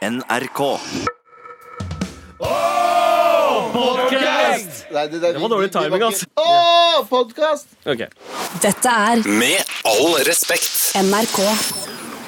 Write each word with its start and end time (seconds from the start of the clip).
NRK. 0.00 0.60
Nei, 4.90 5.02
det, 5.12 5.18
Det 5.20 5.38
var 5.38 5.50
dårlig 5.52 5.68
timing, 5.74 6.02
altså. 6.06 6.26
Å, 6.40 7.02
podkast! 7.10 7.68
Ok. 7.84 8.06
Dette 8.64 8.94
er 9.12 9.20
Med 9.28 9.60
all 9.86 10.16
respekt. 10.26 10.70
NRK. 11.04 11.36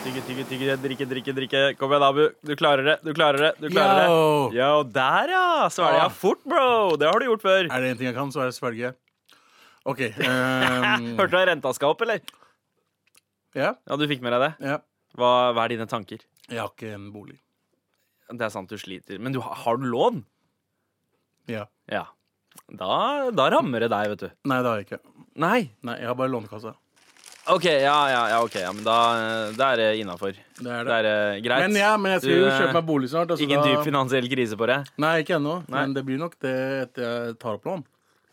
Tygge, 0.02 0.22
tygge, 0.28 0.44
tygge, 0.50 0.76
drikke, 0.84 1.06
drikke, 1.14 1.34
drikke. 1.40 1.62
Kom 1.80 1.94
igjen, 1.94 2.04
Abu. 2.10 2.22
Du 2.44 2.52
klarer 2.60 2.84
det. 2.90 2.96
Du 3.06 3.12
klarer 3.16 3.46
det. 3.48 3.52
Du 3.62 3.68
klarer 3.72 4.04
Yo. 4.10 4.20
det. 4.52 4.60
Yo, 4.60 4.70
der, 5.00 5.32
ja. 5.32 5.44
Svelga 5.72 6.04
Ah. 6.04 6.08
fort, 6.12 6.42
bro. 6.44 6.96
Det 7.00 7.08
har 7.08 7.18
du 7.24 7.30
gjort 7.30 7.42
før. 7.48 7.70
Er 7.72 7.80
det 7.86 7.90
en 7.94 8.00
ting 8.02 8.10
jeg 8.10 8.18
kan, 8.20 8.32
så 8.34 8.44
er 8.44 8.50
det 8.52 8.58
svelge. 8.58 8.92
OK. 9.88 10.04
Um... 10.20 11.14
Hørte 11.22 11.30
du 11.32 11.38
at 11.40 11.48
renta 11.54 11.72
skal 11.74 11.96
opp, 11.96 12.04
eller? 12.04 12.20
ja, 13.56 13.72
Ja, 13.88 13.96
du 13.96 14.04
fikk 14.10 14.20
med 14.24 14.36
deg 14.36 14.44
det? 14.50 14.52
ja. 14.74 14.78
Hva, 15.16 15.52
hva 15.52 15.64
er 15.66 15.74
dine 15.74 15.84
tanker? 15.88 16.22
Jeg 16.48 16.56
har 16.60 16.70
ikke 16.72 16.94
en 16.96 17.10
bolig. 17.12 17.34
Det 18.32 18.46
er 18.46 18.52
sant 18.54 18.68
du 18.72 18.76
sliter. 18.80 19.18
Men 19.20 19.32
du, 19.34 19.40
har 19.40 19.76
du 19.76 19.84
lån? 19.90 20.22
Ja. 21.50 21.66
Ja. 21.90 22.06
Da, 22.72 23.30
da 23.34 23.48
rammer 23.52 23.80
det 23.84 23.90
deg, 23.92 24.12
vet 24.14 24.22
du. 24.26 24.30
Nei, 24.48 24.60
det 24.62 24.70
har 24.70 24.80
jeg 24.80 24.86
ikke. 24.88 25.00
Nei. 25.42 25.58
Nei, 25.84 25.98
Jeg 26.00 26.08
har 26.10 26.16
bare 26.18 26.32
Lånekassa. 26.32 26.74
OK, 27.50 27.64
ja, 27.66 27.96
ja, 28.12 28.18
ja, 28.30 28.36
ok, 28.46 28.54
ja 28.62 28.68
men 28.70 28.84
da, 28.86 28.96
da 29.58 29.70
er 29.74 29.80
det 29.80 29.86
innafor. 29.98 30.36
Det 30.60 30.62
er 30.70 30.84
Det 30.86 30.92
det. 30.92 30.98
er 31.00 31.06
eh, 31.34 31.40
greit. 31.42 31.64
Men 31.66 31.78
ja, 31.80 31.88
men 31.98 32.12
jeg 32.14 32.20
skal 32.22 32.36
jo 32.36 32.44
eh, 32.46 32.58
kjøpe 32.60 32.76
meg 32.76 32.86
bolig 32.86 33.08
snart. 33.10 33.32
altså 33.34 33.42
Ingen 33.42 33.58
da- 33.64 33.66
dyp 33.72 33.82
finansiell 33.88 34.28
krise 34.30 34.58
på 34.60 34.68
det? 34.70 34.76
Nei, 35.02 35.14
ikke 35.24 35.40
ennå. 35.40 35.56
Men 35.72 35.96
det 35.96 36.04
blir 36.06 36.20
nok 36.22 36.36
det 36.44 36.54
etter 36.84 37.02
jeg 37.08 37.38
tar 37.42 37.58
opp 37.58 37.66
lån. 37.66 37.82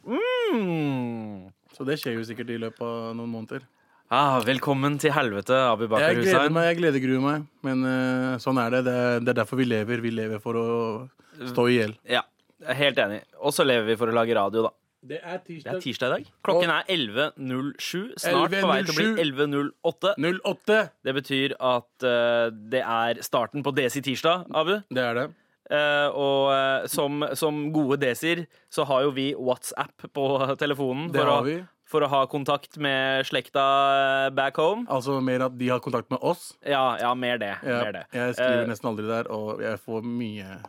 Mm. 0.06 1.50
Så 1.74 1.86
det 1.90 1.98
skjer 2.02 2.20
jo 2.20 2.26
sikkert 2.28 2.54
i 2.54 2.60
løpet 2.62 2.86
av 2.86 3.16
noen 3.18 3.32
måneder. 3.34 3.66
Ah, 4.10 4.40
velkommen 4.42 4.96
til 4.98 5.14
helvete, 5.14 5.54
Abu 5.70 5.86
Bakar 5.88 6.10
Jeg 6.10 6.24
gleder 6.24 6.34
Hussein. 6.40 6.54
meg, 6.56 6.64
jeg 6.72 6.78
gleder 6.80 7.04
gruer 7.04 7.22
meg. 7.22 7.44
Men 7.62 7.84
uh, 7.86 8.38
sånn 8.42 8.58
er 8.58 8.74
det. 8.74 8.84
det. 8.88 8.96
er- 8.98 9.20
Det 9.22 9.30
er 9.30 9.38
derfor 9.44 9.58
vi 9.60 9.66
lever. 9.70 10.02
Vi 10.02 10.10
lever 10.10 10.42
for 10.42 10.58
å 10.58 11.10
stå 11.52 11.68
i 11.70 11.76
hjel. 11.78 11.94
Ja, 12.10 12.24
jeg 12.60 12.70
er 12.74 12.80
helt 12.80 12.98
enig. 12.98 13.20
Og 13.40 13.54
så 13.54 13.66
lever 13.68 13.86
vi 13.86 13.96
for 13.96 14.10
å 14.10 14.16
lage 14.18 14.34
radio, 14.34 14.64
da. 14.66 14.72
Det 15.06 15.22
er 15.24 15.38
Det 15.46 15.66
er 15.66 15.80
tirsdag 15.80 16.08
i 16.10 16.14
dag. 16.18 16.26
Klokken 16.44 16.70
er 16.74 16.84
11.07. 16.90 18.18
Snart 18.20 18.52
på 18.52 18.68
vei 18.68 18.80
til 18.84 18.92
å 18.92 18.98
bli 18.98 19.24
11.08. 19.30 20.16
08. 20.44 20.80
Det 21.06 21.14
betyr 21.16 21.54
at 21.62 22.04
uh, 22.04 22.50
det 22.50 22.82
er 22.82 23.22
starten 23.24 23.64
på 23.64 23.72
Desi 23.78 24.02
tirsdag, 24.02 24.50
Abu. 24.52 24.82
Det 24.90 25.06
er 25.06 25.14
det. 25.22 25.28
Uh, 25.70 26.10
og 26.18 26.50
uh, 26.50 26.88
som, 26.90 27.22
som 27.38 27.68
gode 27.72 28.00
desier 28.02 28.48
så 28.74 28.84
har 28.90 29.04
jo 29.06 29.12
vi 29.14 29.36
WhatsApp 29.38 30.02
på 30.12 30.26
telefonen 30.58 31.12
Det 31.14 31.22
for, 31.22 31.30
har 31.30 31.44
å, 31.44 31.46
vi. 31.46 31.60
For 31.90 32.06
å 32.06 32.10
ha 32.12 32.22
kontakt 32.30 32.78
med 32.82 33.26
slekta 33.28 33.66
eh, 33.96 34.30
back 34.38 34.60
home. 34.62 34.86
Altså 34.94 35.18
mer 35.26 35.48
at 35.48 35.58
de 35.58 35.72
har 35.72 35.82
kontakt 35.84 36.12
med 36.14 36.22
oss. 36.22 36.52
Ja, 36.62 36.94
ja 37.02 37.16
mer 37.18 37.42
det. 37.42 37.56
Jeg, 37.66 37.82
Mer 37.82 37.96
det. 37.96 38.06
jeg 38.14 38.38
skriver 38.38 38.64
uh, 38.64 38.70
nesten 38.70 38.90
aldri 38.92 39.10
der, 39.10 39.30
og 39.34 39.64
jeg 39.66 39.82
får 39.82 40.06
mye 40.06 40.60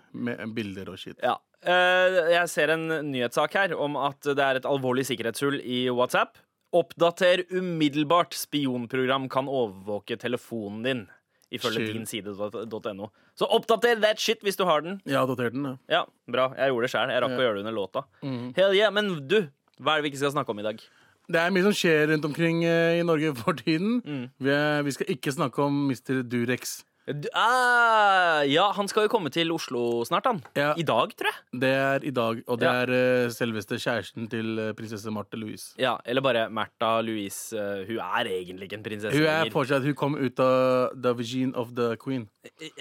bilder 0.56 0.92
og 0.94 1.00
shit. 1.00 1.18
Ja. 1.20 1.36
Uh, 1.60 2.32
jeg 2.32 2.48
ser 2.48 2.72
en 2.72 2.86
nyhetssak 3.10 3.56
her 3.58 3.76
om 3.76 3.98
at 4.00 4.24
det 4.24 4.44
er 4.46 4.60
et 4.62 4.68
alvorlig 4.68 5.04
sikkerhetshull 5.10 5.60
i 5.60 5.84
WhatsApp. 5.92 6.40
Oppdater 6.76 7.44
umiddelbart. 7.50 8.36
Spionprogram 8.38 9.28
kan 9.32 9.50
overvåke 9.50 10.16
telefonen 10.20 10.84
din. 10.86 11.08
Ifølge 11.50 11.92
din 11.92 12.06
side.no. 12.06 13.08
Så 13.34 13.48
oppdater 13.50 13.98
that 14.00 14.22
shit 14.22 14.44
hvis 14.46 14.56
du 14.56 14.62
har 14.68 14.84
den. 14.86 15.00
Jeg 15.04 15.18
har 15.18 15.26
dotert 15.26 15.52
den, 15.56 15.66
ja. 15.66 15.76
Ja, 15.90 16.02
bra. 16.30 16.52
Jeg 16.54 16.70
gjorde 16.70 16.86
det 16.86 16.92
sjøl. 16.94 17.12
Jeg 17.12 17.24
rakk 17.24 17.34
å 17.34 17.42
gjøre 17.42 17.58
det 17.58 17.64
under 17.64 17.74
låta. 17.76 18.04
Mhm. 18.22 18.52
Hell 18.56 18.76
yeah. 18.78 18.94
Men 18.94 19.10
du, 19.26 19.40
hva 19.82 19.96
er 19.96 20.00
det 20.00 20.06
vi 20.06 20.12
ikke 20.14 20.22
skal 20.22 20.36
snakke 20.38 20.54
om 20.54 20.62
i 20.62 20.66
dag? 20.68 20.84
Det 21.30 21.38
er 21.38 21.50
mye 21.54 21.62
som 21.68 21.74
skjer 21.76 22.08
rundt 22.10 22.24
omkring 22.26 22.64
eh, 22.66 22.98
i 22.98 23.02
Norge 23.06 23.32
for 23.38 23.54
tiden. 23.54 24.00
Mm. 24.02 24.24
Vi, 24.42 24.50
er, 24.50 24.82
vi 24.86 24.94
skal 24.96 25.12
ikke 25.14 25.32
snakke 25.36 25.62
om 25.62 25.84
Mr. 25.90 26.22
Durex. 26.26 26.80
Du, 27.10 27.26
ah, 27.34 28.42
ja, 28.46 28.68
han 28.76 28.86
skal 28.90 29.06
jo 29.06 29.10
komme 29.10 29.30
til 29.34 29.48
Oslo 29.50 30.04
snart, 30.06 30.26
han. 30.28 30.36
Ja. 30.54 30.72
I 30.78 30.84
dag, 30.86 31.10
tror 31.18 31.30
jeg. 31.30 31.60
Det 31.62 31.70
er 31.74 32.04
i 32.06 32.12
dag, 32.14 32.42
og 32.46 32.60
det 32.60 32.68
Ja. 32.68 32.74
er 32.84 32.92
eh, 32.94 33.30
selveste 33.34 33.78
kjæresten 33.82 34.28
til 34.30 34.58
eh, 34.62 34.72
prinsesse 34.78 35.10
Marte 35.10 35.38
Louise. 35.40 35.72
Ja, 35.80 35.96
Eller 36.04 36.22
bare 36.22 36.44
Märtha 36.50 37.00
Louise. 37.02 37.56
eh, 37.56 37.86
hun 37.88 37.98
er 37.98 38.30
egentlig 38.30 38.68
ikke 38.68 38.78
en 38.78 38.84
prinsesse 38.86 39.16
Hun 39.16 39.26
er 39.26 39.40
lenger. 39.44 39.52
fortsatt, 39.56 39.82
hun 39.88 39.94
kom 39.94 40.14
ut 40.20 40.38
av 40.44 40.92
The 41.02 41.14
Virgin 41.18 41.54
of 41.54 41.72
the 41.74 41.96
Queen, 41.96 42.28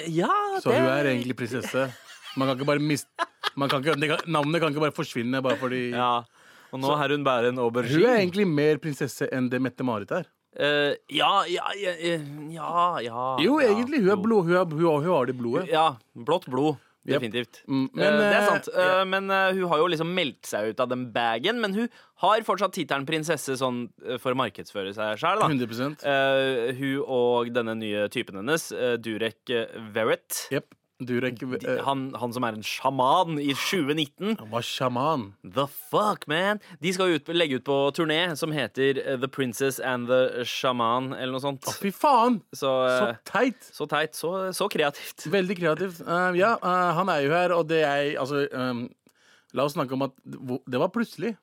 Ja, 0.08 0.30
så 0.62 0.74
hun 0.76 0.90
er 0.90 1.06
egentlig 1.14 1.36
prinsesse. 1.40 1.88
Man 2.38 2.48
kan 2.48 2.58
ikke 2.60 2.66
bare 2.70 2.80
miste 2.80 3.08
man 3.58 3.68
kan 3.70 3.82
ikke, 3.82 3.96
det 4.00 4.08
kan, 4.12 4.20
Navnet 4.32 4.62
kan 4.62 4.70
ikke 4.70 4.84
bare 4.84 4.94
forsvinne 4.94 5.42
bare 5.42 5.58
fordi 5.58 5.90
Ja, 5.92 6.22
og 6.72 6.82
nå 6.84 6.92
er 6.96 7.16
hun 7.16 7.24
bare 7.28 7.54
en 7.54 7.62
aubergine. 7.62 8.02
Hun 8.04 8.10
er 8.12 8.20
egentlig 8.24 8.48
mer 8.50 8.82
prinsesse 8.84 9.30
enn 9.34 9.50
det 9.52 9.62
Mette-Marit 9.64 10.12
er. 10.20 10.30
Eh, 10.60 10.96
ja, 11.14 11.46
ja, 11.46 11.70
ja, 11.78 11.94
ja, 12.02 13.00
ja 13.06 13.26
Jo, 13.44 13.60
ja, 13.62 13.70
egentlig. 13.70 14.02
Hun, 14.02 14.14
er 14.16 14.22
blod, 14.22 14.48
hun, 14.50 14.56
er, 14.58 14.66
hun, 14.66 14.86
har- 14.86 15.04
hun 15.06 15.12
har 15.14 15.30
det 15.30 15.36
i 15.36 15.40
blodet. 15.40 15.68
Ja, 15.72 15.88
blått 16.18 16.48
blod. 16.50 16.80
Definitivt. 17.10 17.62
Yep. 17.64 17.70
Men, 17.96 18.18
det 18.20 18.26
er 18.28 18.42
eh, 18.42 18.48
sant. 18.50 18.68
Eh, 18.76 19.04
men 19.08 19.30
uh, 19.32 19.50
hun 19.56 19.70
har 19.72 19.80
jo 19.82 19.88
liksom 19.94 20.10
meldt 20.14 20.50
seg 20.50 20.74
ut 20.74 20.82
av 20.84 20.90
den 20.92 21.08
bagen. 21.16 21.62
Men 21.64 21.74
hun 21.78 21.88
har 22.24 22.44
fortsatt 22.46 22.76
tittelen 22.76 23.08
prinsesse 23.08 23.56
sånn 23.60 23.86
eh, 24.06 24.20
for 24.22 24.36
å 24.36 24.40
markedsføre 24.42 24.94
seg. 24.98 25.16
100 25.24 26.04
Eh, 26.10 26.74
hun 26.80 27.00
og 27.06 27.54
denne 27.56 27.78
nye 27.80 28.08
typen 28.14 28.42
hennes, 28.42 28.70
uh, 28.76 28.98
Durek 29.02 29.54
eh, 29.54 29.72
Verrett 29.96 30.44
Jepp. 30.54 30.76
Durek 31.00 31.40
eh, 31.44 31.80
han, 31.86 32.10
han 32.20 32.34
som 32.36 32.44
er 32.44 32.58
en 32.58 32.66
sjaman 32.66 33.38
i 33.40 33.54
2019. 33.56 34.36
Han 34.42 34.52
var 34.52 34.66
sjaman. 34.68 35.26
The 35.44 35.66
fuck, 35.72 36.26
man? 36.28 36.60
De 36.84 36.92
skal 36.96 37.16
ut, 37.16 37.32
legge 37.32 37.60
ut 37.62 37.66
på 37.68 37.78
turné 37.96 38.20
som 38.40 38.52
heter 38.52 39.00
eh, 39.06 39.16
The 39.20 39.30
Princess 39.32 39.80
and 39.80 40.12
the 40.12 40.44
Shaman, 40.44 41.14
eller 41.16 41.38
noe 41.38 41.44
sånt. 41.44 41.64
Å, 41.64 41.76
fy 41.80 41.94
faen! 41.96 42.42
Så, 42.52 42.68
Så 42.68 43.08
eh, 43.08 43.22
teit. 43.32 43.70
så 43.80 43.88
teit. 43.88 44.18
Så, 44.20 44.34
så 44.56 44.68
kreativt. 44.72 45.24
Veldig 45.32 45.58
kreativt. 45.62 46.02
Uh, 46.04 46.36
ja, 46.36 46.58
uh, 46.60 46.92
han 47.00 47.12
er 47.14 47.24
jo 47.24 47.32
her, 47.36 47.56
og 47.56 47.70
det 47.72 47.84
er 47.88 48.12
Altså, 48.20 48.44
um, 48.52 48.88
la 49.56 49.66
oss 49.66 49.78
snakke 49.78 49.96
om 49.96 50.04
at 50.10 50.16
det 50.26 50.82
var 50.82 50.92
plutselig. 50.92 51.38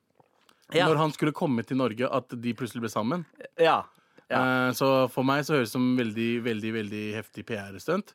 Ja. 0.74 0.84
Når 0.90 1.00
han 1.00 1.12
skulle 1.14 1.32
komme 1.36 1.64
til 1.64 1.78
Norge, 1.80 2.08
at 2.10 2.32
de 2.42 2.54
plutselig 2.58 2.84
ble 2.84 2.92
sammen. 2.92 3.24
Ja. 3.56 3.84
Ja. 4.28 4.42
Uh, 4.42 4.70
så 4.76 4.92
for 5.12 5.24
meg 5.24 5.46
så 5.46 5.56
høres 5.56 5.70
det 5.70 5.78
som 5.78 5.90
veldig, 5.96 6.30
veldig 6.44 6.76
veldig 6.76 7.04
heftig 7.16 7.46
PR-stunt. 7.48 8.12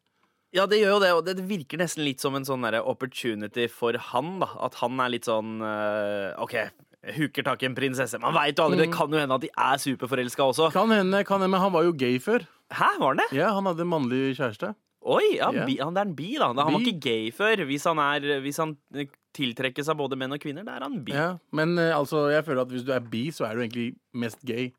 Ja, 0.51 0.65
det 0.67 0.81
gjør 0.81 0.97
jo 0.97 1.01
det, 1.01 1.11
og 1.15 1.25
det 1.27 1.47
virker 1.47 1.79
nesten 1.79 2.03
litt 2.03 2.23
som 2.23 2.35
en 2.35 2.45
sånn 2.47 2.65
opportunity 2.81 3.69
for 3.71 3.95
han, 4.11 4.33
da. 4.43 4.49
At 4.67 4.75
han 4.81 4.99
er 4.99 5.13
litt 5.13 5.29
sånn 5.29 5.61
eh, 5.63 6.35
OK, 6.43 6.57
huker 7.15 7.47
tak 7.47 7.63
i 7.63 7.69
en 7.69 7.77
prinsesse. 7.77 8.19
Man 8.21 8.35
veit 8.35 8.59
jo 8.59 8.67
aldri, 8.67 8.83
det 8.83 8.91
kan 8.93 9.11
jo 9.11 9.21
hende 9.21 9.37
at 9.37 9.45
de 9.45 9.51
er 9.55 9.81
superforelska 9.81 10.49
også. 10.51 10.71
Kan 10.75 10.91
hende, 10.93 11.23
kan 11.27 11.39
hende, 11.39 11.53
men 11.55 11.63
han 11.63 11.73
var 11.73 11.87
jo 11.87 11.95
gay 11.95 12.19
før. 12.21 12.43
Hæ, 12.71 12.97
var 12.99 13.13
han 13.13 13.23
det? 13.23 13.29
Ja, 13.35 13.53
Han 13.55 13.67
hadde 13.67 13.87
mannlig 13.87 14.35
kjæreste. 14.39 14.75
Oi, 15.01 15.37
ja, 15.39 15.47
yeah. 15.49 15.65
bi, 15.65 15.79
han 15.81 15.95
er 15.97 16.05
en 16.05 16.13
bi, 16.13 16.35
da. 16.37 16.51
Han 16.51 16.75
var 16.75 16.83
ikke 16.83 17.01
gay 17.01 17.31
før. 17.33 17.63
Hvis 17.65 17.87
han, 17.89 17.97
er, 18.03 18.27
hvis 18.43 18.59
han 18.61 18.75
eh, 18.93 19.09
tiltrekkes 19.33 19.89
av 19.89 19.97
både 19.97 20.19
menn 20.19 20.35
og 20.35 20.43
kvinner, 20.43 20.67
da 20.67 20.75
er 20.77 20.85
han 20.85 20.99
bi. 21.07 21.15
Ja. 21.15 21.31
Ja, 21.31 21.31
Men 21.57 21.73
eh, 21.81 21.95
altså, 21.95 22.27
jeg 22.29 22.45
føler 22.45 22.67
at 22.67 22.75
hvis 22.75 22.85
du 22.85 22.93
er 22.93 23.01
bi, 23.01 23.23
så 23.33 23.47
er 23.47 23.57
du 23.57 23.63
egentlig 23.63 23.87
mest 24.13 24.43
gay. 24.45 24.69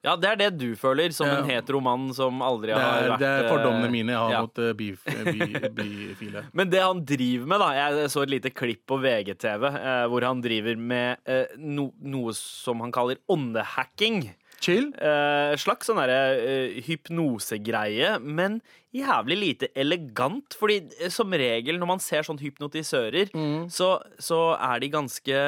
Det 0.00 0.28
er 0.30 0.36
det 0.40 0.48
du 0.56 0.70
føler, 0.80 1.12
som 1.12 1.28
Ja. 1.28 1.38
en 1.42 1.48
hetero 1.50 1.80
mann 1.84 2.06
som 2.16 2.40
aldri 2.40 2.72
Det 2.72 2.80
har 2.80 3.02
er, 3.02 3.08
vært 3.10 3.20
det 3.20 3.28
er 3.28 3.44
eh, 3.44 3.50
fordommene 3.52 3.90
mine 3.92 4.14
jeg 4.14 4.20
har 4.22 4.32
ja. 4.32 4.40
mot 4.46 4.58
uh, 4.58 4.72
bifile. 4.72 5.34
Bi, 5.36 5.48
bifile. 5.80 6.44
Men 6.56 6.70
det 6.72 6.80
han 6.80 7.04
driver 7.04 7.46
med, 7.52 7.60
da 7.60 7.70
Jeg 7.76 8.10
så 8.14 8.22
et 8.24 8.32
lite 8.32 8.50
klipp 8.56 8.86
på 8.88 8.96
VGTV 9.02 9.64
eh, 9.70 10.04
hvor 10.08 10.24
han 10.24 10.40
driver 10.40 10.76
med 10.80 11.18
eh, 11.28 11.52
no, 11.58 11.90
noe 12.00 12.32
som 12.32 12.80
han 12.80 12.92
kaller 12.96 13.20
åndehacking. 13.28 14.30
Chill. 14.60 14.90
Eh, 15.00 15.54
slags 15.60 15.88
sånn 15.88 15.96
derre 16.00 16.36
eh, 16.36 16.80
hypnosegreie, 16.84 18.18
men 18.20 18.58
jævlig 18.92 19.36
lite 19.40 19.68
elegant. 19.78 20.56
Fordi 20.60 20.80
eh, 21.00 21.08
som 21.12 21.32
regel 21.32 21.78
når 21.80 21.90
man 21.94 22.02
ser 22.04 22.26
sånn 22.26 22.40
hypnotisører, 22.40 23.32
så, 23.72 23.94
så 24.20 24.40
er 24.56 24.80
de 24.82 24.90
ganske 24.92 25.44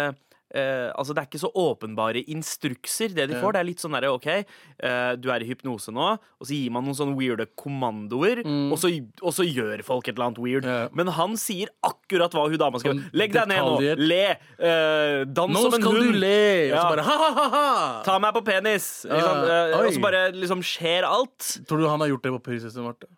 eh, 0.54 0.88
altså 0.94 1.14
Det 1.16 1.22
er 1.22 1.28
ikke 1.30 1.40
så 1.42 1.50
åpenbare 1.62 2.22
instrukser, 2.32 3.12
det 3.16 3.28
de 3.30 3.38
får. 3.40 3.54
Det 3.56 3.60
er 3.62 3.68
litt 3.68 3.82
sånn 3.82 3.96
derre 3.96 4.12
OK, 4.14 4.28
eh, 4.32 5.12
du 5.20 5.30
er 5.32 5.44
i 5.44 5.48
hypnose 5.48 5.92
nå, 5.94 6.08
og 6.18 6.46
så 6.48 6.52
gir 6.56 6.72
man 6.74 6.84
noen 6.86 6.98
sånne 6.98 7.16
weirde 7.18 7.46
kommandoer, 7.58 8.42
og, 8.44 8.76
så, 8.80 8.90
og 9.22 9.34
så 9.36 9.46
gjør 9.46 9.82
folk 9.86 10.08
et 10.08 10.14
eller 10.16 10.30
annet 10.30 10.42
weird. 10.42 10.68
Ja. 10.68 10.88
Men 10.96 11.12
han 11.16 11.36
sier 11.40 11.72
akkurat 11.86 12.34
hva 12.36 12.46
hun 12.48 12.58
dama 12.60 12.80
skal 12.82 12.92
Sånn 12.92 13.04
gjøre. 13.04 13.16
Legg 13.22 13.32
deg 13.36 13.48
ned 13.48 13.62
nå! 13.64 13.96
Le! 14.02 14.20
eh, 14.58 15.22
dans 15.30 15.52
Nå 15.52 15.64
som 15.64 15.78
en 15.78 15.82
skal 15.84 15.98
du 16.02 16.12
le! 16.20 16.42
Og 16.72 16.76
så 16.78 16.86
bare 16.96 17.06
ha-ha-ha! 17.08 17.66
Ta 18.06 18.18
meg 18.22 18.36
på 18.36 18.44
penis! 18.46 18.90
Eh, 19.08 19.78
og 19.78 19.88
så 19.94 20.02
bare 20.02 20.26
liksom 20.36 20.62
skjer 20.66 21.06
alt. 21.08 21.52
Tror 21.68 21.82
du 21.82 21.88
han 21.88 22.02
har 22.04 22.12
gjort 22.12 22.26
det 22.26 22.34
på 22.36 22.42
prinsesse 22.50 22.84
Marte? 22.84 23.08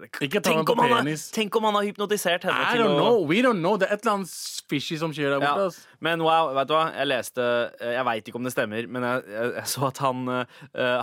Meg 0.00 0.10
tenk, 0.42 0.70
om 0.72 0.80
har, 0.82 1.08
tenk 1.34 1.56
om 1.58 1.66
han 1.68 1.76
har 1.78 1.86
hypnotisert 1.86 2.44
henne 2.48 2.64
I 2.72 2.78
don't 2.80 2.96
know. 2.96 3.20
We 3.28 3.42
don't 3.44 3.60
know. 3.62 3.76
Det 3.80 3.88
er 3.88 3.94
et 3.96 4.04
eller 4.04 4.20
annet 4.20 4.32
fishy 4.70 4.98
som 5.00 5.12
skjer 5.14 5.34
der 5.36 5.42
borte. 5.44 5.84
Men 6.00 6.22
wow, 6.24 6.52
vet 6.56 6.70
du 6.70 6.74
hva? 6.76 6.86
Jeg 6.96 7.10
leste 7.10 7.46
eh, 7.80 7.94
Jeg 7.96 8.06
veit 8.08 8.30
ikke 8.30 8.40
om 8.40 8.46
det 8.48 8.54
stemmer, 8.54 8.86
men 8.88 9.06
jeg, 9.06 9.24
jeg, 9.34 9.52
jeg 9.60 9.72
så 9.74 9.86
at 9.90 10.02
han 10.04 10.22
uh, 10.28 10.44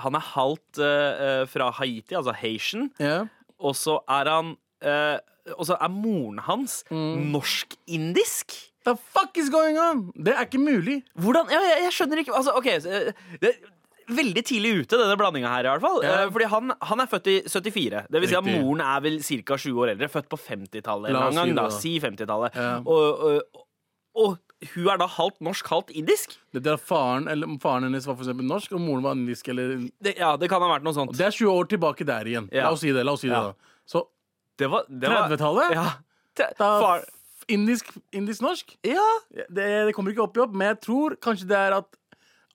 Han 0.05 0.17
er 0.19 0.25
halvt 0.33 0.81
uh, 0.81 1.43
fra 1.51 1.69
Haiti, 1.79 2.15
altså 2.17 2.33
Haitian, 2.37 2.89
yeah. 3.01 3.27
og 3.59 3.75
så 3.77 3.99
er 4.09 4.31
han 4.31 4.55
Og 5.57 5.63
så 5.69 5.77
er 5.79 5.93
moren 5.93 6.39
hans 6.43 6.81
Mm. 6.91 7.31
norsk-indisk. 7.33 8.53
The 8.87 8.95
fuck 8.95 9.35
is 9.37 9.49
going 9.51 9.77
on? 9.79 10.11
Det 10.15 10.33
er 10.35 10.45
ikke 10.45 10.59
mulig. 10.63 11.01
Hvordan? 11.15 11.49
Ja, 11.51 11.59
jeg, 11.59 11.81
jeg 11.87 11.93
skjønner 11.95 12.21
ikke 12.21 12.35
Altså, 12.37 12.53
OK. 12.55 12.69
Det, 13.43 13.51
veldig 14.07 14.43
tidlig 14.47 14.71
ute, 14.83 14.97
denne 14.99 15.17
blandinga 15.19 15.49
her, 15.51 15.67
i 15.67 15.71
hvert 15.73 15.83
fall. 15.83 16.01
Ja. 16.05 16.15
Eh, 16.23 16.31
Fordi 16.31 16.47
han, 16.51 16.73
han 16.89 17.03
er 17.03 17.09
født 17.11 17.29
i 17.31 17.37
74. 17.49 18.03
Det 18.13 18.21
vil 18.23 18.29
si 18.31 18.37
at 18.39 18.47
moren 18.47 18.83
er 18.85 19.01
vel 19.03 19.17
ca. 19.23 19.57
20 19.59 19.81
år 19.83 19.91
eldre. 19.93 20.09
Født 20.13 20.29
på 20.31 20.39
50-tallet. 20.39 21.11
La 21.15 21.25
oss 21.27 21.35
gang, 21.39 21.55
da. 21.57 21.65
Si 21.75 21.95
50-tallet. 22.03 22.55
Ja. 22.55 22.69
Og, 22.85 23.25
og, 23.27 23.63
og 24.17 24.37
hun 24.73 24.87
er 24.89 24.97
da 24.97 25.05
halvt 25.11 25.43
norsk, 25.45 25.67
halvt 25.69 25.91
indisk? 25.99 26.37
Det 26.55 26.71
er 26.71 26.79
faren, 26.81 27.27
eller, 27.29 27.51
faren 27.61 27.85
hennes 27.89 28.07
var 28.09 28.15
for 28.17 28.25
eksempel 28.25 28.47
norsk, 28.49 28.71
og 28.73 28.81
moren 28.81 29.03
var 29.05 29.19
indisk. 29.19 29.51
Eller, 29.53 29.75
Det, 30.01 30.15
ja, 30.17 30.31
det 30.39 30.49
kan 30.49 30.63
ha 30.63 30.71
vært 30.71 30.87
noe 30.87 30.95
sånt. 30.97 31.13
det 31.17 31.27
er 31.27 31.35
20 31.35 31.51
år 31.53 31.69
tilbake 31.75 32.07
der 32.07 32.31
igjen. 32.31 32.47
La 32.55 32.71
oss 32.73 32.81
si 32.85 32.95
det. 32.95 33.03
la 33.05 33.13
oss 33.13 33.21
si 33.21 33.29
det 33.29 33.37
da 33.37 33.53
Så 33.85 34.07
Det 34.57 34.71
var, 34.71 34.87
det 34.89 35.11
30-tallet? 35.13 35.75
Ja. 35.77 35.85
Da, 36.37 36.71
far, 36.81 37.05
indisk, 37.49 37.91
indisk-norsk? 38.13 38.77
ja. 38.85 39.05
Det, 39.33 39.67
det 39.89 39.93
kommer 39.97 40.13
ikke 40.13 40.25
opp 40.25 40.37
i 40.37 40.41
opp, 40.47 40.53
men 40.57 40.71
jeg 40.73 40.79
tror 40.87 41.15
kanskje 41.21 41.47
det 41.49 41.57
er 41.59 41.77
at 41.81 41.87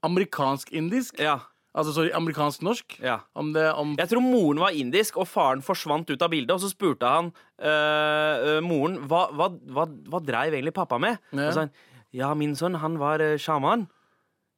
amerikansk-indisk 0.03 1.21
ja. 1.23 1.39
Altså 1.73 1.95
sorry, 1.97 2.11
amerikansk-norsk. 2.13 2.99
Ja. 3.01 3.23
Om 3.35 3.55
det 3.55 3.65
om 3.73 3.95
Jeg 3.97 4.11
tror 4.11 4.21
moren 4.21 4.61
var 4.61 4.75
indisk, 4.77 5.17
og 5.17 5.25
faren 5.29 5.63
forsvant 5.65 6.11
ut 6.13 6.21
av 6.21 6.29
bildet. 6.29 6.53
Og 6.53 6.61
så 6.61 6.69
spurte 6.69 7.09
han 7.09 7.31
øh, 7.57 8.59
øh, 8.59 8.59
moren 8.67 8.99
hva, 9.09 9.23
hva, 9.33 9.49
hva, 9.73 9.87
hva 10.13 10.21
dreiv 10.21 10.53
egentlig 10.53 10.75
pappa 10.77 10.99
med. 11.01 11.17
Ja. 11.33 11.47
Og 11.47 11.49
så 11.49 11.55
sa 11.57 11.65
han 11.65 11.73
ja, 12.13 12.29
min 12.37 12.53
sønn, 12.59 12.77
han 12.83 12.99
var 13.01 13.25
øh, 13.25 13.39
sjaman. 13.41 13.87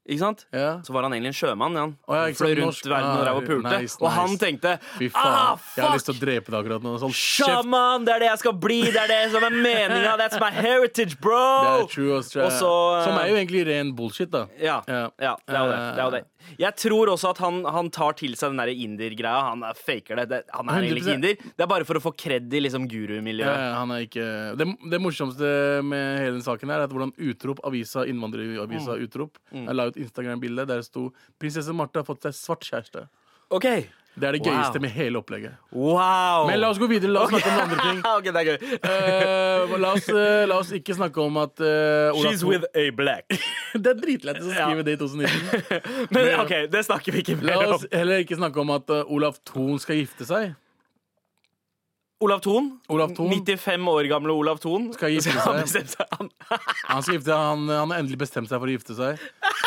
Ikke 0.05 0.19
sant? 0.21 0.43
ja. 0.53 0.81
Så 0.85 0.93
var 0.93 1.03
han 1.07 1.13
egentlig 1.17 1.31
en 1.33 1.37
sjømann. 1.39 1.77
Han 1.81 1.93
Oh, 2.07 2.15
ja, 2.15 2.27
fløy 2.37 2.51
rundt 2.59 2.67
norsk. 2.75 2.85
verden 2.91 3.09
og 3.09 3.17
Ah, 3.17 3.25
drev 3.25 3.37
og 3.39 3.45
pulte. 3.49 3.79
nice, 3.81 3.97
Og 4.03 4.11
han 4.13 4.35
tenkte 4.37 4.75
Fy 4.99 5.09
faen. 5.09 5.33
ah, 5.33 5.57
jeg 5.77 5.85
har 5.87 5.95
lyst 5.97 6.05
til 6.11 6.15
å 6.15 6.21
drepe 6.21 6.51
deg 6.53 6.59
akkurat 6.61 6.83
nå. 6.85 6.93
Sånn. 7.01 7.15
Sjaman! 7.17 8.05
Det 8.05 8.13
er 8.15 8.19
det 8.19 8.29
jeg 8.29 8.39
skal 8.43 8.53
bli! 8.53 8.83
Det 8.93 9.01
er 9.01 9.09
det 9.09 9.31
som 9.33 9.43
er 9.49 9.51
meninga! 9.57 10.17
That's 10.21 10.39
my 10.41 10.51
heritage, 10.53 11.17
bro! 11.21 11.41
Det 11.65 11.73
er 11.85 11.89
true, 11.95 12.13
Også, 12.19 12.45
Og 12.45 12.53
så, 12.53 12.73
eh, 12.99 13.05
Som 13.09 13.19
er 13.19 13.29
jo 13.33 13.37
egentlig 13.41 13.65
ren 13.67 13.95
bullshit, 13.97 14.31
da. 14.31 14.45
Ja, 14.61 14.83
Ja. 14.87 15.09
ja 15.19 15.37
det, 15.47 15.57
er 15.57 15.65
jo 15.65 15.73
det, 15.73 15.81
det 15.97 15.99
er 15.99 16.05
jo 16.05 16.11
det. 16.19 16.25
Jeg 16.61 16.77
tror 16.77 17.11
også 17.13 17.31
at 17.35 17.41
han, 17.45 17.63
han 17.65 17.91
tar 17.95 18.17
til 18.19 18.37
seg 18.39 18.53
den 18.55 18.61
der 18.63 18.73
inder-greia. 18.73 19.51
Han 19.51 19.65
er 19.67 19.75
faker 19.79 20.21
det. 20.23 20.29
det. 20.31 20.41
Han 20.55 20.69
er 20.69 20.83
egentlig 20.83 21.03
ikke 21.03 21.15
100%. 21.15 21.19
inder. 21.19 21.49
Det 21.57 21.67
er 21.67 21.71
bare 21.75 21.89
for 21.89 22.01
å 22.01 22.05
få 22.05 22.13
kred 22.17 22.53
i 22.55 22.61
liksom 22.65 22.89
gurumiljøet. 22.91 23.49
ja, 23.65 23.73
han 23.81 23.91
er 23.97 24.05
ikke 24.07 24.29
det, 24.61 24.69
det 24.93 25.01
morsomste 25.03 25.51
med 25.87 26.19
hele 26.21 26.37
den 26.39 26.47
saken 26.47 26.71
her 26.71 26.85
er 26.85 26.89
at 26.89 26.95
hvordan 26.95 27.15
Utrop, 27.19 27.61
avisa, 27.65 28.05
innvandreravisa 28.11 28.95
Mm. 28.95 29.05
Utrop, 29.07 29.39
jeg 29.53 29.75
la 29.75 29.87
ut 29.89 29.97
Instagram-bilde 29.97 30.67
der 30.67 30.81
det 30.83 30.87
sto 30.87 31.13
'Prinsesse 31.41 31.73
Marte 31.75 32.01
har 32.01 32.05
fått 32.05 32.23
seg 32.23 32.35
svart 32.35 32.65
kjæreste'. 32.67 33.09
OK. 33.51 33.67
Det 34.15 34.29
er 34.29 34.37
det 34.37 34.41
Wow. 34.45 34.53
gøyeste 34.55 34.81
med 34.81 34.91
hele 34.95 35.19
opplegget. 35.19 35.57
Wow. 35.75 36.47
Men 36.47 36.61
la 36.61 36.69
oss 36.71 36.79
gå 36.79 36.87
videre. 36.89 37.11
La 37.11 37.25
oss 37.25 37.33
snakke 37.35 37.51
om 37.51 37.61
andre 37.65 37.79
ting. 37.83 37.99
OK, 38.17 38.25
det 38.31 38.43
er 38.43 38.47
gøy. 38.51 38.59
Uh, 38.87 39.75
la, 39.83 39.91
oss, 39.97 40.09
uh, 40.09 40.45
la 40.47 40.59
oss 40.63 40.71
ikke 40.79 40.95
snakke 40.95 41.21
om 41.25 41.37
at 41.43 41.59
uh, 41.61 42.15
She's 42.23 42.41
Thon- 42.45 42.49
with 42.53 42.65
a 42.79 42.89
black. 42.95 43.27
Det 43.75 43.91
er 43.91 43.99
dritlett 43.99 44.39
å 44.39 44.53
Ja. 44.55 44.69
skrive 44.69 44.85
det 44.87 44.93
i 44.95 45.01
2019. 45.03 46.11
Men 46.15 46.29
OK, 46.45 46.53
det 46.71 46.85
snakker 46.87 47.11
vi 47.17 47.25
ikke 47.25 47.37
mer 47.43 47.57
om. 47.59 47.65
La 47.67 47.75
oss 47.81 47.87
heller 47.91 48.23
ikke 48.23 48.39
snakke 48.39 48.63
om 48.63 48.71
at 48.77 48.91
Olav 49.03 49.25
Olaf 49.25 49.41
Thon 49.49 49.79
skal 49.83 49.97
gifte 50.03 50.27
seg. 50.29 50.53
Olav 52.25 52.41
Thon. 52.45 52.71
Olav 52.95 53.13
Thon 53.17 53.31
95 53.31 53.89
år 53.93 54.09
gamle 54.11 54.33
Olav 54.35 54.59
Thon. 54.63 54.89
Skal 54.97 55.13
gifte 55.15 55.33
seg. 55.35 55.43
Han, 55.45 55.67
seg. 55.69 55.93
Han, 56.19 56.31
Han, 56.89 57.03
skal 57.05 57.19
gifte, 57.19 57.37
han, 57.37 57.67
han 57.69 57.93
har 57.95 58.01
endelig 58.03 58.19
bestemt 58.25 58.49
seg 58.51 58.61
for 58.63 58.71
å 58.71 58.75
gifte 58.75 58.97
seg. 58.99 59.21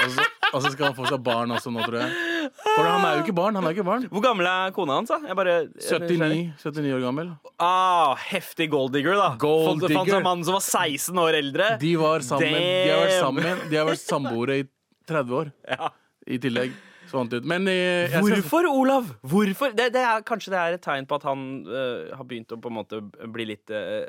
Og 0.03 0.11
så, 0.13 0.25
og 0.53 0.61
så 0.63 0.71
skal 0.73 0.89
han 0.91 0.95
få 0.97 1.07
seg 1.09 1.21
barn 1.25 1.51
også 1.55 1.71
nå, 1.73 1.81
tror 1.87 1.97
jeg. 1.99 2.51
For 2.63 2.85
han 2.87 3.03
er 3.07 3.17
jo 3.17 3.23
ikke 3.25 3.35
barn. 3.39 3.57
Han 3.59 3.65
er 3.67 3.75
ikke 3.75 3.85
barn. 3.87 4.05
hvor 4.13 4.23
gammel 4.23 4.47
er 4.49 4.71
kona 4.75 4.99
hans? 5.01 5.09
da? 5.11 5.35
Bare, 5.37 5.55
er 5.67 6.05
79, 6.07 6.41
79 6.63 6.93
år 6.97 7.03
gammel. 7.07 7.31
Ah, 7.59 8.13
heftig 8.29 8.69
golddigger, 8.71 9.17
da. 9.19 9.29
Gold 9.41 9.83
Fant- 9.83 9.87
seg 9.91 10.13
en 10.21 10.25
mann 10.29 10.45
som 10.47 10.55
var 10.57 10.63
16 10.65 11.23
år 11.25 11.39
eldre. 11.41 11.69
De 11.81 11.93
var 11.99 12.23
sammen 12.25 12.57
De 12.57 12.91
har 12.93 13.03
vært 13.05 13.17
sammen 13.21 13.63
De 13.71 13.79
har 13.81 13.89
vært 13.89 14.03
samboere 14.05 14.59
i 14.63 14.67
30 15.11 15.39
år 15.41 15.51
Ja. 15.71 15.89
i 16.27 16.37
tillegg. 16.43 16.73
Så 17.07 17.23
ut. 17.23 17.45
Men 17.47 17.67
eh, 17.71 18.11
jeg 18.11 18.23
Hvorfor, 18.23 18.67
Olav? 18.69 19.11
Hvorfor? 19.21 19.71
Det, 19.75 19.89
det 19.95 20.03
er, 20.03 20.23
kanskje 20.27 20.53
det 20.53 20.59
er 20.59 20.77
et 20.77 20.83
tegn 20.83 21.07
på 21.07 21.19
at 21.19 21.27
han 21.27 21.45
øh, 21.67 22.15
har 22.17 22.27
begynt 22.27 22.51
å 22.51 22.59
på 22.61 22.71
en 22.71 22.77
måte 22.79 23.01
bli 23.33 23.47
litt 23.53 23.71
øh, 23.71 24.07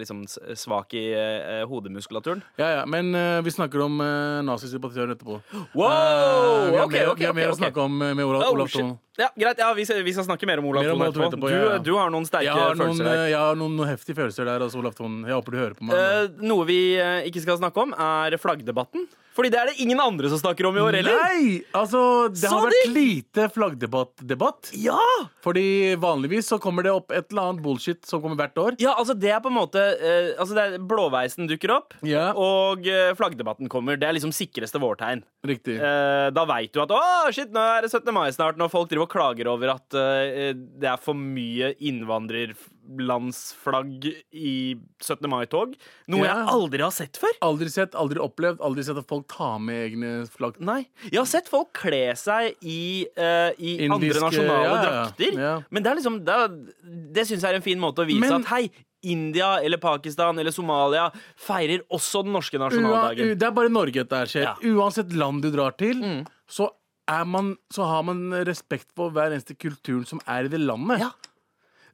liksom 0.00 0.24
svak 0.58 0.94
i 0.94 1.04
øh, 1.14 1.66
hodemuskulaturen. 1.70 2.42
ja, 2.58 2.70
ja, 2.80 2.86
men 2.86 3.14
eh, 3.14 3.40
vi 3.44 3.50
snakker 3.50 3.80
om 3.84 4.00
uh, 4.00 4.40
nazisympatisøren 4.46 5.14
etterpå. 5.14 5.40
Wow! 5.74 5.86
Uh, 5.86 6.70
vi 6.70 6.76
har 6.76 6.86
ok, 6.86 6.92
mer, 6.92 7.12
ok, 7.12 7.20
vi 7.20 7.28
har 7.28 7.36
mer 7.36 7.48
okay, 7.48 7.54
å 7.54 7.60
snakke 7.60 7.84
om 7.84 8.02
eh, 8.02 8.14
med 8.14 8.26
Olav, 8.26 8.42
Oh, 8.48 8.56
Olav. 8.56 8.72
Thon. 8.72 8.96
Ja, 9.20 9.28
greit, 9.36 9.58
ja, 9.60 9.68
vi, 9.76 9.84
skal, 9.84 10.02
vi 10.06 10.12
skal 10.16 10.24
snakke 10.24 10.48
mer 10.48 10.62
om 10.62 10.70
Olav 10.70 10.86
Thon 10.86 11.02
etterpå. 11.04 11.28
Etterpå. 11.28 11.48
Du, 11.50 11.54
ja, 11.54 11.64
ja. 11.74 11.78
Du, 11.84 11.92
har 11.98 12.12
noen 12.14 12.26
sterke 12.26 12.48
Jeg 12.48 12.56
har, 12.56 12.74
noen, 12.78 12.94
følelser 12.96 13.08
der. 13.10 13.22
eh, 13.24 13.30
jeg 13.34 13.40
har 13.42 13.58
noen, 13.60 13.74
noen 13.76 13.90
heftige 13.90 14.16
følelser 14.22 14.48
der. 14.48 14.64
Altså, 14.64 14.80
Olav 14.80 14.96
Thon. 14.96 15.22
Jeg 15.28 15.36
håper 15.36 15.56
du 15.56 15.58
hører 15.60 15.76
på 15.76 15.88
meg. 15.88 15.98
Uh, 15.98 16.44
noe 16.50 16.68
vi 16.68 16.78
uh, 16.96 17.20
ikke 17.28 17.42
skal 17.44 17.60
snakke 17.60 17.84
om, 17.84 17.92
er 17.94 18.38
flaggdebatten. 18.40 19.08
Fordi 19.36 19.48
det 19.52 19.58
er 19.60 19.68
det 19.70 19.76
ingen 19.84 20.00
andre 20.02 20.28
som 20.28 20.40
snakker 20.40 20.66
om 20.68 20.76
i 20.76 20.80
år 20.82 20.96
heller. 20.98 21.16
Nei! 21.22 21.60
Altså, 21.76 22.00
det 22.34 22.48
har 22.50 22.64
vært 22.64 22.74
vært 22.80 22.94
lite 22.96 23.46
flaggdebatt-debatt. 23.54 24.72
Ja! 24.82 24.98
Fordi 25.44 25.94
vanligvis 26.02 26.50
så 26.50 26.58
kommer 26.60 26.84
det 26.84 26.92
opp 26.92 27.12
et 27.14 27.30
eller 27.30 27.52
annet 27.52 27.62
bullshit 27.64 28.02
som 28.08 28.20
kommer 28.24 28.40
hvert 28.40 28.58
år. 28.58 28.76
Ja, 28.82 28.96
altså 28.98 29.14
det 29.14 29.30
er 29.30 29.38
på 29.44 29.48
en 29.52 29.56
måte 29.56 29.59
eh, 29.68 30.34
Altså 30.40 30.54
det 30.54 30.62
er 30.64 30.78
Blåveisen 30.78 31.46
dukker 31.48 31.70
opp, 31.76 31.94
Ja. 32.02 32.32
og 32.32 32.86
eh, 32.86 33.12
flaggdebatten 33.14 33.68
kommer. 33.68 33.96
Det 34.00 34.08
er 34.08 34.12
liksom 34.16 34.32
sikreste 34.32 34.78
vårtegn. 34.80 35.22
Riktig. 35.44 35.78
Eh, 35.80 36.30
da 36.30 36.44
veit 36.46 36.72
du 36.72 36.80
at 36.82 36.88
å, 36.90 37.30
shit, 37.32 37.50
nå 37.52 37.60
er 37.60 37.82
det 37.82 37.90
17. 37.90 38.12
mai 38.12 38.30
snart, 38.30 38.56
når 38.56 38.68
folk 38.70 38.88
driver 38.88 39.02
og 39.06 39.10
klager 39.12 39.46
over 39.48 39.68
at 39.76 39.94
eh, 39.94 40.52
det 40.54 40.84
er 40.88 40.96
for 41.00 41.14
mye 41.14 41.74
innvandrerlandsflagg 41.80 44.04
i 44.32 44.74
17. 45.00 45.28
mai-tog. 45.30 45.74
Noe 46.08 46.24
Ja. 46.24 46.34
jeg 46.34 46.46
aldri 46.54 46.80
har 46.82 46.90
sett 46.90 47.16
før. 47.16 47.32
Aldri 47.42 47.68
sett, 47.70 47.92
aldri 47.94 48.18
opplevd, 48.20 48.58
aldri 48.60 48.82
sett 48.84 48.96
at 48.98 49.06
folk 49.08 49.26
tar 49.28 49.58
med 49.58 49.90
egne 49.92 50.26
flagg. 50.28 50.60
Nei. 50.60 50.86
Jeg 51.10 51.18
har 51.20 51.26
sett 51.26 51.48
folk 51.48 51.72
kle 51.72 52.14
seg 52.16 52.54
i, 52.62 53.06
eh, 53.16 53.52
i 53.58 53.78
Indiske- 53.88 53.94
andre 53.94 54.20
nasjonale 54.20 54.64
ja, 54.64 54.74
ja, 54.74 54.82
drakter. 54.82 55.32
ja. 55.38 55.62
Men 55.70 55.82
det 55.82 55.90
er 55.92 55.96
liksom 55.96 56.24
Det, 56.24 56.34
er- 56.34 56.48
det 57.12 57.26
syns 57.26 57.40
jeg 57.42 57.50
er 57.52 57.56
en 57.56 57.62
fin 57.62 57.78
måte 57.78 57.98
å 58.02 58.06
vise 58.06 58.20
Men- 58.20 58.32
at 58.42 58.46
hei, 58.46 58.70
India 59.02 59.60
eller 59.64 59.78
Pakistan 59.80 60.38
eller 60.38 60.50
Somalia 60.52 61.06
feirer 61.40 61.80
også 61.90 62.22
den 62.24 62.32
norske 62.36 62.58
nasjonaldagen. 62.60 63.30
Ua, 63.30 63.34
det 63.34 63.46
er 63.48 63.50
bare 63.56 63.70
Norge 63.72 63.92
dette 64.04 64.20
skjer. 64.28 64.44
Ja. 64.44 64.54
Uansett 64.74 65.12
land 65.16 65.42
du 65.42 65.50
drar 65.54 65.72
til, 65.78 65.96
Mm. 66.02 66.26
så, 66.48 66.68
er 67.08 67.24
man, 67.24 67.56
så 67.72 67.84
har 67.88 68.02
man 68.02 68.30
respekt 68.46 68.88
for 68.94 69.10
hver 69.10 69.32
eneste 69.32 69.56
kulturen 69.56 70.06
som 70.06 70.20
er 70.28 70.44
i 70.44 70.48
det 70.48 70.60
landet. 70.60 71.00
Ja. 71.00 71.10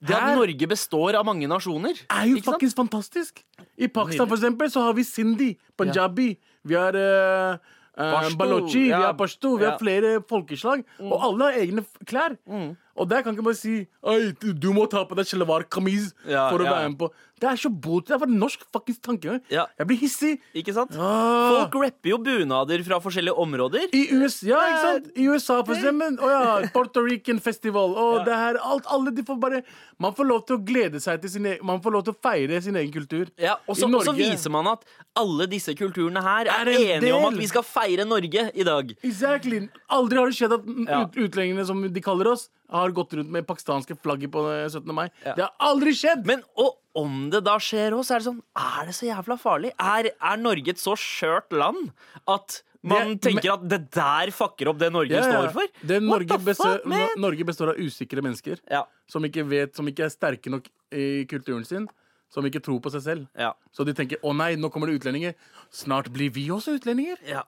Det 0.02 0.12
at 0.14 0.22
Her- 0.22 0.36
Norge 0.36 0.66
består 0.68 1.14
av 1.16 1.24
mange 1.24 1.46
nasjoner. 1.48 1.94
er 2.10 2.26
jo 2.26 2.36
faktisk 2.44 2.76
fantastisk. 2.76 3.42
I 3.78 3.86
Pakistan 3.88 4.28
for 4.28 4.36
eksempel, 4.36 4.68
så 4.68 4.82
har 4.82 4.92
vi 4.92 5.02
sindhi, 5.04 5.56
punjabi, 5.78 6.36
vi 6.66 6.74
har 6.74 6.92
uh, 6.94 8.36
balochi, 8.36 8.84
vi 8.88 8.90
har 8.92 9.14
pashto, 9.14 9.56
vi 9.56 9.64
Ja. 9.64 9.70
har 9.70 9.78
flere 9.78 10.20
folkeslag. 10.28 10.84
Og 11.00 11.22
alle 11.22 11.44
har 11.44 11.52
egne 11.62 11.84
klær. 12.04 12.36
klær. 12.46 12.76
Og 12.96 13.08
der 13.10 13.22
kan 13.22 13.34
ikke 13.36 13.44
bare 13.44 13.58
si 13.58 13.86
Oi, 14.02 14.32
du, 14.40 14.52
du 14.56 14.70
må 14.72 14.86
ta 14.88 15.04
på 15.04 15.16
deg 15.18 15.26
shalwar-kamis 15.28 16.12
Ja, 16.28 16.48
for 16.50 16.62
å 16.62 16.66
ja. 16.66 16.72
være 16.78 16.90
med 16.92 16.98
på 17.02 17.10
Det 17.36 17.48
er 17.50 17.58
så 17.60 17.68
bot. 17.68 18.06
Det 18.08 18.14
er 18.16 18.20
bare 18.22 18.32
norsk 18.32 18.62
fuckings 18.72 18.98
tankegang. 19.04 19.42
Ja. 19.52 19.66
Jeg 19.76 19.86
blir 19.90 19.98
hissig. 20.00 20.30
Ikke 20.56 20.72
sant? 20.72 20.94
Ah. 20.96 21.50
Folk 21.52 21.74
rapper 21.82 22.08
jo 22.14 22.16
bunader 22.24 22.80
fra 22.86 22.96
forskjellige 23.04 23.36
områder. 23.42 23.90
I 23.92 24.06
USA, 24.16 24.46
ja, 24.48 24.60
ikke 24.70 24.84
sant? 24.86 25.10
I 25.20 25.26
USA 25.28 25.58
for 25.60 25.74
eksempel. 25.76 26.16
Å 26.16 26.30
ja, 26.32 26.70
Puerto 26.72 27.02
Rican 27.04 27.42
Festival. 27.44 27.92
Og 27.92 28.22
det 28.24 28.32
her, 28.40 28.56
alt, 28.64 28.88
alle 28.88 29.12
de 29.12 29.20
får 29.28 29.36
bare 29.42 29.60
Man 30.00 30.16
får 30.16 30.26
lov 30.30 30.46
til 30.48 30.56
å 30.56 30.62
glede 30.64 31.00
seg 31.04 31.20
til 31.26 31.34
sin 31.36 31.44
egen 31.52 31.60
Man 31.68 31.82
får 31.84 31.92
lov 31.98 32.06
til 32.08 32.16
å 32.16 32.20
feire 32.24 32.62
sin 32.64 32.76
egen 32.80 32.92
kultur. 32.96 33.28
Ja, 33.40 33.58
og 33.68 33.76
så 33.76 33.84
I 33.84 33.92
og 33.92 34.00
så 34.08 34.14
Norge- 34.16 34.32
viser 34.32 34.56
man 34.56 34.72
at 34.72 34.88
alle 35.16 35.44
disse 35.52 35.76
kulturene 35.76 36.24
her 36.24 36.48
er, 36.48 36.64
Er 36.64 36.72
en 36.72 36.82
enige 37.04 37.14
om 37.20 37.28
del. 37.28 37.32
at 37.34 37.40
vi 37.44 37.52
skal 37.52 37.64
feire 37.68 38.08
Norge 38.08 38.48
i 38.54 38.64
dag. 38.64 38.96
Exactly. 39.04 39.66
Aldri 39.92 40.18
har 40.24 40.32
det 40.32 40.40
skjedd 40.40 40.56
at 40.56 40.64
ut, 40.64 41.20
utlendingene, 41.28 41.64
som 41.68 41.84
de 41.84 42.00
kaller 42.04 42.32
oss, 42.32 42.48
har 42.72 42.85
gått 42.92 43.12
rundt 43.14 43.30
med 43.30 43.46
pakistanske 43.46 43.96
flagget 44.02 44.30
på 44.30 44.42
eh, 44.52 44.68
17. 44.68 44.94
mai. 44.94 45.08
Ja. 45.24 45.34
Det 45.34 45.42
har 45.42 45.52
aldri 45.60 45.92
skjedd! 45.94 46.24
Men 46.26 46.42
og 46.56 46.76
om 46.94 47.30
det 47.30 47.42
da 47.44 47.56
skjer 47.58 47.92
òg, 47.92 48.04
så 48.04 48.14
er 48.16 48.18
det 48.18 48.26
sånn 48.30 48.42
Er 48.56 48.86
det 48.86 48.94
så 48.94 49.06
jævla 49.06 49.36
farlig? 49.38 49.72
Er, 49.78 50.10
er 50.20 50.36
Norge 50.36 50.68
et 50.70 50.78
så 50.78 50.94
skjørt 50.96 51.52
land 51.52 51.92
at 52.26 52.62
man 52.82 53.16
Det- 53.16 53.22
tenker 53.22 53.52
at 53.54 53.68
det 53.68 53.90
der 53.90 54.30
fucker 54.30 54.68
opp 54.68 54.78
det 54.78 54.92
Norge 54.92 55.10
Ja, 55.10 55.24
ja. 55.26 55.42
står 55.42 55.52
for? 55.52 55.66
Det 55.86 56.00
Norge, 56.02 56.38
består, 56.38 56.80
fuck? 56.84 57.18
Norge 57.18 57.44
består 57.44 57.68
av 57.70 57.76
usikre 57.76 58.22
mennesker 58.22 58.58
Ja, 58.70 58.84
som 59.08 59.22
ikke 59.24 59.44
vet, 59.48 59.74
som 59.76 59.86
ikke 59.86 60.04
er 60.06 60.08
sterke 60.14 60.48
nok 60.50 60.68
i 60.92 61.24
kulturen 61.26 61.64
sin. 61.66 61.88
Som 62.30 62.44
ikke 62.44 62.60
tror 62.60 62.80
på 62.82 62.90
seg 62.90 63.02
selv. 63.02 63.28
ja, 63.38 63.52
Så 63.72 63.84
de 63.84 63.92
tenker 63.94 64.16
'å 64.22 64.34
nei, 64.36 64.56
nå 64.56 64.70
kommer 64.70 64.86
det 64.88 65.00
utlendinger'. 65.00 65.34
Snart 65.70 66.08
blir 66.12 66.30
vi 66.30 66.48
også 66.48 66.78
utlendinger. 66.78 67.16
ja. 67.26 67.42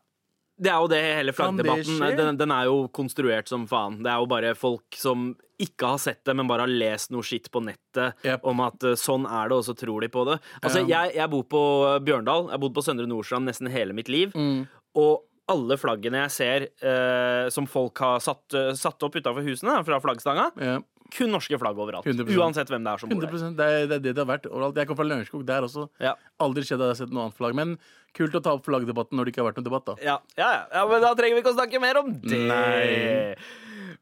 Det 0.59 0.71
er 0.73 0.79
jo 0.83 0.89
det 0.91 0.99
hele 1.05 1.33
flaggdebatten. 1.37 2.01
Den, 2.19 2.39
den 2.41 2.51
er 2.55 2.65
jo 2.67 2.89
konstruert 2.95 3.47
som 3.51 3.67
faen. 3.71 4.01
Det 4.03 4.11
er 4.11 4.19
jo 4.19 4.27
bare 4.31 4.55
folk 4.59 4.97
som 4.99 5.29
ikke 5.63 5.89
har 5.93 5.99
sett 6.03 6.21
det, 6.27 6.35
men 6.39 6.47
bare 6.51 6.67
har 6.67 6.71
lest 6.71 7.11
noe 7.15 7.23
skitt 7.27 7.49
på 7.55 7.63
nettet 7.67 8.15
Yep. 8.27 8.45
om 8.47 8.61
at 8.67 8.85
eh, 8.87 8.95
sånn 8.99 9.25
er 9.27 9.49
det, 9.51 9.57
og 9.59 9.65
så 9.67 9.75
tror 9.79 10.03
de 10.05 10.11
på 10.15 10.23
det. 10.29 10.37
Altså, 10.63 10.85
jeg, 10.87 11.15
jeg 11.19 11.31
bor 11.33 11.47
på 11.51 11.63
Bjørndal. 12.07 12.45
Jeg 12.51 12.57
har 12.57 12.63
bodd 12.63 12.77
på 12.77 12.85
Søndre 12.87 13.07
Nordstrand 13.11 13.47
nesten 13.51 13.71
hele 13.71 13.95
mitt 13.97 14.11
liv. 14.13 14.35
Mm. 14.39 14.67
Og 14.99 15.25
alle 15.49 15.79
flaggene 15.81 16.27
jeg 16.27 16.35
ser 16.35 16.67
eh, 16.85 17.49
som 17.55 17.67
folk 17.71 17.99
har 18.05 18.19
satt, 18.21 18.45
eh, 18.59 18.71
satt 18.77 19.03
opp 19.07 19.17
utafor 19.17 19.47
husene 19.47 19.79
fra 19.87 19.99
flaggstanga, 20.05 20.51
Ja. 20.61 20.79
Kun 21.15 21.31
norske 21.33 21.59
flagg 21.61 21.79
overalt. 21.81 22.07
100%. 22.07 22.35
Uansett 22.37 22.73
hvem 22.73 22.85
det 22.85 22.93
er 22.93 23.03
som 23.03 23.13
bor 23.13 23.23
der. 23.23 23.33
100 23.33 23.57
det 23.57 23.69
er, 23.69 23.87
det 23.87 23.97
er 23.97 24.03
det 24.05 24.13
det 24.17 24.23
har 24.23 24.29
vært 24.29 24.49
overalt. 24.51 24.77
Jeg 24.77 24.91
kom 24.91 24.99
fra 24.99 25.07
Lørenskog, 25.09 25.47
der 25.49 25.65
også. 25.65 25.87
Ja. 26.05 26.17
Aldri 26.45 26.67
skjedd 26.67 26.83
at 26.83 26.91
jeg 26.91 26.97
har 26.97 27.01
sett 27.01 27.15
noe 27.15 27.29
annet 27.29 27.39
flagg. 27.39 27.57
Men 27.57 27.79
kult 28.17 28.37
å 28.37 28.43
ta 28.45 28.57
opp 28.59 28.67
flaggdebatten 28.69 29.17
når 29.19 29.29
det 29.29 29.35
ikke 29.35 29.43
har 29.45 29.49
vært 29.51 29.61
noen 29.61 29.69
debatt, 29.71 29.89
da. 29.89 29.97
Ja, 30.05 30.19
ja, 30.37 30.51
ja. 30.59 30.61
ja, 30.75 30.85
men 30.91 31.03
da 31.05 31.15
trenger 31.19 31.39
vi 31.39 31.45
ikke 31.45 31.55
å 31.55 31.59
snakke 31.59 31.83
mer 31.83 32.03
om 32.03 32.13
det. 32.13 32.43
Nei. 32.51 33.33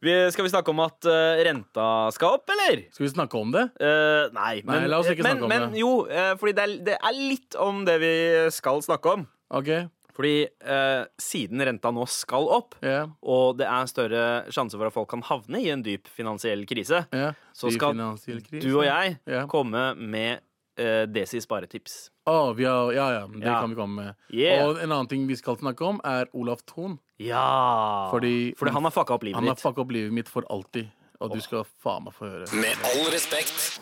Vi, 0.04 0.12
skal 0.34 0.44
vi 0.44 0.52
snakke 0.52 0.72
om 0.74 0.82
at 0.84 1.08
uh, 1.08 1.38
renta 1.46 1.86
skal 2.12 2.36
opp, 2.36 2.50
eller? 2.52 2.82
Skal 2.92 3.06
vi 3.06 3.12
snakke 3.14 3.38
om 3.40 3.54
det? 3.54 3.64
Uh, 3.80 4.28
nei, 4.36 4.60
men, 4.60 4.82
Nei, 4.82 4.90
la 4.92 5.00
oss 5.00 5.08
ikke 5.08 5.24
men, 5.24 5.38
snakke 5.38 5.46
om 5.46 5.54
men 5.54 5.68
det. 5.72 5.80
jo, 5.80 5.92
uh, 6.10 6.34
fordi 6.40 6.56
det 6.58 6.66
er, 6.66 6.74
det 6.90 6.98
er 6.98 7.16
litt 7.16 7.56
om 7.62 7.80
det 7.88 7.96
vi 8.02 8.14
skal 8.54 8.82
snakke 8.84 9.14
om. 9.16 9.24
OK? 9.56 9.70
Fordi 10.16 10.46
eh, 10.48 11.02
siden 11.20 11.60
renta 11.68 11.90
nå 11.92 12.06
skal 12.08 12.48
opp, 12.56 12.78
yeah. 12.80 13.10
og 13.20 13.58
det 13.60 13.66
er 13.68 13.90
større 13.90 14.24
sjanse 14.54 14.78
for 14.78 14.88
at 14.88 14.94
folk 14.94 15.10
kan 15.12 15.24
havne 15.28 15.60
i 15.60 15.68
en 15.74 15.82
dyp 15.84 16.08
finansiell 16.08 16.64
krise, 16.68 17.02
ja. 17.12 17.34
Så 17.52 17.68
skal 17.74 17.92
finansiell 17.92 18.40
krise. 18.46 18.64
du 18.64 18.78
og 18.78 18.86
jeg 18.88 19.18
yeah. 19.28 19.44
komme 19.52 19.90
med 20.00 20.40
eh, 20.80 21.04
Desi 21.12 21.40
sparetips. 21.44 22.06
Oh, 22.26 22.54
vi 22.56 22.64
har, 22.64 22.92
ja, 22.96 23.10
ja. 23.12 23.26
Det 23.28 23.44
Ja. 23.44 23.60
kan 23.60 23.70
vi 23.70 23.76
komme 23.76 24.02
med. 24.06 24.14
Yeah. 24.32 24.64
Og 24.66 24.80
en 24.80 24.90
annen 24.90 25.08
ting 25.08 25.26
vi 25.28 25.36
skal 25.36 25.56
snakke 25.60 25.84
om, 25.84 26.00
er 26.04 26.26
Olaf 26.32 26.64
Thon. 26.66 26.98
Ja! 27.20 28.08
Fordi- 28.10 28.54
han 28.72 28.82
har 28.82 28.90
fucka 28.90 29.14
opp 29.14 29.22
livet 29.22 29.36
Han 29.36 29.46
har 29.46 29.54
ditt. 29.54 29.62
fucka 29.62 29.80
opp 29.80 29.92
livet 29.92 30.12
mitt 30.12 30.28
for 30.28 30.42
alltid. 30.50 30.88
Og 31.20 31.32
du 31.32 31.40
skal 31.40 31.64
faen 31.64 32.04
meg 32.04 32.12
få 32.12 32.28
høre. 32.28 32.48
Med 32.60 32.76
all 32.84 33.10
respekt. 33.12 33.80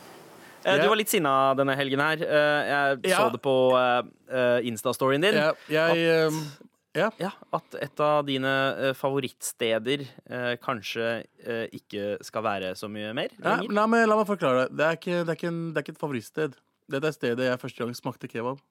Eh, 0.64 0.80
Du 0.82 0.88
var 0.88 0.96
litt 0.96 1.12
sinna 1.12 1.54
denne 1.58 1.76
helgen 1.76 2.00
her. 2.00 2.22
Eh, 2.24 2.68
jeg 2.70 3.00
yeah. 3.06 3.18
så 3.20 3.30
det 3.34 3.40
på 3.44 3.54
uh, 3.76 4.60
Insta-storyen 4.64 5.24
din. 5.24 5.34
Yeah. 5.34 5.56
jeg 5.68 6.28
at, 6.28 6.60
Ja. 6.94 7.08
Ja, 7.18 7.32
At 7.52 7.74
et 7.82 7.98
av 8.00 8.20
dine 8.26 8.50
eh, 8.78 8.92
favorittsteder 8.94 10.04
eh, 10.30 10.52
kanskje 10.62 11.24
eh, 11.42 11.64
ikke 11.74 12.20
skal 12.22 12.44
være 12.46 12.68
så 12.78 12.86
mye 12.86 13.10
mer 13.18 13.32
Nei, 13.42 13.56
la, 13.74 13.88
meg, 13.90 14.04
la 14.06 14.20
meg 14.20 14.28
forklare. 14.28 14.68
Det 14.70 14.84
er 14.86 15.00
ikke, 15.00 15.16
det, 15.26 15.34
er 15.34 15.48
en, 15.50 15.58
det 15.72 15.80
er 15.80 15.86
ikke 15.88 15.96
et 15.96 16.04
favorittsted. 16.04 16.54
Dette 16.94 17.10
er 17.10 17.16
stedet 17.16 17.48
jeg 17.48 17.60
første 17.64 17.82
gang 17.82 17.98
smakte 17.98 18.30
kebab. 18.30 18.62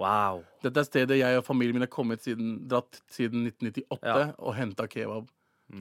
Wow. 0.00 0.40
Dette 0.64 0.80
er 0.80 0.88
stedet 0.88 1.18
jeg 1.20 1.36
og 1.36 1.44
familien 1.44 1.76
min 1.76 1.84
har 1.84 1.92
kommet 1.92 2.24
siden, 2.24 2.54
dratt 2.70 3.02
siden 3.12 3.44
1998 3.50 4.00
Ja. 4.08 4.16
Mm. 4.30 4.34
og 4.38 4.56
henta 4.56 4.88
kebab. 4.88 5.28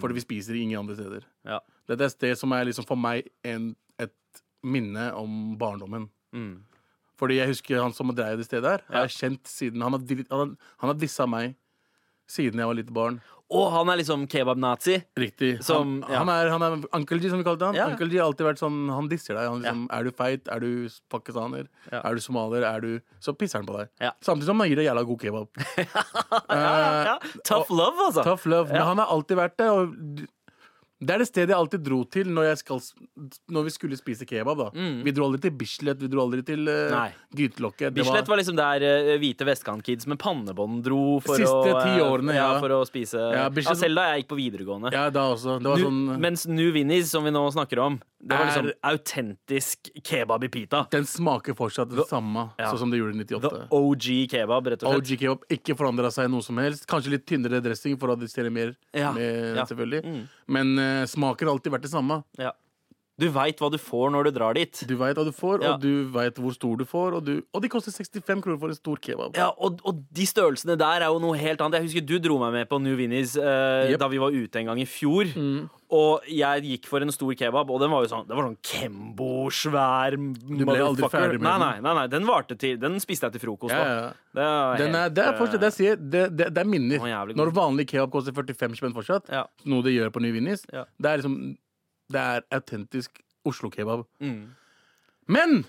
Fordi 0.04 0.20
vi 0.20 0.22
spiser 0.22 0.54
ingen 0.60 0.84
andre 0.84 1.00
steder. 1.00 1.24
Ja. 1.48 1.62
Dette 1.88 2.04
er 2.04 2.12
et 2.12 2.14
sted 2.18 2.36
som 2.38 2.52
er 2.54 2.68
liksom 2.68 2.86
for 2.86 3.00
meg 3.00 3.32
en, 3.48 3.72
et 3.98 4.12
minne 4.64 5.10
om 5.18 5.56
barndommen. 5.60 6.10
Mm. 6.36 6.64
Fordi 7.20 7.40
jeg 7.42 7.52
husker 7.52 7.82
han 7.84 7.96
som 7.96 8.12
drev 8.16 8.40
det 8.40 8.48
stedet 8.48 8.70
her. 8.78 8.86
Ja. 8.88 9.02
Har 9.02 9.10
jeg 9.10 9.18
kjent 9.18 9.50
siden 9.50 9.84
Han 9.84 9.98
har, 9.98 10.24
han 10.32 10.56
han 10.80 10.94
har 10.94 11.00
dissa 11.00 11.28
meg 11.28 11.58
siden 12.30 12.62
jeg 12.62 12.70
var 12.70 12.78
lite 12.78 12.94
barn. 12.94 13.20
Og 13.50 13.72
han 13.74 13.90
er 13.90 13.98
liksom 13.98 14.28
kebab-nazi. 14.30 15.00
Riktig. 15.18 15.64
Som- 15.66 16.04
han, 16.04 16.12
ja. 16.14 16.20
han 16.22 16.30
er, 16.30 16.50
han 16.54 16.62
er 16.62 16.84
Uncle 16.94 17.18
G, 17.18 17.32
som 17.32 17.40
vi 17.42 17.44
kalte 17.48 17.66
han. 17.66 17.74
Ja. 17.74 17.88
Uncle 17.90 18.06
G 18.12 18.20
har 18.20 18.28
alltid 18.30 18.46
vært 18.46 18.62
sånn 18.62 18.78
Han 18.94 19.10
disser 19.10 19.34
deg. 19.34 19.48
Han 19.50 19.64
liksom, 19.64 19.88
Er 19.98 20.06
du 20.06 20.12
feit? 20.14 20.48
Er 20.54 20.62
du 20.62 20.70
pakistaner? 21.10 21.66
Ja. 21.90 22.04
Er 22.04 22.14
du 22.14 22.22
somalier? 22.22 22.68
Er 22.70 22.86
du 22.86 23.02
Så 23.20 23.34
pisser 23.34 23.60
han 23.64 23.66
på 23.66 23.80
deg. 23.80 23.90
Ja. 24.00 24.14
Samtidig 24.22 24.52
som 24.52 24.62
han 24.62 24.70
gir 24.70 24.78
deg 24.78 24.86
jævla 24.92 25.06
god 25.10 25.26
kebab. 25.26 25.50
Ja, 26.50 27.18
tough 27.46 27.72
love, 27.74 27.98
altså. 28.06 28.24
Tough 28.24 28.46
love. 28.50 28.70
Men 28.70 28.82
han 28.86 29.02
har 29.02 29.10
alltid 29.14 29.38
vært 29.40 29.58
det. 29.58 29.70
Og 29.74 29.96
det 31.00 31.14
er 31.16 31.22
det 31.22 31.30
stedet 31.30 31.54
jeg 31.54 31.56
alltid 31.56 31.84
dro 31.86 32.02
til 32.12 32.28
når, 32.36 32.50
jeg 32.50 32.60
skal, 32.60 32.82
når 33.56 33.68
vi 33.70 33.72
skulle 33.72 34.00
spise 34.00 34.26
kebab. 34.28 34.60
da 34.60 34.88
Vi 35.06 35.14
dro 35.16 35.30
aldri 35.30 35.46
til 35.46 35.54
Bislett, 35.56 36.02
vi 36.02 36.10
dro 36.12 36.26
aldri 36.26 36.44
til 36.44 36.68
uh, 36.68 36.88
Mm. 36.90 37.14
Grytelokket. 37.40 37.94
Bislett 37.96 38.28
var 38.28 38.40
liksom 38.40 38.58
der 38.58 38.84
uh, 38.84 39.14
hvite 39.22 39.46
vestkantkids 39.48 40.08
med 40.12 40.20
pannebånd 40.20 40.82
dro 40.84 41.20
for 41.24 41.40
Siste 41.40 41.54
å 41.56 41.80
ti 41.80 41.96
eh, 41.96 42.04
årene, 42.04 42.36
ja. 42.36 42.50
for 42.60 42.74
å 42.76 42.82
spise 42.88 43.22
Ja, 43.32 43.48
Ja, 43.48 43.76
selv 43.78 44.00
da 44.02 44.10
jeg 44.10 44.24
gikk 44.24 44.32
på 44.34 44.40
videregående. 44.42 44.92
Ja, 44.96 45.08
da 45.14 45.30
også. 45.36 45.60
Det 45.64 45.72
var 45.72 45.80
Nu, 45.80 45.88
sånn 45.88 46.20
mens 46.26 46.46
New 46.50 46.74
Vinnies, 46.76 47.12
som 47.14 47.24
vi 47.24 47.32
nå 47.32 47.46
snakker 47.56 47.80
om, 47.86 48.00
det 48.22 48.36
var 48.38 48.46
liksom 48.46 48.68
Er- 48.68 48.74
autentisk 48.84 49.90
kebab 50.04 50.44
i 50.44 50.50
pita. 50.50 50.86
Den 50.92 51.06
smaker 51.06 51.54
fortsatt 51.56 51.90
det 51.96 52.06
samme, 52.10 52.50
Ja. 52.60 52.72
sånn 52.72 52.80
som 52.80 52.92
det 52.92 52.98
gjorde 53.00 53.16
i 53.16 53.24
The 53.24 53.36
98. 53.40 53.68
OG 53.72 54.28
kebab, 54.30 54.68
rett 54.68 54.84
og 54.84 54.94
slett. 54.94 55.12
OG 55.12 55.20
kebab 55.20 55.44
ikke 55.50 55.76
forandra 55.78 56.12
seg 56.12 56.30
noe 56.30 56.42
som 56.44 56.58
helst. 56.58 56.86
Kanskje 56.88 57.12
litt 57.12 57.26
tynnere 57.26 57.62
dressing 57.64 57.98
for 57.98 58.10
å 58.10 58.18
adressere 58.18 58.52
mer, 58.52 58.76
Ja, 58.94 59.12
med, 59.14 59.56
ja. 59.56 59.66
selvfølgelig. 59.66 60.04
Mm. 60.04 60.28
Men 60.48 60.80
uh, 60.80 61.06
smaken 61.06 61.48
har 61.48 61.56
alltid 61.56 61.72
vært 61.72 61.82
det 61.88 61.92
samme. 61.92 62.24
Ja. 62.38 62.52
Du 63.20 63.28
veit 63.36 63.60
hva 63.60 63.70
du 63.74 63.78
får 63.82 64.12
når 64.16 64.30
du 64.30 64.32
drar 64.40 64.56
dit. 64.56 64.82
Du 64.88 64.96
veit 65.00 65.18
hva 65.20 65.26
du 65.28 65.32
får, 65.36 65.62
Ja. 65.66 65.74
og 65.76 65.82
du 65.84 66.08
veit 66.14 66.36
hvor 66.40 66.54
stor 66.56 66.78
du 66.80 66.86
får. 66.88 67.18
Og, 67.20 67.26
du, 67.28 67.34
og 67.54 67.62
de 67.62 67.70
koster 67.72 67.92
65 67.92 68.42
kroner 68.46 68.60
for 68.62 68.70
en 68.72 68.78
stor 68.80 68.96
kebab. 69.04 69.36
Ja, 69.38 69.50
og, 69.60 69.82
og 69.84 70.00
de 70.16 70.26
størrelsene 70.30 70.78
der 70.80 71.04
er 71.04 71.10
jo 71.12 71.20
noe 71.20 71.36
helt 71.38 71.60
annet. 71.62 71.82
Jeg 71.82 71.90
husker 71.90 72.06
du 72.08 72.16
dro 72.24 72.40
meg 72.40 72.54
med 72.56 72.70
på 72.72 72.80
New 72.82 72.96
Vinnies 73.00 73.36
eh, 73.36 73.92
Yep. 73.92 74.00
da 74.00 74.08
vi 74.12 74.18
var 74.24 74.32
ute 74.32 74.60
en 74.64 74.72
gang 74.72 74.80
i 74.80 74.88
fjor. 74.90 75.28
Og 75.90 76.26
jeg 76.30 76.62
gikk 76.70 76.86
for 76.86 77.02
en 77.02 77.10
stor 77.12 77.34
kebab, 77.34 77.70
og 77.74 77.80
den 77.82 77.90
var 77.90 78.04
jo 78.06 78.10
sånn 78.12 78.28
Det 78.30 78.36
var 78.38 78.46
sånn 78.46 78.60
Kembo-svær 78.62 80.16
Du 80.16 80.64
ble 80.68 80.76
aldri 80.86 81.10
ferdig 81.10 81.40
med 81.42 81.48
nei, 81.50 81.54
den. 81.58 81.62
nei, 81.64 81.80
nei, 81.88 81.94
nei, 82.02 82.08
den 82.12 82.28
varte 82.30 82.58
til 82.62 82.78
Den 82.82 83.00
spiste 83.02 83.26
jeg 83.30 83.38
til 83.38 83.44
frokost. 83.48 83.74
Ja, 83.74 83.86
ja. 83.90 84.12
Det 84.38 84.44
er 84.46 84.84
er, 84.86 85.10
det, 85.10 85.24
er 85.26 85.38
fortsatt, 85.40 85.64
det, 85.64 85.72
sier, 85.74 85.96
det, 85.98 86.28
det, 86.38 86.52
det 86.54 86.62
er 86.62 86.70
minner. 86.70 87.02
Når 87.34 87.52
vanlig 87.56 87.88
kebab 87.90 88.12
koster 88.14 88.36
45 88.38 88.78
spenn 88.78 88.94
fortsatt, 88.96 89.30
Ja. 89.34 89.46
noe 89.66 89.82
det 89.86 89.96
gjør 89.96 90.12
på 90.14 90.22
New 90.22 90.34
Vinnies, 90.36 90.62
det 90.70 91.10
er 91.10 91.18
liksom 91.24 91.58
Det 92.12 92.20
er 92.20 92.42
autentisk 92.52 93.22
Oslo-kebab. 93.46 94.06
Mm. 94.22 94.56
Men 95.28 95.66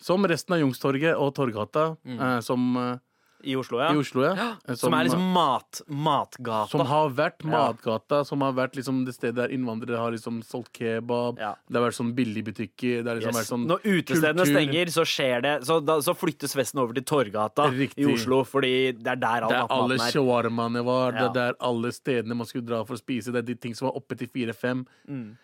som 0.00 0.22
resten 0.28 0.54
av 0.54 0.60
Youngstorget 0.60 1.16
og 1.16 1.34
Torgata, 1.34 1.96
Mm. 2.04 2.20
eh, 2.20 2.40
som 2.40 2.76
eh, 2.76 2.98
I 3.44 3.54
Oslo, 3.56 3.78
ja. 3.78 3.92
i 3.94 3.96
Oslo, 4.00 4.24
ja. 4.26 4.56
eh, 4.66 4.74
Som, 4.74 4.92
er 4.98 5.04
liksom 5.06 5.22
mat, 5.32 5.80
matgata. 5.86 6.66
Som 6.72 6.80
har 6.86 7.10
vært 7.14 7.44
matgata, 7.46 8.24
som 8.26 8.40
har 8.42 8.52
vært 8.56 8.74
liksom 8.74 9.04
det 9.06 9.14
stedet 9.14 9.36
der 9.36 9.52
innvandrere 9.54 9.96
har 10.00 10.10
liksom 10.10 10.40
solgt 10.42 10.72
kebab. 10.80 11.38
Ja. 11.38 11.52
Det 11.68 11.78
har 11.78 11.84
vært 11.86 11.98
sånn 12.00 12.10
billigbutikker. 12.16 13.04
Det 13.04 13.06
har 13.06 13.20
liksom 13.20 13.30
Yes. 13.30 13.38
vært 13.38 13.52
sånn 13.52 13.66
Når 13.70 13.80
utestedene 13.84 14.42
kultur. 14.42 14.54
stenger, 14.54 14.86
så 14.96 15.04
skjer 15.06 15.42
det 15.42 15.54
Så, 15.68 15.78
da, 15.84 15.98
så 16.02 16.14
flyttes 16.18 16.54
festen 16.58 16.80
over 16.82 16.94
til 16.94 17.04
Torgata 17.04 17.68
Riktig. 17.70 18.02
i 18.08 18.12
Oslo, 18.12 18.42
fordi 18.44 18.92
det 18.98 19.06
er 19.06 19.16
der 19.22 19.42
all 19.46 19.48
Det 19.48 19.58
er 19.62 19.66
alle 19.70 19.94
er. 19.94 20.10
shawarmaene 20.10 20.84
var, 20.84 21.12
det 21.12 21.26
er 21.30 21.32
der 21.34 21.54
alle 21.60 21.92
stedene 21.92 22.34
man 22.34 22.46
skulle 22.46 22.66
dra 22.66 22.82
for 22.84 22.94
å 22.94 22.98
spise. 22.98 23.30
Det 23.30 23.36
er 23.44 23.48
de 23.54 23.54
ting 23.54 23.74
som 23.74 23.88
var 23.88 23.96
oppe 24.02 24.16
til 24.18 24.26
fire-fem. 24.26 24.84
Mm. 25.08 25.36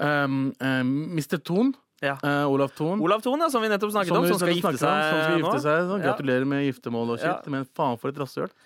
Um, 0.00 0.54
um, 0.60 0.92
Mr. 1.18 1.36
Thon, 1.44 1.74
Ja. 2.00 2.16
eh, 2.24 2.46
Olav 2.48 2.72
Thon, 2.72 3.00
Olav 3.00 3.20
Thon, 3.20 3.40
ja, 3.40 3.50
som 3.52 3.62
vi 3.62 3.68
nettopp 3.68 3.92
snakket 3.92 4.16
om, 4.16 4.26
som 4.28 4.38
skal 4.40 4.54
gifte 4.54 4.72
gifte 4.72 4.88
om, 4.88 5.00
seg 5.00 5.10
som 5.10 5.18
skal 5.20 5.42
gifte 5.42 5.64
seg. 5.66 5.88
nå. 5.90 5.98
Gratulerer 6.04 6.46
med 6.48 6.64
giftermål 6.64 7.16
og 7.16 7.20
shit, 7.20 7.50
men 7.52 7.66
faen 7.76 8.00
for 8.00 8.12
et 8.12 8.22
rasshøl. 8.22 8.52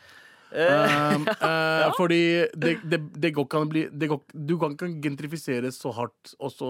Uh, 0.54 1.16
uh, 1.42 1.88
Fordi 1.96 2.46
det, 2.54 2.76
det, 2.86 3.00
det 3.18 3.32
går 3.34 3.46
ikke 3.48 3.58
an 3.58 3.64
å 3.66 3.70
bli 3.72 3.80
det 3.90 4.06
går, 4.06 4.20
Du 4.30 4.52
kan 4.60 4.76
ikke 4.76 4.86
gentrifisere 5.02 5.72
så 5.74 5.90
hardt 5.96 6.36
og 6.38 6.52
så 6.54 6.68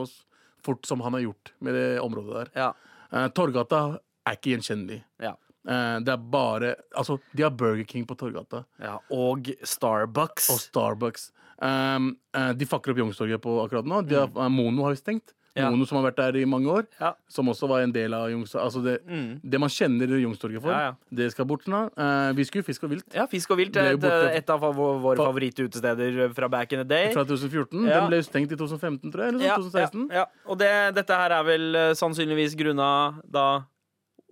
fort 0.65 0.89
som 0.89 1.03
han 1.05 1.13
har 1.19 1.27
gjort 1.27 1.53
med 1.61 1.77
det 1.77 1.89
området 2.01 2.39
der. 2.39 2.53
ja. 2.57 2.71
Eh, 3.13 3.27
Torgata 3.37 3.83
er 4.25 4.39
ikke 4.39 4.55
gjenkjennelig. 4.55 5.03
Ja. 5.21 5.35
Det 5.65 6.15
er 6.15 6.23
bare 6.33 6.71
Altså, 6.97 7.19
de 7.37 7.45
har 7.45 7.53
Burger 7.53 7.85
King 7.85 8.07
på 8.09 8.17
Torgata. 8.17 8.65
ja. 8.81 8.97
Og 9.13 9.53
Starbucks. 9.61 10.49
Og 10.55 10.63
Starbucks. 10.65 11.29
Um, 11.61 12.15
de 12.33 12.67
fucker 12.67 12.95
opp 12.95 13.05
Youngstorget 13.05 13.45
på 13.45 13.59
akkurat 13.67 13.85
nå. 13.85 14.01
De 14.09 14.17
har, 14.23 14.33
mm. 14.33 14.57
Mono 14.57 14.89
har 14.89 14.97
jo 14.97 15.03
stengt. 15.03 15.37
Ja. 15.57 15.69
Mono 15.71 15.85
som 15.87 15.99
har 16.01 16.11
vært 16.11 16.17
der 16.19 16.37
i 16.41 16.45
mange 16.45 16.67
år. 16.67 16.87
Ja. 17.01 17.13
Som 17.31 17.47
også 17.47 17.69
var 17.71 17.81
en 17.85 17.93
del 17.95 18.13
av 18.13 18.29
Youngstorget. 18.29 18.65
Altså 18.65 18.83
det, 18.83 18.95
Mm. 19.07 19.41
det 19.49 19.61
man 19.61 19.69
kjenner 19.71 20.09
Youngstorget 20.19 20.61
for, 20.63 20.71
Ja, 20.73 20.95
det 21.15 21.31
skal 21.31 21.45
bort 21.47 21.65
nå. 21.71 21.85
Eh, 21.97 22.33
vi 22.35 22.43
skulle 22.45 22.65
Fisk 22.65 22.83
og 22.85 22.91
vilt 22.91 23.05
Ja, 23.15 23.27
Fisk 23.27 23.51
og 23.53 23.59
vilt, 23.59 23.77
er 23.77 23.93
et, 23.95 24.03
et 24.05 24.51
av 24.51 24.61
våre, 24.61 25.15
Fa- 25.17 25.27
favorittutesteder 25.31 26.35
fra 26.35 26.49
back 26.49 26.73
in 26.73 26.81
the 26.81 26.85
day. 26.85 27.13
fra 27.13 27.23
2014. 27.25 27.87
Ja. 27.87 28.01
Den 28.01 28.09
ble 28.11 28.19
stengt 28.23 28.51
i 28.51 28.57
2015, 28.57 29.13
tror 29.13 29.23
jeg. 29.27 29.35
Eller 29.35 29.39
sånn, 29.61 29.71
2016. 29.71 30.09
ja, 30.11 30.17
ja. 30.17 30.27
Og 30.51 30.59
det, 30.59 30.95
dette 30.97 31.11
her 31.15 31.31
er 31.31 31.45
vel 31.45 31.75
eh, 31.77 31.93
sannsynligvis 31.95 32.57
grunna 32.57 33.21
da 33.31 33.65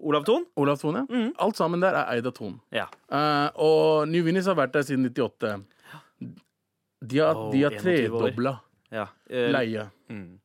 Olav 0.03 0.25
Thon? 0.25 0.45
Olav 0.57 0.81
Thon, 0.81 0.95
ja. 0.97 1.07
Mm. 1.07 1.33
Alt 1.39 1.55
sammen 1.55 1.81
der 1.81 1.95
er 1.95 2.17
eid 2.17 2.27
av 2.27 2.33
Thon. 2.35 2.61
Ja. 2.73 2.89
Uh, 3.09 3.49
og 3.63 4.09
New 4.09 4.25
Vinnies 4.25 4.47
har 4.47 4.57
vært 4.57 4.73
der 4.73 4.83
siden 4.83 5.07
98. 5.15 5.63
De 7.05 7.19
har, 7.19 7.35
Oh, 7.37 7.53
har 7.55 7.71
tredobla 7.79 8.61
ja. 8.91 9.07
uh, 9.31 9.49
leie 9.55 9.89
Mm. 10.11 10.39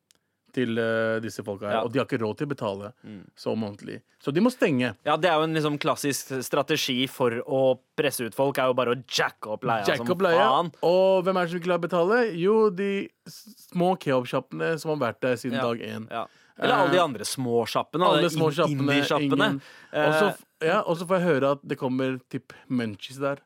Til 0.58 0.74
uh, 0.82 1.20
disse 1.24 1.44
folka 1.46 1.68
her. 1.70 1.76
Ja. 1.78 1.82
Og 1.86 1.92
de 1.94 2.00
har 2.02 2.08
ikke 2.08 2.18
råd 2.24 2.40
til 2.42 2.48
å 2.50 2.52
betale 2.54 2.90
Mm. 3.06 3.20
så 3.38 3.54
månedlig. 3.58 4.00
Så 4.20 4.32
de 4.34 4.42
må 4.42 4.50
stenge. 4.50 4.90
Ja, 5.06 5.14
det 5.16 5.30
er 5.30 5.38
jo 5.38 5.46
en 5.46 5.54
liksom 5.54 5.78
klassisk 5.78 6.32
strategi 6.42 7.06
for 7.08 7.30
å 7.46 7.60
presse 7.96 8.26
ut 8.26 8.34
folk, 8.34 8.58
er 8.58 8.72
jo 8.72 8.74
bare 8.78 8.96
å 8.96 9.00
jacke 9.06 9.52
opp 9.54 9.62
leia 9.68 9.86
som 9.86 9.94
Jack 10.02 10.10
up 10.10 10.24
leia. 10.26 10.42
faen. 10.42 10.72
Og 10.82 11.22
hvem 11.24 11.38
er 11.38 11.46
det 11.46 11.52
som 11.52 11.60
ikke 11.60 11.68
klarer 11.70 11.82
å 11.82 11.86
betale? 11.86 12.18
Jo, 12.36 12.56
de 12.74 12.90
små 13.30 13.92
keopsjappene 14.02 14.74
som 14.82 14.92
har 14.96 15.00
vært 15.12 15.20
der 15.24 15.36
siden 15.40 15.58
Ja. 15.60 15.62
dag 15.62 15.78
én. 15.80 16.08
Ja. 16.10 16.26
Eller 16.58 16.74
alle 16.74 16.90
de 16.90 16.98
andre 16.98 17.24
småsjappene. 17.24 18.02
Alle 18.04 18.28
små 18.34 18.50
sjappene. 18.50 18.82
Indie-sjappene. 18.90 19.60
Og 19.94 20.12
så 20.18 20.34
Eh, 20.60 20.66
ja, 20.66 20.82
får 20.82 21.20
jeg 21.20 21.22
høre 21.28 21.52
at 21.52 21.60
det 21.68 21.78
kommer 21.78 22.18
typ 22.28 22.50
munchies 22.68 23.20
der. 23.22 23.38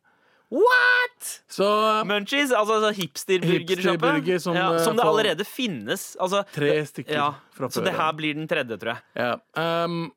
What?! 0.52 1.30
Så 1.49 1.66
Munchies, 2.09 2.52
altså 2.52 2.76
altså 2.78 2.92
hipsterburgersjappe. 3.00 4.12
Hipster 4.18 4.42
som, 4.44 4.59
ja, 4.59 4.68
eh, 4.75 4.85
som 4.85 4.99
det 4.99 5.06
allerede 5.09 5.47
finnes. 5.49 6.12
Altså, 6.21 6.42
tre 6.52 6.75
stykker 6.88 7.16
ja, 7.16 7.30
fra 7.56 7.71
så 7.73 7.85
det 7.85 7.94
her 7.97 8.12
blir 8.18 8.37
den 8.37 8.50
tredje, 8.50 8.76
tror 8.80 8.97
jeg. 8.97 9.04
ja. 9.16 9.35
um, 9.87 10.12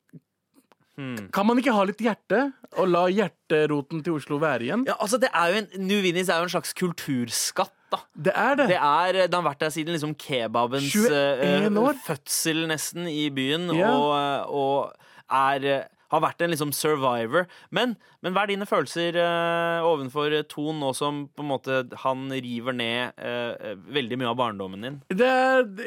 Hmm. 0.96 1.28
Kan 1.36 1.44
man 1.44 1.60
ikke 1.60 1.74
ha 1.76 1.82
litt 1.84 2.00
hjerte, 2.00 2.38
og 2.80 2.88
la 2.88 3.02
hjerteroten 3.12 4.00
til 4.04 4.16
Oslo 4.16 4.38
være 4.40 4.64
igjen? 4.64 4.86
Ja, 4.88 4.96
altså 5.04 5.20
det 5.20 5.28
er 5.36 5.52
jo 5.52 5.58
en, 5.60 5.66
New 5.90 6.00
Vinnies 6.00 6.30
er 6.32 6.40
jo 6.40 6.48
en 6.48 6.54
slags 6.54 6.72
kulturskatt, 6.78 7.74
da. 7.92 8.00
Det 8.16 8.32
er 8.32 8.56
det. 8.62 8.68
Det, 8.72 8.78
er, 8.80 9.20
det 9.28 9.36
har 9.36 9.44
vært 9.44 9.66
der 9.66 9.74
siden 9.76 9.96
liksom 9.96 10.14
kebabens 10.20 10.88
21 10.96 11.18
eh, 11.20 11.68
år. 11.84 12.00
fødsel, 12.06 12.64
nesten, 12.72 13.10
i 13.12 13.28
byen. 13.28 13.68
Yeah. 13.76 13.92
Og, 13.92 14.56
og 14.56 15.36
er 15.36 15.68
eh, 15.74 15.84
har 16.16 16.24
vært 16.26 16.44
en 16.46 16.54
liksom 16.54 16.74
survivor. 16.76 17.46
Men, 17.76 17.96
men 18.26 18.36
hva 18.36 18.46
er 18.46 18.54
dine 18.54 18.68
følelser 18.70 19.20
uh, 19.20 19.86
ovenfor 19.86 20.34
Ton, 20.52 20.82
nå 20.82 20.92
som 20.98 21.26
på 21.36 21.46
en 21.46 21.52
måte 21.52 21.84
han 22.06 22.28
river 22.34 22.76
ned 22.76 23.16
uh, 23.20 23.76
veldig 23.96 24.20
mye 24.22 24.32
av 24.34 24.40
barndommen 24.40 24.86
din? 24.86 25.00
det 25.16 25.32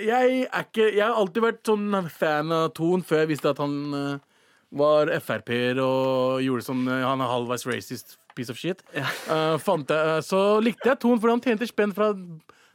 jeg, 0.04 0.46
er 0.46 0.64
ikke, 0.64 0.88
jeg 0.92 1.04
har 1.04 1.16
alltid 1.18 1.44
vært 1.44 1.62
sånn 1.68 2.00
fan 2.12 2.54
av 2.54 2.70
Ton 2.76 3.04
før 3.06 3.24
jeg 3.24 3.32
visste 3.34 3.52
at 3.52 3.60
han 3.62 3.78
uh, 3.94 4.16
var 4.74 5.10
Frp-er 5.22 5.80
og 5.80 6.42
gjorde 6.44 6.66
sånn 6.66 6.84
eh, 6.88 7.04
Han 7.06 7.22
er 7.24 7.32
halvveis 7.32 7.66
racist 7.68 8.18
piece 8.36 8.52
of 8.52 8.60
shit. 8.60 8.84
Eh, 8.94 9.56
fant 9.62 9.88
jeg, 9.90 10.18
eh, 10.18 10.20
så 10.22 10.60
likte 10.62 10.92
jeg 10.92 11.00
Ton 11.02 11.18
fordi 11.18 11.34
han 11.36 11.44
tjente 11.44 11.70
spenn 11.70 11.94
fra 11.96 12.12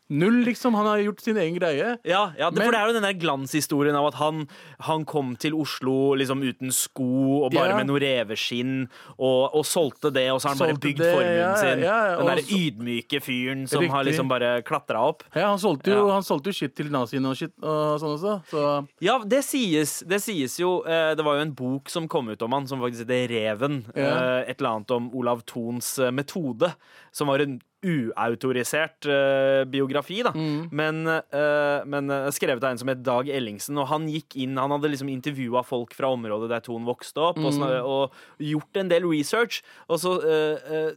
null, 0.09 0.41
liksom. 0.45 0.73
Han 0.75 0.85
har 0.85 0.97
gjort 0.99 1.21
sin 1.21 1.37
egen 1.37 1.55
greie. 1.55 1.97
Ja, 2.03 2.33
ja 2.37 2.49
det, 2.49 2.57
Men- 2.59 2.65
for 2.67 2.71
det 2.75 2.79
er 2.81 2.87
jo 2.87 2.93
den 2.93 3.03
der 3.07 3.13
glanshistorien 3.19 3.95
av 3.95 4.07
at 4.07 4.15
han, 4.19 4.47
han 4.79 5.05
kom 5.05 5.35
til 5.39 5.53
Oslo 5.55 6.13
liksom 6.19 6.43
uten 6.43 6.71
sko 6.71 7.43
og 7.45 7.51
bare 7.53 7.69
Ja. 7.69 7.77
med 7.77 7.87
noe 7.87 7.99
reveskinn, 7.99 8.89
og, 9.17 9.55
og 9.55 9.63
solgte 9.65 10.11
det, 10.13 10.29
og 10.31 10.41
så 10.41 10.49
har 10.49 10.55
han 10.55 10.67
bare 10.67 10.79
bygd 10.83 10.99
det, 10.99 11.13
formuen 11.13 11.39
ja, 11.39 11.55
sin. 11.55 11.81
den 11.81 12.27
derre 12.29 12.45
ydmyke 12.59 13.21
fyren 13.23 13.67
som 13.67 13.87
har 13.89 14.03
liksom 14.03 14.27
bare 14.29 14.61
klatra 14.63 15.01
opp. 15.07 15.23
Ja, 15.35 15.47
han 15.49 15.59
solgte 15.59 15.91
jo, 15.95 16.09
han 16.11 16.23
solgte 16.23 16.51
jo 16.51 16.59
shit 16.59 16.75
til 16.75 16.91
naziene 16.93 17.29
og 17.31 17.37
shit 17.39 17.53
og 17.63 17.99
sånn 18.03 18.17
også. 18.17 18.35
Så 18.51 18.87
Ja, 19.01 19.17
det 19.23 19.43
sies, 19.45 20.01
det 20.07 20.21
sies 20.21 20.57
jo 20.59 20.83
eh, 20.85 21.15
Det 21.15 21.23
var 21.25 21.35
jo 21.37 21.41
en 21.47 21.53
bok 21.53 21.89
som 21.89 22.07
kom 22.07 22.29
ut 22.29 22.41
om 22.41 22.51
han, 22.51 22.67
som 22.67 22.79
faktisk 22.81 23.07
heter 23.07 23.27
Reven. 23.29 23.85
Eh, 23.95 24.49
et 24.51 24.59
eller 24.59 24.75
annet 24.77 24.91
om 24.91 25.09
Olav 25.15 25.43
Thons 25.45 25.97
eh, 25.99 26.11
metode, 26.11 26.73
som 27.11 27.27
var 27.27 27.39
en 27.39 27.59
uautorisert 27.83 29.05
uh, 29.09 29.63
biografi, 29.69 30.21
da. 30.25 30.31
Mm. 30.35 30.69
Men, 30.71 31.01
uh, 31.07 31.83
men 31.89 32.09
eh, 32.13 32.29
skrevet 32.35 32.63
av 32.63 32.71
en 32.73 32.81
som 32.81 32.91
het 32.91 33.03
Dag 33.03 33.29
Ellingsen, 33.29 33.77
og 33.81 33.89
han 33.91 34.07
gikk 34.11 34.37
inn 34.39 34.57
Han 34.57 34.71
hadde 34.71 34.91
liksom 34.93 35.09
intervjua 35.11 35.63
folk 35.67 35.93
fra 35.97 36.11
området 36.15 36.49
der 36.53 36.63
Thon 36.65 36.85
vokste 36.87 37.19
opp, 37.29 37.37
Mm. 37.43 37.61
og, 37.61 37.71
og 37.83 38.13
gjort 38.39 38.77
en 38.79 38.89
del 38.89 39.03
research. 39.05 39.61
Og 39.89 39.99
så 39.99 40.15
uh, 40.23 40.93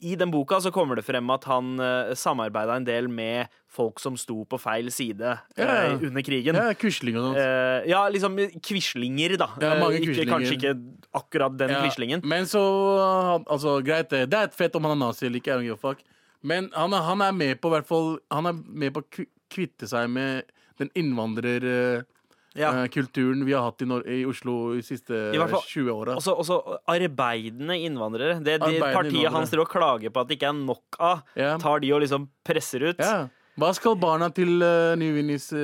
i 0.00 0.14
den 0.18 0.30
boka 0.32 0.58
så 0.60 0.70
kommer 0.74 0.96
det 0.98 1.04
frem 1.06 1.28
at 1.30 1.44
han 1.50 1.74
uh, 1.80 2.12
samarbeida 2.18 2.74
en 2.80 2.86
del 2.86 3.08
med 3.08 3.46
folk 3.70 4.00
som 4.02 4.16
sto 4.20 4.42
på 4.44 4.58
feil 4.60 4.90
side 4.92 5.22
eh, 5.22 5.42
Ja, 5.62 5.76
ja. 5.86 5.92
under 6.08 6.22
krigen. 6.26 6.58
ja, 6.58 6.72
Quisling 6.74 7.16
og 7.16 7.28
sånt. 7.28 7.38
Uh, 7.38 7.88
ja, 7.88 8.00
liksom 8.12 8.36
quislinger, 8.64 9.36
da. 9.40 9.48
Ja, 9.62 9.74
mange 9.80 10.00
Eh, 10.00 10.08
ikke. 10.08 10.26
Kanskje 10.28 10.56
ikke 10.58 10.74
akkurat 11.14 11.56
den 11.60 11.70
Ja, 11.76 11.82
quislingen. 11.86 12.24
Men 12.24 12.44
så 12.50 12.62
Altså, 13.46 13.78
greit, 13.84 14.10
det. 14.10 14.28
Det 14.30 14.38
er 14.38 14.50
et 14.50 14.54
fett 14.58 14.74
om 14.76 14.84
han 14.84 14.96
er 14.96 15.06
nazi 15.06 15.26
eller 15.26 15.38
ikke. 15.40 15.52
I 15.52 15.56
don't 15.60 15.62
give 15.68 15.78
a 15.78 15.82
fuck. 15.82 16.02
Men 16.42 16.70
han 16.74 16.92
er, 16.92 17.02
han 17.06 17.20
er 17.22 17.32
med 17.32 17.60
på 17.62 17.70
hvert 17.70 17.86
fall 17.86 18.18
Han 18.34 18.46
er 18.50 18.52
med 18.66 18.92
på 18.96 19.02
å 19.04 19.26
kvitte 19.52 19.86
seg 19.86 20.10
med 20.10 20.50
den 20.80 20.88
innvandrerkulturen 20.98 22.06
Ja. 22.54 22.70
vi 22.86 23.52
har 23.54 23.62
hatt 23.64 23.82
i, 23.82 23.86
Nor 23.88 24.06
i 24.06 24.24
Oslo 24.28 24.74
de 24.76 24.82
siste 24.82 25.12
fall- 25.48 25.66
20 25.66 25.90
åra. 25.92 26.16
Også, 26.16 26.36
også 26.36 26.78
arbeidende 26.86 27.76
innvandrere. 27.80 28.38
Det, 28.42 28.58
de 28.60 28.64
Arbeidende 28.64 28.92
partiet 28.94 29.12
innvandrere. 29.12 29.32
hans 29.38 29.50
driver 29.50 29.66
og 29.66 29.70
klager 29.76 30.10
på 30.12 30.20
at 30.20 30.28
det 30.28 30.38
ikke 30.38 30.50
er 30.50 30.58
nok 30.64 30.98
av, 31.00 31.22
Ja. 31.36 31.56
tar 31.58 31.80
de 31.80 31.92
og 31.92 32.02
liksom 32.02 32.28
presser 32.44 32.90
ut. 32.90 32.98
Ja. 32.98 33.28
Hva 33.52 33.68
skal 33.76 33.96
barna 34.00 34.30
til 34.32 34.62
uh, 34.64 34.94
Nyvinnis 34.96 35.50
uh, 35.52 35.58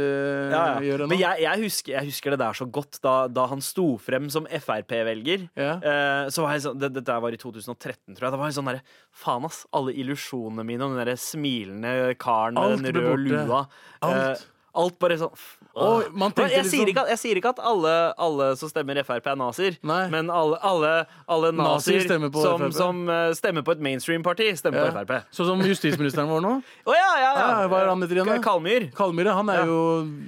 Ja, 0.53 0.65
ja. 0.77 0.81
gjøre 0.85 1.07
nå? 1.07 1.09
Men 1.09 1.19
jeg, 1.23 1.41
jeg, 1.41 1.63
husker, 1.63 1.93
jeg 1.95 2.05
husker 2.11 2.35
det 2.35 2.39
der 2.43 2.53
så 2.53 2.67
godt, 2.71 2.99
da, 3.01 3.15
da 3.33 3.47
han 3.49 3.63
sto 3.65 3.97
frem 3.97 4.29
som 4.29 4.45
Frp-velger. 4.45 5.47
Ja. 5.57 5.71
uh, 5.81 6.29
så 6.29 6.45
var 6.45 6.53
jeg 6.53 6.67
sånn, 6.67 6.77
det, 6.79 6.91
Dette 6.99 7.17
var 7.25 7.33
i 7.33 7.41
2013, 7.41 8.13
tror 8.13 8.27
jeg. 8.29 8.35
Da 8.35 8.37
var 8.37 8.51
jeg 8.51 8.59
sånn 8.59 8.69
derre 8.69 8.83
Faen, 9.17 9.47
ass. 9.49 9.63
Alle 9.73 9.95
illusjonene 9.97 10.67
mine 10.69 10.85
om 10.85 10.93
den 10.93 11.01
derre 11.01 11.17
smilende 11.17 11.95
karen 12.21 12.61
med 12.61 12.77
Alt 12.77 12.85
den 12.91 13.01
røde 13.01 13.25
lua. 13.25 13.63
Alt. 14.05 14.45
Alt 14.75 14.99
bare 15.01 15.17
sånn 15.19 15.31
åh. 15.75 16.05
man 16.13 16.31
tenkte 16.33 16.53
jeg, 16.53 16.65
sier 16.67 16.85
liksom- 16.85 16.89
ikke 16.93 17.03
at, 17.03 17.09
jeg 17.09 17.19
sier 17.19 17.37
ikke 17.41 17.49
at 17.51 17.59
alle, 17.65 18.13
alle 18.19 18.57
som 18.57 18.69
stemmer 18.69 18.95
Frp, 19.03 19.27
er 19.27 19.37
nazier. 19.37 19.77
Nei. 19.83 20.09
Men 20.11 20.29
alle, 20.31 20.59
alle, 20.63 21.07
alle 21.29 21.53
Nazier 21.53 21.99
nazier 21.99 22.07
stemmer 22.07 22.31
på 22.31 22.43
som, 22.43 22.61
FrP. 22.61 22.75
som 22.75 23.09
eh, 23.09 23.31
stemmer 23.33 23.63
på 23.65 23.73
et 23.73 23.81
mainstream-parti, 23.81 24.53
stemmer 24.59 24.85
Ja. 24.85 24.91
på 24.91 25.07
Frp. 25.07 25.25
Sånn 25.33 25.47
som 25.47 25.61
justisministeren 25.61 26.29
vår 26.29 26.41
nå. 26.43 26.53
Å 26.87 26.93
ja, 26.95 27.11
ja, 27.19 27.33
ja. 27.35 27.61
Ja, 27.63 27.69
hva 27.69 27.81
er 27.83 27.89
han 27.89 28.01
heter 28.03 28.15
igjen, 28.21 28.27
da? 28.27 28.39
Kalmyr. 28.39 28.93
Kalmyre, 28.95 29.33
han 29.35 29.49
er 29.51 29.55
Ja. 29.55 29.65
jo 29.65 29.79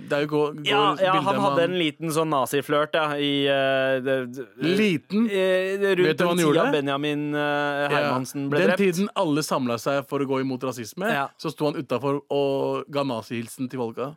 Det 0.08 0.12
er 0.18 0.26
jo 0.26 0.28
gå, 0.28 0.66
Ja, 0.66 0.94
ja, 0.98 1.12
han 1.12 1.24
med 1.36 1.42
hadde 1.44 1.62
en 1.64 1.78
liten 1.78 2.08
sånn 2.10 2.30
naziflørt 2.30 2.94
ja, 2.94 3.12
i 3.14 3.46
eh, 3.46 4.00
det- 4.00 4.32
det- 4.34 4.48
Liten? 4.58 5.26
eh, 5.30 5.76
Vet 5.78 5.98
Rundt 5.98 6.16
du 6.18 6.24
hva 6.24 6.28
han 6.28 6.36
tida 6.38 6.46
gjorde? 6.48 6.72
Benjamin 6.72 7.34
eh, 7.34 7.88
Hermansen 7.88 8.48
ble 8.50 8.58
Den 8.58 8.68
drept. 8.70 8.78
tiden 8.78 9.08
alle 9.14 9.42
samla 9.42 9.78
seg 9.78 10.06
for 10.08 10.18
å 10.20 10.26
gå 10.26 10.40
imot 10.40 10.60
rasisme, 10.62 11.06
Ja. 11.10 11.28
så 11.38 11.50
sto 11.52 11.66
han 11.70 11.74
utafor 11.74 12.22
og 12.30 12.84
ga 12.90 13.02
nazihilsen 13.04 13.68
til 13.70 13.78
folka. 13.78 14.16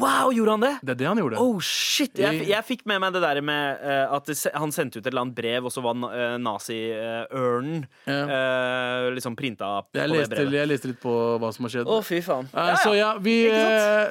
Wow, 0.00 0.32
gjorde 0.34 0.50
han 0.56 0.62
det? 0.64 0.70
Det 0.82 0.92
er 0.96 0.98
det 0.98 1.06
han 1.06 1.18
gjorde. 1.20 1.38
Oh 1.38 1.60
shit! 1.62 2.18
Jeg, 2.18 2.40
jeg 2.50 2.64
fikk 2.66 2.80
med 2.90 2.98
meg 3.04 3.12
det 3.14 3.20
der 3.22 3.38
med 3.46 3.82
uh, 3.86 4.16
at 4.16 4.26
det, 4.26 4.34
han 4.58 4.72
sendte 4.74 4.98
ut 4.98 5.04
et 5.04 5.12
eller 5.12 5.22
annet 5.22 5.36
brev, 5.38 5.68
og 5.68 5.70
så 5.70 5.84
var 5.84 5.94
eh, 6.10 6.34
nazi-ørnen 6.42 7.84
Ja. 8.10 8.16
eh, 8.26 9.06
liksom 9.14 9.36
printa 9.38 9.68
på 9.86 9.94
jeg, 10.00 10.08
det 10.10 10.16
leste, 10.18 10.34
brevet. 10.34 10.56
jeg 10.58 10.70
leste 10.72 10.90
litt 10.90 11.00
på 11.02 11.14
hva 11.38 11.52
som 11.54 11.68
har 11.68 11.74
skjedd. 11.76 11.86
Å, 11.92 12.00
fy 12.02 12.18
faen. 12.26 12.48
Eh, 12.50 12.72
Så 12.82 12.94
ja, 12.98 13.12
vi, 13.22 13.36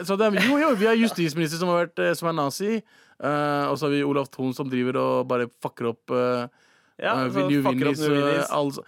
så 0.08 0.16
det 0.20 0.32
jo, 0.48 0.60
jo, 0.64 0.72
vi 0.80 0.88
har 0.90 0.96
justisminister 1.00 1.60
som, 1.62 1.72
har 1.74 1.86
vært, 1.86 2.04
som 2.20 2.32
er 2.32 2.38
nazi. 2.40 2.72
eh, 2.80 3.66
og 3.70 3.76
så 3.78 3.88
har 3.90 3.96
vi 3.98 4.04
Olaf 4.08 4.32
Thon 4.32 4.56
som 4.56 4.72
driver 4.72 4.98
og 5.02 5.28
bare 5.28 5.50
fucker 5.64 5.92
opp 5.92 6.12
uh, 6.16 6.48
Ja, 7.02 7.18
uh, 7.28 7.42
New 7.50 7.62
Winnies. 7.68 8.00
Altså. 8.50 8.84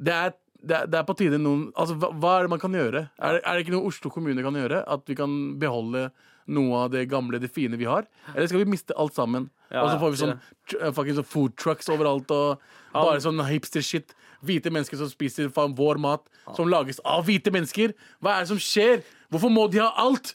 Det, 0.00 0.12
er, 0.14 0.32
det, 0.62 0.90
det 0.90 0.98
er 0.98 1.04
på 1.06 1.14
tide 1.16 1.38
noen 1.38 1.68
Altså, 1.78 1.94
hva, 2.00 2.08
hva 2.18 2.32
er 2.38 2.42
det 2.48 2.50
man 2.50 2.60
kan 2.62 2.72
gjøre? 2.74 3.04
Er, 3.18 3.32
det- 3.38 3.42
er 3.46 3.52
det 3.58 3.66
ikke 3.66 3.74
noe 3.76 3.86
Oslo 3.90 4.10
kommune 4.10 4.42
kan 4.42 4.54
gjøre? 4.58 4.82
At 4.88 5.04
vi 5.06 5.14
kan 5.14 5.58
beholde 5.58 6.10
noe 6.48 6.84
av 6.84 6.90
det 6.90 7.06
gamle, 7.10 7.38
det 7.38 7.50
fine 7.52 7.76
vi 7.76 7.84
har? 7.84 8.06
Eller 8.34 8.48
skal 8.48 8.62
vi 8.64 8.70
miste 8.72 8.94
alt 8.96 9.14
sammen? 9.14 9.50
Ja, 9.70 9.82
og 9.84 9.90
så 9.92 9.98
får 10.00 10.10
vi 10.14 10.20
sånn 10.22 10.34
eh, 10.80 10.92
fucking 10.96 11.14
sånn 11.18 11.26
food 11.28 11.56
trucks 11.60 11.90
overalt, 11.92 12.30
og 12.32 12.58
bare 12.94 13.20
sånn 13.20 13.36
hipster-shit. 13.44 14.14
Hvite 14.42 14.70
mennesker 14.72 14.96
som 14.96 15.10
spiser 15.10 15.50
vår 15.52 15.98
mat, 16.00 16.22
som 16.56 16.70
lages 16.72 17.00
av 17.04 17.26
hvite 17.26 17.52
mennesker. 17.52 17.92
Hva 18.22 18.38
er 18.38 18.46
det 18.46 18.48
som 18.54 18.56
skjer? 18.62 19.02
Hvorfor 19.30 19.50
må 19.52 19.66
de 19.70 19.82
ha 19.82 19.90
alt? 20.00 20.34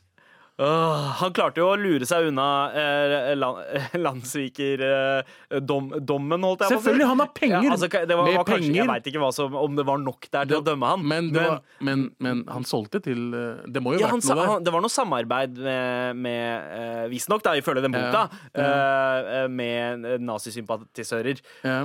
Åh, 0.64 1.08
han 1.20 1.34
klarte 1.36 1.60
jo 1.60 1.66
å 1.74 1.76
lure 1.80 2.06
seg 2.08 2.28
unna 2.30 2.46
eh, 2.78 3.34
land, 3.36 3.58
landsvikerdommen, 4.06 6.44
holdt 6.48 6.62
jeg 6.64 6.70
på 6.70 6.74
å 6.78 6.78
si. 6.78 6.78
Selvfølgelig, 6.78 7.08
han 7.10 7.20
har 7.24 7.30
penger. 7.36 7.58
Ja, 7.58 7.60
altså, 7.76 7.88
det 7.92 8.16
var, 8.20 8.26
var 8.38 8.46
kanskje, 8.48 8.78
jeg 8.78 8.88
veit 8.90 9.06
ikke 9.12 9.32
som, 9.36 9.50
om 9.64 9.72
det 9.78 9.86
var 9.88 9.98
nok 10.04 10.22
der 10.30 10.44
til 10.50 10.58
å 10.60 10.62
dømme 10.66 10.86
han. 10.94 11.02
Men, 11.04 11.24
men, 11.34 11.44
var, 11.44 11.58
men, 11.84 12.00
men 12.24 12.36
han 12.54 12.64
solgte 12.68 13.00
til 13.04 13.22
eh, 13.36 13.58
Det 13.68 13.82
må 13.84 13.90
jo 13.96 14.00
ja, 14.02 14.08
vært 14.12 14.24
noe 14.24 14.36
der. 14.40 14.48
han, 14.54 14.64
det 14.64 14.72
var 14.76 14.82
noe 14.86 14.94
samarbeid 14.94 15.52
med, 15.60 16.16
med 16.24 16.50
uh, 16.74 17.06
visstnok, 17.12 17.42
ifølge 17.60 17.82
den 17.86 17.94
boka, 17.94 18.24
Ja, 18.54 18.64
eh, 18.64 19.44
eh, 19.44 19.50
med 19.52 20.06
eh, 20.08 20.18
nazisympatisører. 20.24 21.38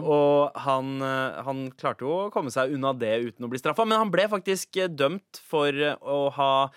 Og 0.05 0.51
han, 0.65 1.03
eh, 1.05 1.41
han 1.47 1.59
klarte 1.79 2.05
jo 2.07 2.13
å 2.27 2.31
komme 2.35 2.51
seg 2.55 2.73
unna 2.77 2.91
det 2.97 3.15
uten 3.27 3.45
å 3.47 3.51
bli 3.51 3.59
straffa, 3.61 3.85
men 3.89 4.01
han 4.03 4.13
ble 4.13 4.25
faktisk 4.31 4.77
eh, 4.81 4.91
dømt 4.91 5.41
for 5.49 5.69
eh, 5.73 5.97
å 6.01 6.29
ha 6.37 6.53
eh, 6.69 6.73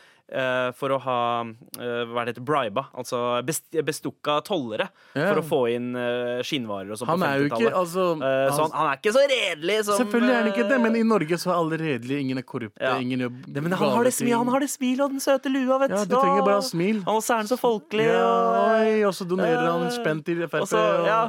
for 0.78 0.94
å 0.96 1.00
ha 1.04 1.17
eh, 1.44 2.04
hva 2.08 2.24
det 2.24 2.34
heter, 2.36 2.46
briba, 2.48 2.86
altså 2.96 3.41
bestukka 3.46 4.38
tollere 4.48 4.88
Ja. 5.15 5.28
for 5.34 5.41
å 5.41 5.44
få 5.44 5.60
inn 5.76 5.89
eh, 6.00 6.39
skinnvarer 6.48 6.94
og 6.94 7.00
sånn 7.02 7.10
på 7.10 7.15
Han 7.17 7.26
er 7.28 7.41
jo 7.41 7.50
ikke 7.50 7.60
50-tallet. 7.60 7.80
altså, 7.82 8.06
Eh, 8.22 8.48
så 8.56 8.62
han, 8.62 8.72
han, 8.76 8.88
er 8.91 9.00
ikke 9.02 9.13
så 9.15 9.24
redelig 9.32 9.78
som 9.88 9.98
Selvfølgelig 10.02 10.32
er 10.32 10.39
han 10.41 10.52
ikke 10.54 10.67
det, 10.70 10.80
men 10.86 10.96
eh, 10.96 11.02
i 11.02 11.08
Norge 11.08 11.39
så 11.41 11.52
er 11.52 11.56
alle 11.58 11.80
redelige. 11.82 12.20
Ingen 12.22 12.38
er 12.41 12.46
korrupte. 12.48 12.80
Ja. 12.84 12.96
Ingen 13.02 13.26
gjør 13.26 13.34
det, 13.48 13.63
men 13.65 13.72
han 13.76 13.94
har 13.98 14.08
det, 14.08 14.13
smil, 14.13 14.36
han 14.38 14.52
har 14.54 14.63
det 14.63 14.70
smil 14.72 15.02
og 15.02 15.15
den 15.15 15.24
søte 15.24 15.52
lua, 15.52 15.80
vet 15.84 15.96
Ja, 15.96 16.04
du 16.06 16.15
trenger 16.15 16.46
bare 16.48 16.62
smil. 16.65 17.04
Og 17.08 17.22
så 17.26 17.36
er 17.36 17.44
han 17.44 17.52
så 17.52 17.58
folkelig. 17.60 18.08
Ja, 18.08 18.26
og, 18.26 18.98
og 19.10 19.15
så 19.17 19.28
donerer 19.28 19.65
han 19.67 19.88
spent 19.91 20.02
spenn 20.02 20.24
til 20.26 20.44
Frp. 20.48 20.62
og, 20.63 20.67
så, 20.72 20.82
ja. 21.08 21.22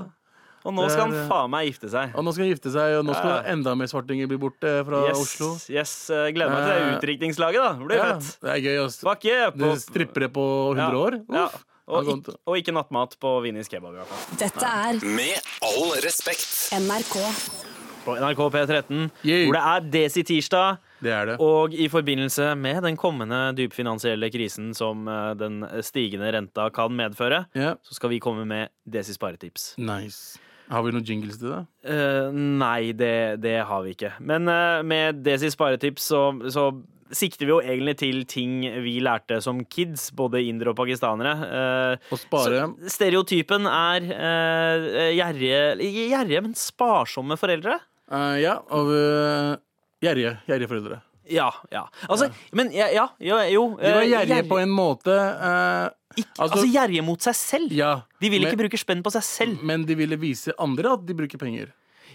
Og 0.65 0.75
nå 0.75 0.89
skal 0.91 1.11
han 1.11 1.29
faen 1.29 1.51
meg 1.51 1.67
gifte 1.73 1.89
seg. 1.91 2.15
Og 2.15 2.25
nå 2.25 2.33
skal 2.33 2.45
han 2.47 2.53
gifte 2.55 2.71
seg, 2.73 2.99
og 3.01 3.05
nå 3.09 3.15
skal 3.17 3.31
Ja. 3.33 3.43
enda 3.53 3.75
mer 3.77 3.87
svartinger 3.87 4.29
bli 4.29 4.37
borte 4.39 4.85
fra 4.87 5.03
Yes, 5.09 5.19
Oslo. 5.19 5.51
yes, 5.69 6.11
eh, 6.11 6.31
Gleder 6.33 6.51
meg 6.51 6.63
til 6.63 6.73
det 6.73 6.83
Eh, 6.83 6.95
utdrikningslaget. 6.99 7.61
da 7.63 7.73
Det 7.73 7.87
blir 7.89 7.97
Ja, 7.97 8.19
fett. 8.19 8.39
det 8.41 8.51
er 8.51 8.61
gøy. 8.69 8.79
Også. 8.87 9.01
Fuck 9.11 9.25
yeah! 9.25 9.51
Det 9.51 9.59
På, 9.61 9.77
strippere 9.77 10.29
på 10.29 10.47
100 10.75 10.93
Ja. 10.93 10.99
år. 10.99 11.25
ja. 11.33 11.45
Uff. 11.47 11.65
Og, 11.89 12.05
ikke, 12.07 12.35
og 12.47 12.57
ikke 12.57 12.73
nattmat 12.73 13.17
på 13.21 13.43
Vinnis 13.43 13.69
kebab. 13.69 13.93
i 13.93 13.97
hvert 13.99 14.07
fall 14.07 14.39
Dette 14.39 14.63
er 14.65 15.05
Med 15.05 15.41
all 15.61 15.91
respekt. 16.01 16.71
NRK. 16.73 17.19
På 18.05 18.17
NRK 18.19 18.51
P13, 18.51 19.11
Yeah. 19.25 19.47
hvor 19.47 19.53
det 19.53 19.63
er 19.63 19.91
Desi-tirsdag. 19.91 20.79
Det 21.03 21.11
er 21.13 21.27
det. 21.27 21.37
Og 21.41 21.73
i 21.75 21.89
forbindelse 21.89 22.57
med 22.57 22.83
den 22.83 22.97
kommende 22.97 23.53
dypfinansielle 23.55 24.31
krisen 24.33 24.75
som 24.75 25.07
eh, 25.09 25.35
den 25.35 25.63
stigende 25.83 26.33
renta 26.33 26.71
kan 26.73 26.91
medføre, 26.91 27.47
yeah. 27.55 27.75
så 27.83 27.95
skal 27.95 28.11
vi 28.11 28.21
komme 28.21 28.45
med 28.47 28.69
Desi 28.89 29.13
sparetips. 29.13 29.75
Nice. 29.79 30.39
Har 30.73 30.87
vi 30.87 30.95
noen 30.95 31.05
jingles 31.05 31.37
til 31.41 31.53
det? 31.53 31.61
Uh, 31.85 32.33
nei, 32.33 32.93
det, 32.97 33.13
det 33.45 33.59
har 33.69 33.85
vi 33.85 33.93
ikke. 33.97 34.15
Men 34.25 34.49
uh, 34.49 34.81
med 34.87 35.21
Desi 35.27 35.51
sparetips 35.53 36.07
så, 36.09 36.23
så 36.53 36.71
sikter 37.13 37.45
vi 37.45 37.53
jo 37.53 37.61
egentlig 37.61 37.97
til 38.01 38.23
ting 38.25 38.63
vi 38.85 38.95
lærte 39.05 39.37
som 39.45 39.61
kids, 39.69 40.07
både 40.17 40.41
indere 40.49 40.73
og 40.73 40.79
pakistanere. 40.81 41.35
Uh, 41.45 42.11
Å 42.17 42.21
spare 42.23 42.65
så 42.65 42.93
stereotypen 42.97 43.69
er 43.69 44.09
eh, 44.17 45.11
gjerrige, 45.19 45.63
gjerrige, 45.85 46.45
men 46.49 46.57
sparsomme 46.57 47.37
foreldre. 47.41 47.77
Eh, 48.09 48.37
Ja, 48.47 48.59
og 48.73 48.93
gjerrige, 50.03 50.39
gjerrige 50.49 50.73
foreldre. 50.73 51.03
Ja, 51.31 51.51
ja. 51.71 51.85
Altså, 52.11 52.29
men 52.57 52.73
ja, 52.75 52.89
ja, 52.93 53.05
jo, 53.23 53.37
jo 53.53 53.63
De 53.79 53.93
var 53.95 54.03
eh, 54.03 54.11
gjerrige 54.11 54.47
på 54.51 54.59
en 54.59 54.73
måte. 54.75 55.15
Ikke, 56.17 56.33
altså- 56.39 56.57
altså, 56.57 56.73
gjerrige 56.73 57.05
mot 57.05 57.21
seg 57.21 57.35
selv. 57.35 57.73
ja, 57.73 58.03
De 58.21 58.31
vil 58.31 58.43
ikke 58.47 58.59
bruke 58.65 58.79
spenn 58.79 59.03
på 59.03 59.13
seg 59.13 59.23
selv. 59.23 59.63
men 59.63 59.85
de 59.85 59.95
ville 59.95 60.17
vise 60.17 60.53
andre 60.59 60.93
at 60.93 61.07
de 61.07 61.15
bruker 61.15 61.39
penger. 61.39 61.73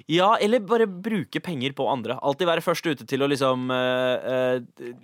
Ja, 0.07 0.35
eller 0.39 0.59
bare 0.59 0.85
bruke 0.85 1.39
penger 1.41 1.73
på 1.73 1.87
andre. 1.89 2.19
Alltid 2.21 2.47
være 2.47 2.61
først 2.61 2.85
ute 2.85 3.05
til 3.07 3.19
å 3.25 3.27
liksom 3.27 3.65
uh, 3.73 4.53
uh, 4.53 4.59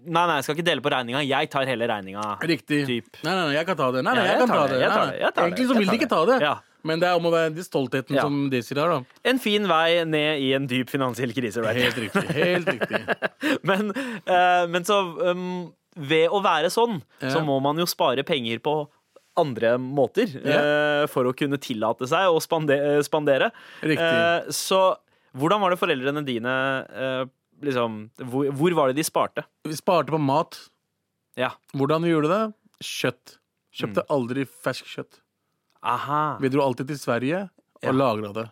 Nei, 0.06 0.26
nei, 0.28 0.36
jeg 0.38 0.44
skal 0.44 0.56
ikke 0.56 0.68
dele 0.68 0.82
på 0.86 0.92
regninga. 0.94 1.24
Jeg 1.26 1.50
tar 1.50 1.66
hele 1.66 1.88
regninga. 1.90 2.38
Riktig. 2.40 2.86
Typ. 2.86 3.18
Nei, 3.24 3.34
nei, 3.34 3.48
nei, 3.48 3.56
jeg 3.58 3.66
kan 3.66 3.80
ta 3.80 3.90
det. 3.92 4.04
Nei, 4.06 4.14
nei, 4.14 4.22
Ja, 4.22 4.30
jeg, 4.30 4.38
jeg 4.38 4.44
kan 4.44 4.54
ta 4.54 4.68
det, 4.68 4.80
Nei, 4.80 4.94
nei. 4.94 5.48
Egentlig 5.48 5.68
så 5.68 5.80
vil 5.80 5.90
de 5.90 5.98
ikke 5.98 6.12
ta 6.14 6.22
det. 6.30 6.38
Ja. 6.46 6.54
Men 6.84 7.00
det 7.00 7.08
er 7.08 7.16
om 7.16 7.28
å 7.30 7.32
være 7.32 7.54
den 7.56 7.64
stoltheten 7.64 8.18
Ja. 8.18 8.26
som 8.28 8.50
Desir 8.52 8.80
har. 8.82 8.90
da 8.92 9.30
En 9.32 9.40
fin 9.40 9.66
vei 9.68 10.04
ned 10.04 10.42
i 10.44 10.54
en 10.54 10.68
dyp 10.68 10.90
finansiell 10.92 11.32
krise. 11.34 11.64
Right? 11.64 11.80
Helt 11.80 11.96
riktig. 11.96 12.24
helt 12.36 12.68
riktig 12.68 13.00
Men, 13.70 13.94
uh, 14.28 14.68
men 14.68 14.84
så 14.84 15.00
um, 15.32 15.72
ved 15.96 16.30
å 16.34 16.42
være 16.44 16.70
sånn, 16.74 17.02
så 17.22 17.44
må 17.46 17.60
man 17.62 17.78
jo 17.78 17.86
spare 17.90 18.24
penger 18.26 18.60
på 18.66 18.76
andre 19.38 19.76
måter 19.82 20.30
eh, 20.46 21.06
for 21.10 21.26
å 21.26 21.34
kunne 21.38 21.58
tillate 21.62 22.06
seg 22.10 22.30
å 22.30 22.42
spandere. 22.44 23.00
spandere. 23.06 23.52
Eh, 23.82 24.50
så 24.54 24.96
hvordan 25.34 25.62
var 25.64 25.74
det 25.74 25.80
foreldrene 25.82 26.22
dine 26.26 26.54
uh, 26.94 27.24
liksom, 27.66 28.12
hvor, 28.30 28.52
hvor 28.54 28.76
var 28.78 28.92
det 28.92 29.00
de 29.02 29.06
sparte? 29.08 29.44
Vi 29.66 29.74
sparte 29.78 30.14
på 30.14 30.20
mat. 30.22 30.60
Ja. 31.40 31.50
Hvordan 31.74 32.06
vi 32.06 32.12
gjorde 32.14 32.30
det? 32.30 32.44
Kjøtt. 32.86 33.40
Kjøpte 33.74 34.04
Mm. 34.06 34.12
aldri 34.14 34.46
fersk 34.46 34.86
kjøtt. 34.86 35.22
Aha. 35.82 36.38
Vi 36.40 36.50
dro 36.54 36.62
alltid 36.62 36.88
til 36.94 37.00
Sverige 37.02 37.40
og 37.50 37.90
Ja. 37.90 37.92
lagra 37.92 38.34
det. 38.34 38.46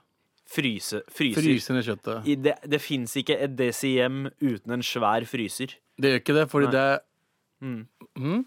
Fryse, 0.51 1.03
fryser. 1.07 1.41
Fryse 1.45 1.69
ned 1.71 1.85
kjøttet. 1.85 2.25
I 2.27 2.35
det 2.35 2.55
det 2.67 2.81
fins 2.81 3.13
ikke 3.15 3.37
et 3.39 3.53
DCM 3.55 4.31
uten 4.41 4.73
en 4.73 4.81
svær 4.81 5.23
fryser. 5.29 5.77
Det 6.01 6.09
gjør 6.11 6.19
ikke 6.19 6.33
det, 6.41 6.49
fordi 6.51 6.65
Nei. 6.65 6.71
det 6.71 6.81
er 6.81 6.99
Mm. 7.61 7.85
Mm. 8.17 8.41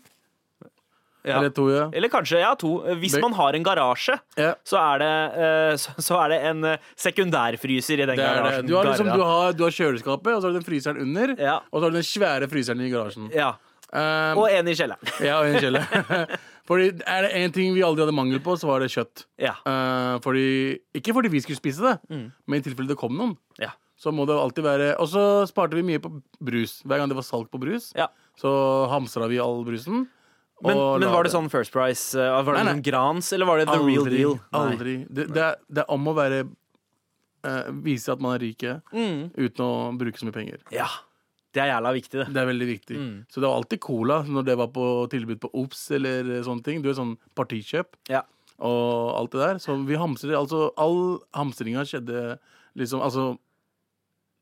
Ja. 1.25 1.39
Eller 1.39 1.53
to, 1.57 1.71
ja. 1.73 1.87
Eller 1.97 2.11
kanskje, 2.13 2.41
ja, 2.43 2.51
to. 2.61 2.75
Hvis 3.01 3.15
man 3.23 3.33
har 3.33 3.57
en 3.57 3.65
garasje, 3.65 4.19
ja. 4.37 4.51
så 4.69 4.77
er 4.77 4.99
det, 5.01 5.13
eh, 5.41 5.77
så, 6.05 6.19
er 6.21 6.35
det 6.35 6.39
en 6.51 6.65
eh, 6.69 6.83
sekundærfryser 7.01 8.03
i 8.05 8.09
den 8.11 8.19
garasjen. 8.21 8.67
Du 8.69 8.75
har, 8.77 8.91
liksom, 8.91 9.09
du, 9.09 9.23
har, 9.25 9.55
du 9.57 9.63
har 9.65 9.73
kjøleskapet, 9.73 10.35
og 10.35 10.43
så 10.43 10.51
har 10.51 10.53
du 10.53 10.59
den 10.59 10.67
fryseren 10.67 11.01
under. 11.01 11.33
Ja. 11.41 11.55
Og 11.73 11.79
så 11.81 11.87
har 11.87 11.95
du 11.95 11.97
den 11.97 12.05
svære 12.11 12.51
fryseren 12.53 12.83
i 12.85 12.91
garasjen. 12.93 13.31
ja. 13.35 13.55
Um, 13.95 14.41
Og 14.43 14.49
en 14.51 14.67
i 14.67 14.73
kjelleren. 14.75 15.07
ja, 15.23 15.37
og 15.39 15.47
en 15.47 15.61
kjeller. 15.63 15.85
fordi 16.69 16.89
er 17.07 17.27
det 17.29 17.29
én 17.39 17.53
ting 17.55 17.71
vi 17.77 17.83
aldri 17.87 18.03
hadde 18.03 18.15
mangel 18.17 18.41
på, 18.43 18.57
så 18.59 18.67
var 18.67 18.83
det 18.83 18.89
kjøtt. 18.91 19.23
Ja. 19.39 19.53
Uh, 19.63 20.17
fordi, 20.25 20.81
ikke 20.99 21.15
fordi 21.15 21.31
vi 21.31 21.41
skulle 21.45 21.61
spise 21.61 21.85
det, 21.87 21.93
Mm. 22.11 22.25
men 22.51 22.59
i 22.59 22.65
tilfelle 22.67 22.91
det 22.91 22.99
kom 22.99 23.15
noen. 23.15 23.37
Ja. 23.63 23.71
Så 23.95 24.11
må 24.11 24.27
det 24.27 24.35
alltid 24.35 24.65
være 24.67 24.89
Og 24.99 25.07
så 25.13 25.23
sparte 25.47 25.79
vi 25.79 25.85
mye 25.87 26.01
på 26.03 26.11
brus. 26.43 26.81
Hver 26.83 26.99
gang 26.99 27.09
det 27.13 27.15
var 27.21 27.23
salg 27.29 27.47
på 27.53 27.61
brus, 27.63 27.93
Ja. 27.95 28.09
Så 28.41 28.51
hamstra 28.91 29.29
vi 29.31 29.39
all 29.39 29.65
brusen. 29.67 30.07
Men, 30.65 30.79
men 31.01 31.11
var 31.13 31.25
det 31.27 31.33
sånn 31.35 31.51
First 31.53 31.73
Price? 31.75 32.15
uh, 32.17 32.39
Var 32.43 32.55
det 32.55 32.61
Nei, 32.63 32.65
nei. 32.65 32.75
sånn 32.79 32.85
Grans, 32.87 33.33
eller 33.37 33.47
var 33.51 33.59
det 33.61 33.67
The 33.69 33.75
aldri, 33.79 33.95
Real 33.97 34.07
Deal? 34.11 34.37
Nei. 34.39 34.61
Aldri. 34.61 34.95
Det, 35.11 35.27
det, 35.35 35.43
er, 35.51 35.57
det 35.69 35.83
er 35.85 35.91
om 35.93 36.07
å 36.09 36.15
være 36.17 36.39
eh, 37.45 37.73
Vise 37.85 38.13
at 38.15 38.23
man 38.25 38.37
er 38.37 38.45
rike 38.47 38.77
Mm. 38.95 39.27
uten 39.37 39.65
å 39.65 39.73
bruke 39.99 40.19
så 40.21 40.29
mye 40.29 40.37
penger. 40.39 40.63
Ja. 40.73 40.87
Det 41.55 41.63
er 41.63 41.69
jævla 41.71 41.93
viktig, 41.95 42.19
det. 42.19 42.27
Det 42.35 42.41
er 42.43 42.47
veldig 42.49 42.67
viktig. 42.67 42.97
Mm. 42.99 43.19
Så 43.31 43.39
det 43.43 43.47
var 43.51 43.57
alltid 43.61 43.81
cola 43.85 44.23
når 44.27 44.47
det 44.49 44.57
var 44.59 44.71
på 44.75 44.87
tilbud 45.13 45.39
på 45.45 45.51
Ops 45.55 45.85
eller 45.95 46.33
sånne 46.43 46.65
ting. 46.67 46.81
Du 46.83 46.89
er 46.91 46.97
sånn 46.99 47.13
partikjøp 47.39 47.95
Ja. 48.11 48.23
og 48.59 49.13
alt 49.21 49.31
det 49.37 49.41
der. 49.45 49.61
Så 49.63 49.77
vi 49.87 49.95
hamstrer 50.01 50.35
Altså, 50.41 50.73
all 50.77 51.21
hamstringa 51.35 51.85
skjedde 51.87 52.39
liksom 52.75 53.03
Altså 53.07 53.37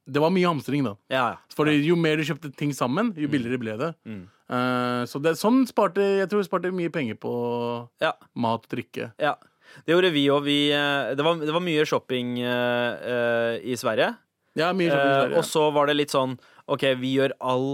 Det 0.06 0.22
var 0.22 0.32
mye 0.34 0.48
hamstring, 0.48 0.82
da. 0.86 0.96
Ja, 1.12 1.24
ja. 1.34 1.54
Fordi 1.54 1.76
jo 1.84 1.94
mer 1.98 2.18
du 2.18 2.26
kjøpte 2.26 2.50
ting 2.58 2.72
sammen, 2.74 3.12
jo 3.18 3.28
billigere 3.30 3.60
ble 3.62 3.76
det. 3.78 3.92
Mm. 4.08 4.24
Uh, 4.52 5.02
så 5.08 5.20
det, 5.22 5.36
sånn 5.40 5.62
sparte 5.64 6.02
Jeg 6.18 6.28
tror 6.28 6.42
vi 6.42 6.44
sparte 6.44 6.72
mye 6.74 6.90
penger 6.92 7.16
på 7.22 7.32
ja. 8.02 8.12
mat 8.34 8.66
og 8.66 8.74
drikke. 8.74 9.12
Ja. 9.22 9.36
Det 9.86 9.94
gjorde 9.94 10.10
vi 10.12 10.26
òg. 10.32 10.48
Det, 10.48 11.14
det 11.16 11.54
var 11.54 11.64
mye 11.64 11.86
shopping 11.88 12.34
eh, 12.44 13.06
eh, 13.14 13.54
i 13.72 13.78
Sverige. 13.80 14.10
Ja, 14.58 14.68
mye 14.76 14.90
shopping 14.90 15.08
i 15.08 15.16
Sverige. 15.16 15.32
Uh, 15.32 15.38
og 15.40 15.48
så 15.48 15.64
var 15.72 15.88
det 15.88 15.96
litt 15.96 16.12
sånn 16.12 16.36
OK, 16.68 16.84
vi 17.00 17.14
gjør 17.16 17.32
all, 17.40 17.66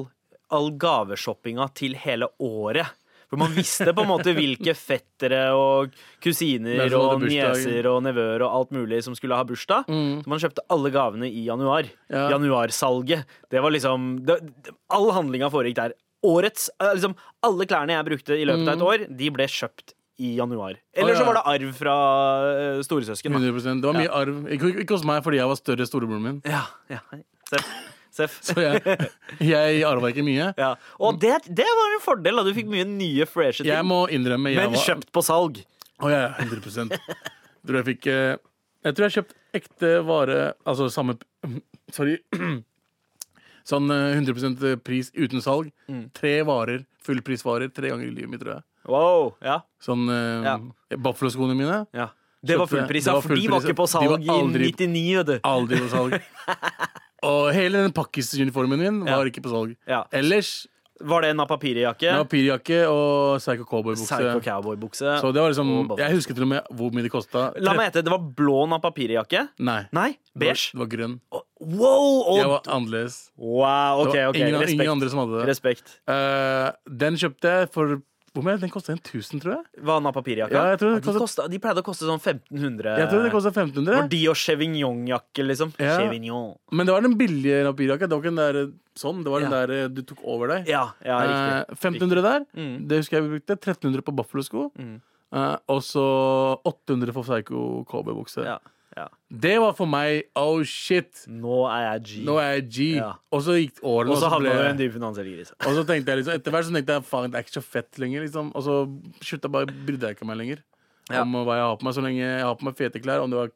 all 0.55 0.71
gaveshoppinga 0.79 1.67
til 1.79 1.99
hele 1.99 2.31
året. 2.38 2.95
For 3.29 3.41
man 3.41 3.53
visste 3.53 3.93
på 3.93 4.05
en 4.05 4.09
måte 4.09 4.33
hvilke 4.37 4.73
fettere 4.77 5.43
og 5.57 5.93
kusiner 6.25 6.95
og 6.97 7.27
nieser 7.27 7.88
og 7.91 8.01
nevøer 8.07 8.45
og 8.47 8.55
alt 8.61 8.73
mulig 8.77 9.03
som 9.05 9.17
skulle 9.19 9.37
ha 9.37 9.45
bursdag. 9.49 9.88
Mm. 9.91 10.23
Så 10.25 10.33
man 10.33 10.41
kjøpte 10.43 10.64
alle 10.73 10.93
gavene 10.95 11.29
i 11.29 11.45
januar. 11.45 11.91
Ja. 12.09 12.29
Januarsalget. 12.33 13.29
Det 13.53 13.61
var 13.64 13.75
liksom 13.75 14.09
det, 14.29 14.41
All 14.95 15.11
handlinga 15.12 15.53
foregikk 15.53 15.77
der. 15.77 15.97
Årets 16.25 16.71
eh, 16.81 16.95
liksom, 16.97 17.14
Alle 17.47 17.69
klærne 17.69 17.95
jeg 17.95 18.09
brukte 18.09 18.38
i 18.38 18.49
løpet 18.49 18.67
av 18.67 18.75
et 18.75 18.87
år, 18.88 19.05
de 19.21 19.31
ble 19.37 19.47
kjøpt 19.53 19.95
i 20.19 20.33
januar. 20.35 20.81
Eller 20.99 21.14
så 21.14 21.29
var 21.29 21.38
det 21.38 21.45
arv 21.47 21.77
fra 21.79 21.95
uh, 22.43 22.81
storesøsken. 22.83 23.37
da. 23.37 23.38
100% 23.38 23.85
Det 23.85 23.87
var 23.87 24.01
mye 24.01 24.11
arv. 24.11 24.41
Ikke, 24.57 24.73
ikke 24.83 24.97
hos 24.97 25.07
meg 25.07 25.23
fordi 25.23 25.38
jeg 25.38 25.53
var 25.53 25.61
større 25.61 25.87
storebroren 25.87 26.25
min. 26.25 26.41
Ja, 26.49 26.64
ja. 26.91 27.05
Seff. 27.53 27.71
Seff. 28.18 28.38
Så 28.42 28.57
jeg, 28.59 28.83
jeg 29.46 29.83
arva 29.87 30.11
ikke 30.12 30.24
mye. 30.26 30.50
Ja. 30.64 30.72
Og 30.98 31.20
det, 31.22 31.37
det 31.46 31.66
var 31.78 31.94
en 31.96 32.02
fordel. 32.04 32.40
da 32.40 32.46
Du 32.48 32.52
fikk 32.57 32.70
mye 32.72 32.87
nye, 32.88 33.26
freshe 33.31 33.62
ting. 33.62 33.70
Jeg 33.70 33.87
må 33.87 34.02
innrømme 34.14 34.50
jeg 34.54 34.59
men 34.64 34.74
var, 34.74 34.87
kjøpt 34.88 35.12
på 35.14 35.22
salg. 35.26 35.61
Å 36.02 36.11
ja, 36.12 36.22
100 36.42 36.98
Tror 37.66 37.76
jeg 37.81 37.87
fikk 37.88 38.07
eh, 38.12 38.37
Jeg 38.87 38.94
tror 38.94 39.04
jeg 39.09 39.14
kjøpt 39.16 39.33
ekte 39.59 39.88
vare 40.07 40.37
Altså 40.62 40.87
samme 40.94 41.16
Sorry. 41.96 42.18
Sånn 43.68 43.90
eh, 43.92 44.16
100% 44.16 44.62
pris 44.87 45.11
uten 45.14 45.42
salg. 45.44 45.68
Mm. 45.92 46.07
Tre 46.16 46.35
varer, 46.48 46.87
fullprisvarer, 47.04 47.68
tre 47.74 47.90
ganger 47.92 48.07
i 48.09 48.14
livet 48.14 48.33
mitt, 48.33 48.40
tror 48.44 48.59
jeg. 48.59 48.64
Wow. 48.88 49.35
Ja. 49.44 49.59
Sånn 49.85 50.07
uh, 50.09 50.46
Ja. 50.46 50.54
Buffalo-skoene 50.96 51.57
mine. 51.59 51.83
ja. 51.96 52.09
Det 52.38 52.54
var 52.54 52.68
fullpris, 52.70 53.07
ja, 53.11 53.16
for 53.18 53.35
de 53.35 53.48
var 53.50 53.64
ikke 53.66 53.74
på 53.81 53.85
salg 53.90 54.28
aldri- 54.31 54.68
i 54.68 54.70
99, 54.70 55.16
vet 55.18 55.26
du. 55.26 55.38
Aldri 55.42 55.81
på 55.83 55.88
salg. 55.90 56.12
Og 57.26 57.52
hele 57.57 57.85
den 57.87 57.92
pakkisuniformen 57.96 58.78
min 58.78 59.00
var 59.07 59.26
ikke 59.26 59.42
på 59.42 59.50
salg. 59.50 59.76
Ja. 59.88 60.04
Ellers 60.14 60.66
Var 60.98 61.22
det 61.22 61.28
en 61.31 61.37
napapiri-jakke? 61.38 62.09
det 62.11 62.18
var 62.18 62.26
og 62.90 63.38
Psycho 63.38 63.62
Cowboy-bukse. 63.70 64.18
Cowboy-bukse. 64.42 65.12
Så 65.22 65.31
det 65.35 65.40
var 65.42 65.52
liksom. 65.52 65.96
Jeg 65.98 66.14
husker 66.16 66.35
til 66.35 66.42
og 66.42 66.50
med 66.50 66.72
hvor 66.74 66.90
mye 66.90 67.04
det 67.07 67.12
kosta. 67.12 67.52
La 67.62 67.74
meg 67.78 67.87
gjette, 67.92 68.02
det 68.02 68.11
var 68.11 68.24
blå 68.40 68.64
napapiri-jakke? 68.72 69.44
Nei. 69.62 69.85
Nei, 69.94 70.09
Det 70.35 70.35
var, 70.35 70.40
beige. 70.42 70.72
det 70.74 70.81
var 70.83 70.90
grønn. 70.96 71.14
Wow! 71.61 72.37
Jeg 72.38 72.48
var 72.50 72.62
annerledes. 72.66 73.31
wow, 73.38 74.04
Det 74.04 74.11
OK, 74.11 74.16
var 74.16 74.37
ingen, 74.42 74.68
ingen 74.74 74.90
andre 74.96 75.09
som 75.11 75.22
hadde 75.22 75.38
det. 75.40 75.46
Respekt. 75.52 75.94
uh, 76.11 76.70
den 76.90 77.14
kjøpte 77.18 77.54
jeg 77.61 77.70
for 77.74 78.00
hvor 78.38 78.46
mye? 78.46 78.57
Den 78.62 78.70
kosta 78.70 78.94
1000, 78.94 79.40
tror 79.42 79.57
jeg. 79.57 79.83
Hva 79.83 79.96
napapiri-jakka? 80.05 80.55
Ja, 80.55 80.64
jeg 80.72 80.79
tror 80.81 80.94
det 80.94 81.01
de, 81.03 81.07
kostet- 81.09 81.22
kostet, 81.24 81.51
de 81.51 81.59
pleide 81.64 81.83
å 81.83 81.87
koste 81.88 82.07
sånn 82.07 82.22
1500. 82.22 82.94
Jeg 83.03 83.09
tror 83.11 83.24
det 83.27 83.33
kosta 83.35 83.51
1500. 83.51 83.96
For 83.98 84.09
de 84.14 84.20
og 84.31 84.38
Chevignon-jakke, 84.38 85.44
liksom? 85.48 85.72
Ja. 85.83 85.96
Chevignon. 85.98 86.55
Men 86.70 86.87
det 86.87 86.94
var 86.94 87.03
den 87.03 87.16
billige 87.18 87.64
papirjakka. 87.72 88.07
Det 88.09 88.14
var 88.14 88.22
ikke 88.22 88.33
den 88.33 88.42
der 88.44 88.61
sånn. 88.98 89.24
Det 89.27 89.31
var 89.35 89.40
den 89.42 89.51
Ja. 89.51 89.66
der 89.66 89.74
eh, 89.85 89.88
du 89.88 90.03
tok 90.03 90.22
over 90.24 90.48
deg. 90.55 90.68
Ja, 90.70 90.87
ja, 91.05 91.18
riktig. 91.20 91.53
Eh, 91.59 91.74
1500 91.74 92.22
der. 92.22 92.46
Mm. 92.57 92.88
Det 92.88 92.96
husker 93.03 93.18
jeg 93.18 93.27
vi 93.29 93.38
brukte. 93.38 93.59
1300 93.59 94.03
på 94.07 94.14
Buffalo-sko. 94.16 94.70
Mm. 94.79 95.01
Eh, 95.35 95.57
og 95.68 95.83
så 95.85 96.05
800 96.64 97.12
for 97.12 97.22
Psycho 97.27 97.85
Cowboy-bukse. 97.90 98.44
Ja, 98.46 98.59
ja. 98.98 99.06
Det 99.30 99.54
var 99.62 99.74
for 99.78 99.87
meg 99.90 100.26
oh 100.38 100.62
shit. 100.66 101.24
Nå 101.30 101.61
er 101.70 101.82
jeg 101.84 102.02
G. 102.08 102.22
Nå 102.26 102.34
er 102.42 102.50
jeg 102.56 102.64
G. 102.74 102.87
Ja. 102.98 103.12
Og 103.34 103.44
så 103.46 103.54
gikk 103.61 103.78
årene, 103.87 104.14
og 104.14 104.20
så 104.22 104.30
havna 104.32 104.54
du 104.56 104.62
i 104.64 104.70
en 104.72 104.80
dyp 104.80 104.94
finansiell 104.96 105.28
krise. 105.37 105.54
Og 105.62 105.76
så 105.78 105.84
tenkte 105.88 106.12
jeg 106.14 106.22
liksom, 106.22 106.38
etter 106.40 106.54
hvert 106.56 106.66
så 106.68 106.74
tenkte 106.74 106.96
jeg 106.98 107.06
faen, 107.11 107.30
det 107.32 107.38
er 107.40 107.46
ikke 107.46 107.56
så 107.61 107.64
fett 107.64 108.00
lenger. 108.02 108.24
liksom 108.26 108.50
Og 108.56 108.64
så 108.66 108.76
slutta 109.30 109.50
bare 109.52 109.70
brydde 109.70 110.11
jeg 110.11 110.18
ikke 110.18 110.28
meg 110.30 110.40
lenger 110.42 110.64
Ja. 111.12 111.22
om 111.22 111.32
hva 111.40 111.56
jeg 111.56 111.64
har 111.68 111.76
på 111.80 111.88
meg. 111.88 111.94
Så 111.96 112.04
lenge 112.04 112.20
jeg 112.24 112.42
har 112.44 112.58
på 112.61 112.68
meg 112.68 112.76
fete 112.80 113.00
klær, 113.04 113.22
om 113.24 113.30
det 113.32 113.38
var 113.40 113.54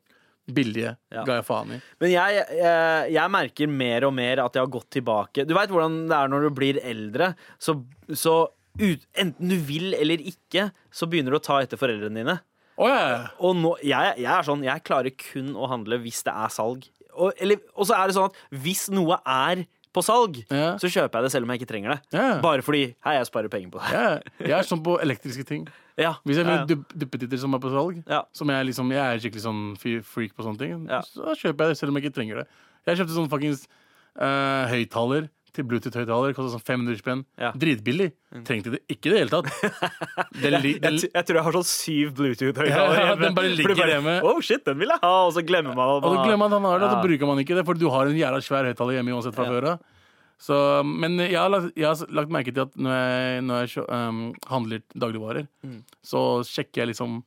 billige, 0.53 0.97
Ja. 1.15 1.23
ga 1.25 1.37
jeg 1.41 1.45
faen 1.47 1.75
i. 1.77 1.81
Men 2.03 2.11
jeg, 2.11 2.45
jeg, 2.59 3.13
jeg 3.15 3.31
merker 3.31 3.69
mer 3.71 4.05
og 4.09 4.15
mer 4.17 4.41
at 4.45 4.55
jeg 4.57 4.63
har 4.65 4.73
gått 4.79 4.91
tilbake. 4.91 5.45
Du 5.47 5.55
veit 5.55 5.71
hvordan 5.71 6.09
det 6.11 6.17
er 6.19 6.29
når 6.33 6.49
du 6.49 6.51
blir 6.57 6.81
eldre. 6.83 7.35
Så, 7.63 7.77
så 8.13 8.49
ut, 8.81 9.05
enten 9.15 9.49
du 9.53 9.57
vil 9.69 9.93
eller 9.95 10.19
ikke, 10.19 10.71
så 10.91 11.07
begynner 11.07 11.31
du 11.35 11.39
å 11.39 11.45
ta 11.45 11.61
etter 11.63 11.79
foreldrene 11.81 12.23
dine. 12.23 12.39
Å 12.81 12.89
yeah. 12.89 13.29
Og 13.45 13.57
nå, 13.59 13.75
jeg, 13.85 14.17
jeg 14.23 14.33
er 14.33 14.47
sånn, 14.49 14.65
jeg 14.65 14.85
klarer 14.87 15.15
kun 15.19 15.53
å 15.59 15.69
handle 15.71 15.99
hvis 16.03 16.23
det 16.27 16.33
er 16.33 16.53
salg. 16.55 16.89
Og, 17.13 17.33
eller, 17.37 17.61
og 17.77 17.89
så 17.89 17.99
er 17.99 18.09
det 18.09 18.17
sånn 18.17 18.31
at 18.31 18.39
hvis 18.65 18.87
noe 18.95 19.19
er 19.29 19.67
på 19.93 20.01
salg, 20.01 20.39
yeah. 20.49 20.79
så 20.81 20.89
kjøper 20.89 21.21
jeg 21.21 21.27
det 21.29 21.33
selv 21.35 21.45
om 21.45 21.53
jeg 21.53 21.61
ikke 21.61 21.69
trenger 21.69 21.93
det. 21.93 21.99
Yeah. 22.17 22.39
Bare 22.45 22.65
fordi 22.65 22.85
hei, 23.05 23.17
jeg 23.19 23.29
sparer 23.29 23.53
penger 23.53 23.75
på 23.75 23.83
det. 23.83 23.93
ja. 23.93 24.13
Jeg 24.41 24.57
er 24.57 24.69
sånn 24.69 24.81
på 24.85 24.97
elektriske 25.05 25.45
ting. 25.49 25.67
Ja, 26.01 26.15
Hvis 26.25 26.39
jeg 26.41 26.47
ja, 26.47 26.53
vil 26.55 26.63
ja. 26.63 26.69
dupp, 26.71 26.95
duppetitter 26.97 27.37
som 27.43 27.53
er 27.53 27.61
på 27.61 27.69
salg, 27.75 27.99
Ja. 28.09 28.23
som 28.33 28.49
jeg 28.49 28.65
liksom 28.71 28.89
Jeg 28.95 29.03
er 29.05 29.21
skikkelig 29.21 29.43
sånn 29.45 29.61
freak 30.09 30.33
på 30.33 30.47
sånne 30.47 30.59
ting, 30.63 30.87
Ja. 30.89 31.03
så 31.05 31.37
kjøper 31.37 31.69
jeg 31.69 31.75
det 31.75 31.79
selv 31.83 31.93
om 31.93 31.99
jeg 32.01 32.07
ikke 32.07 32.17
trenger 32.17 32.41
det. 32.41 32.47
Jeg 32.89 33.03
kjøpte 33.03 33.17
sånn 33.19 33.29
fuckings 33.29 33.67
uh, 34.17 34.65
høyttaler 34.73 35.29
til 35.53 35.67
Bluetooth-høyttaler. 35.69 36.33
Kosta 36.37 36.55
sånn 36.55 36.65
500 36.65 36.99
spenn. 37.03 37.23
Ja. 37.41 37.51
Mm. 37.53 37.61
Dritbillig. 37.63 38.09
Trengte 38.49 38.73
det 38.75 38.81
ikke 38.93 39.11
i 39.11 39.13
det 39.13 39.19
hele 39.23 39.33
tatt. 39.35 39.51
Den, 40.41 40.57
den, 40.63 40.69
Jeg, 40.69 41.11
jeg 41.13 41.27
tror 41.29 41.39
jeg 41.41 41.45
har 41.49 41.57
sånn 41.59 41.69
syv 41.69 42.13
Bluetooth-høyttalere 42.21 42.73
Ja, 42.73 43.07
hjemme. 43.13 43.21
den 43.27 43.37
bare 43.37 43.51
ligger 43.53 43.83
hjemme. 43.95 44.15
Oh 44.25 44.41
shit, 44.45 44.65
den 44.69 44.79
vil 44.81 44.89
jeg 44.95 45.03
ha! 45.05 45.13
Og 45.29 45.35
så 45.37 45.45
glemmer 45.47 45.77
man 45.77 45.97
og 45.99 46.07
så 46.09 46.15
glemmer 46.25 46.45
man 46.47 46.53
at 46.53 46.61
han 46.61 46.69
har 46.71 46.79
det, 46.83 46.89
og 46.89 46.95
så 46.97 47.03
bruker 47.09 47.29
man 47.33 47.43
ikke 47.45 47.59
det, 47.61 47.67
for 47.69 47.79
du 47.83 47.89
har 47.93 48.09
en 48.11 48.17
jævla 48.23 48.41
svær 48.45 48.71
høyttaler 48.71 48.99
hjemme 49.01 49.13
uansett 49.19 49.37
fra 49.37 49.45
Ja. 49.49 49.53
før 49.57 49.69
av. 49.75 49.89
Så, 50.43 50.57
men 50.83 51.21
jeg 51.23 51.37
har, 51.39 51.53
lagt, 51.53 51.77
jeg 51.79 51.87
har 51.87 52.15
lagt 52.19 52.33
merke 52.35 52.51
til 52.51 52.65
at 52.65 52.73
når 52.75 52.97
jeg, 52.99 53.43
når 53.47 53.61
jeg 53.63 53.85
um, 53.87 54.23
handler 54.51 54.81
dagligvarer, 54.99 55.45
Mm. 55.63 55.83
så 56.03 56.23
sjekker 56.49 56.83
jeg 56.83 56.91
liksom 56.97 57.21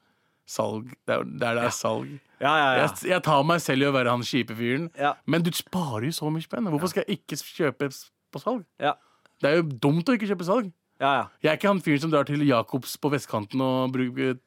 salg 0.45 0.89
der, 1.07 1.23
der 1.25 1.55
det 1.57 1.63
er 1.69 1.73
salg. 1.73 2.09
Ja, 2.43 2.51
ja, 2.51 2.65
ja. 2.75 2.81
Jeg, 2.83 3.07
jeg 3.13 3.23
tar 3.23 3.45
meg 3.47 3.61
selv 3.63 3.85
i 3.85 3.87
å 3.87 3.93
være 3.95 4.11
han 4.11 4.21
kjipe 4.27 4.53
fyren. 4.59 4.89
Ja. 4.99 5.13
Men 5.25 5.41
du 5.47 5.49
sparer 5.55 6.09
jo 6.09 6.11
så 6.17 6.27
mye 6.29 6.43
spenn. 6.43 6.67
Hvorfor 6.67 6.91
skal 6.91 7.05
jeg 7.07 7.21
ikke 7.21 7.39
kjøpe 7.39 7.87
på 8.35 8.41
salg? 8.43 8.65
Ja. 8.83 8.93
Det 9.41 9.49
er 9.51 9.57
jo 9.61 9.67
dumt 9.87 10.07
å 10.11 10.15
ikke 10.17 10.29
kjøpe 10.31 10.47
salg. 10.47 10.69
ja, 11.01 11.11
ja. 11.21 11.23
Jeg 11.43 11.51
er 11.53 11.57
ikke 11.59 11.71
han 11.73 11.81
fyren 11.83 12.03
som 12.05 12.11
drar 12.13 12.27
til 12.27 12.43
Jacobs 12.47 12.93
på 13.01 13.11
vestkanten 13.11 13.61
og 13.63 13.91
bruker 13.95 14.37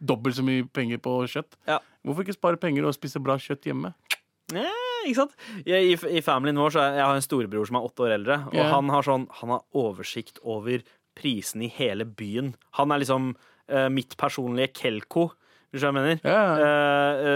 dobbelt 0.00 0.36
så 0.38 0.44
mye 0.46 0.64
penger 0.72 1.00
på 1.04 1.18
kjøtt. 1.28 1.58
Ja. 1.68 1.80
Hvorfor 2.06 2.24
ikke 2.24 2.36
spare 2.38 2.56
penger 2.60 2.86
og 2.88 2.94
spise 2.96 3.20
bra 3.20 3.34
kjøtt 3.36 3.66
hjemme? 3.68 3.90
Ja, 4.54 4.70
ikke 5.04 5.18
sant? 5.18 5.34
Jeg, 5.68 5.90
i, 5.92 5.98
I 6.16 6.22
familien 6.24 6.56
vår 6.60 6.72
så 6.74 6.80
er, 6.86 6.96
jeg 7.00 7.04
har 7.10 7.18
en 7.18 7.26
storebror 7.26 7.68
som 7.68 7.76
er 7.76 7.84
åtte 7.90 8.06
år 8.06 8.14
eldre. 8.16 8.38
Og 8.48 8.56
Ja. 8.56 8.70
han 8.72 8.88
har 8.90 9.04
sånn 9.06 9.26
Han 9.42 9.52
har 9.54 9.60
oversikt 9.76 10.40
over 10.42 10.80
prisene 11.20 11.68
i 11.68 11.72
hele 11.76 12.06
byen. 12.08 12.54
Han 12.80 12.92
er 12.94 13.02
liksom 13.02 13.34
eh, 13.68 13.88
mitt 13.92 14.16
personlige 14.16 14.72
Kelko. 14.80 15.28
Hvis 15.70 15.84
jeg 15.86 15.94
mener. 15.94 16.18
Ja, 16.26 16.38
ja. 16.58 16.70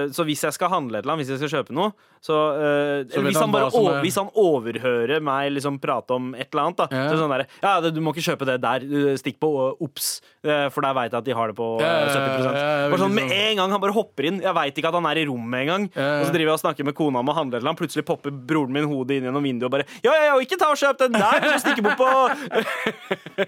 Uh, 0.05 0.09
så 0.11 0.25
hvis 0.27 0.41
jeg 0.43 0.53
skal 0.57 0.69
handle 0.73 0.99
et 0.99 1.05
eller 1.05 1.15
annet, 1.15 1.23
hvis 1.29 1.37
jeg 1.39 1.39
skal 1.45 1.61
kjøpe 1.61 1.75
noe, 1.77 1.93
så, 2.25 2.35
uh, 2.35 3.05
Så 3.07 3.21
hvis, 3.23 3.37
han 3.37 3.45
han 3.47 3.53
bare, 3.53 3.69
hva 3.69 3.71
som 3.77 3.87
er- 3.93 4.01
hvis 4.03 4.17
han 4.19 4.31
overhører 4.35 5.21
meg 5.23 5.53
liksom 5.53 5.77
prate 5.79 6.17
om 6.17 6.33
et 6.35 6.49
eller 6.51 6.63
annet, 6.65 6.77
da, 6.81 6.87
Ja. 6.91 7.05
så 7.13 7.21
sånn 7.21 7.31
der, 7.31 7.47
ja, 7.63 7.75
du 7.95 8.01
må 8.03 8.11
ikke 8.15 8.25
kjøpe 8.27 8.49
det 8.49 8.57
der. 8.65 8.81
Stikk 9.21 9.39
på 9.39 9.51
uh, 9.55 9.77
OBS, 9.85 10.21
eh, 10.43 10.69
for 10.75 10.83
der 10.83 10.95
veit 10.99 11.13
jeg 11.13 11.19
at 11.21 11.25
de 11.29 11.37
har 11.39 11.53
det 11.53 11.57
på 11.61 11.69
Ja, 11.79 11.87
eh, 11.87 12.09
ja, 12.09 12.11
70 12.11 12.45
ja, 12.45 12.53
ja, 12.55 12.91
Bare 12.91 12.99
sånn, 13.05 13.15
Med 13.15 13.31
en 13.31 13.57
gang 13.57 13.71
han 13.71 13.81
bare 13.81 13.93
hopper 13.95 14.25
inn. 14.27 14.41
Jeg 14.43 14.55
veit 14.55 14.75
ikke 14.83 14.89
at 14.91 14.95
han 14.99 15.07
er 15.07 15.17
i 15.23 15.27
rommet 15.31 15.61
engang. 15.63 15.85
Og 15.95 16.27
så 16.27 16.33
driver 16.35 16.51
jeg 16.51 16.59
og 16.59 16.65
snakker 16.65 16.85
med 16.91 16.95
kona 16.99 17.19
om 17.23 17.29
å 17.31 17.35
handle 17.39 17.59
et 17.59 17.63
eller 17.63 17.71
annet. 17.71 17.83
Plutselig 17.85 18.05
popper 18.09 18.31
broren 18.35 18.73
min 18.75 18.89
hodet 18.91 19.21
inn 19.21 19.29
gjennom 19.31 19.43
vinduet 19.47 19.71
og 19.71 19.77
bare 19.79 19.87
Ja, 20.03 20.11
ja, 20.11 20.25
ja, 20.33 20.39
ikke 20.43 20.59
ta 20.59 20.73
og 20.75 20.81
kjøp 20.81 20.99
den 21.07 21.13
der! 21.13 21.39
Du 21.45 21.59
stikker 21.63 21.87
bort 21.87 22.03
på 22.03 22.11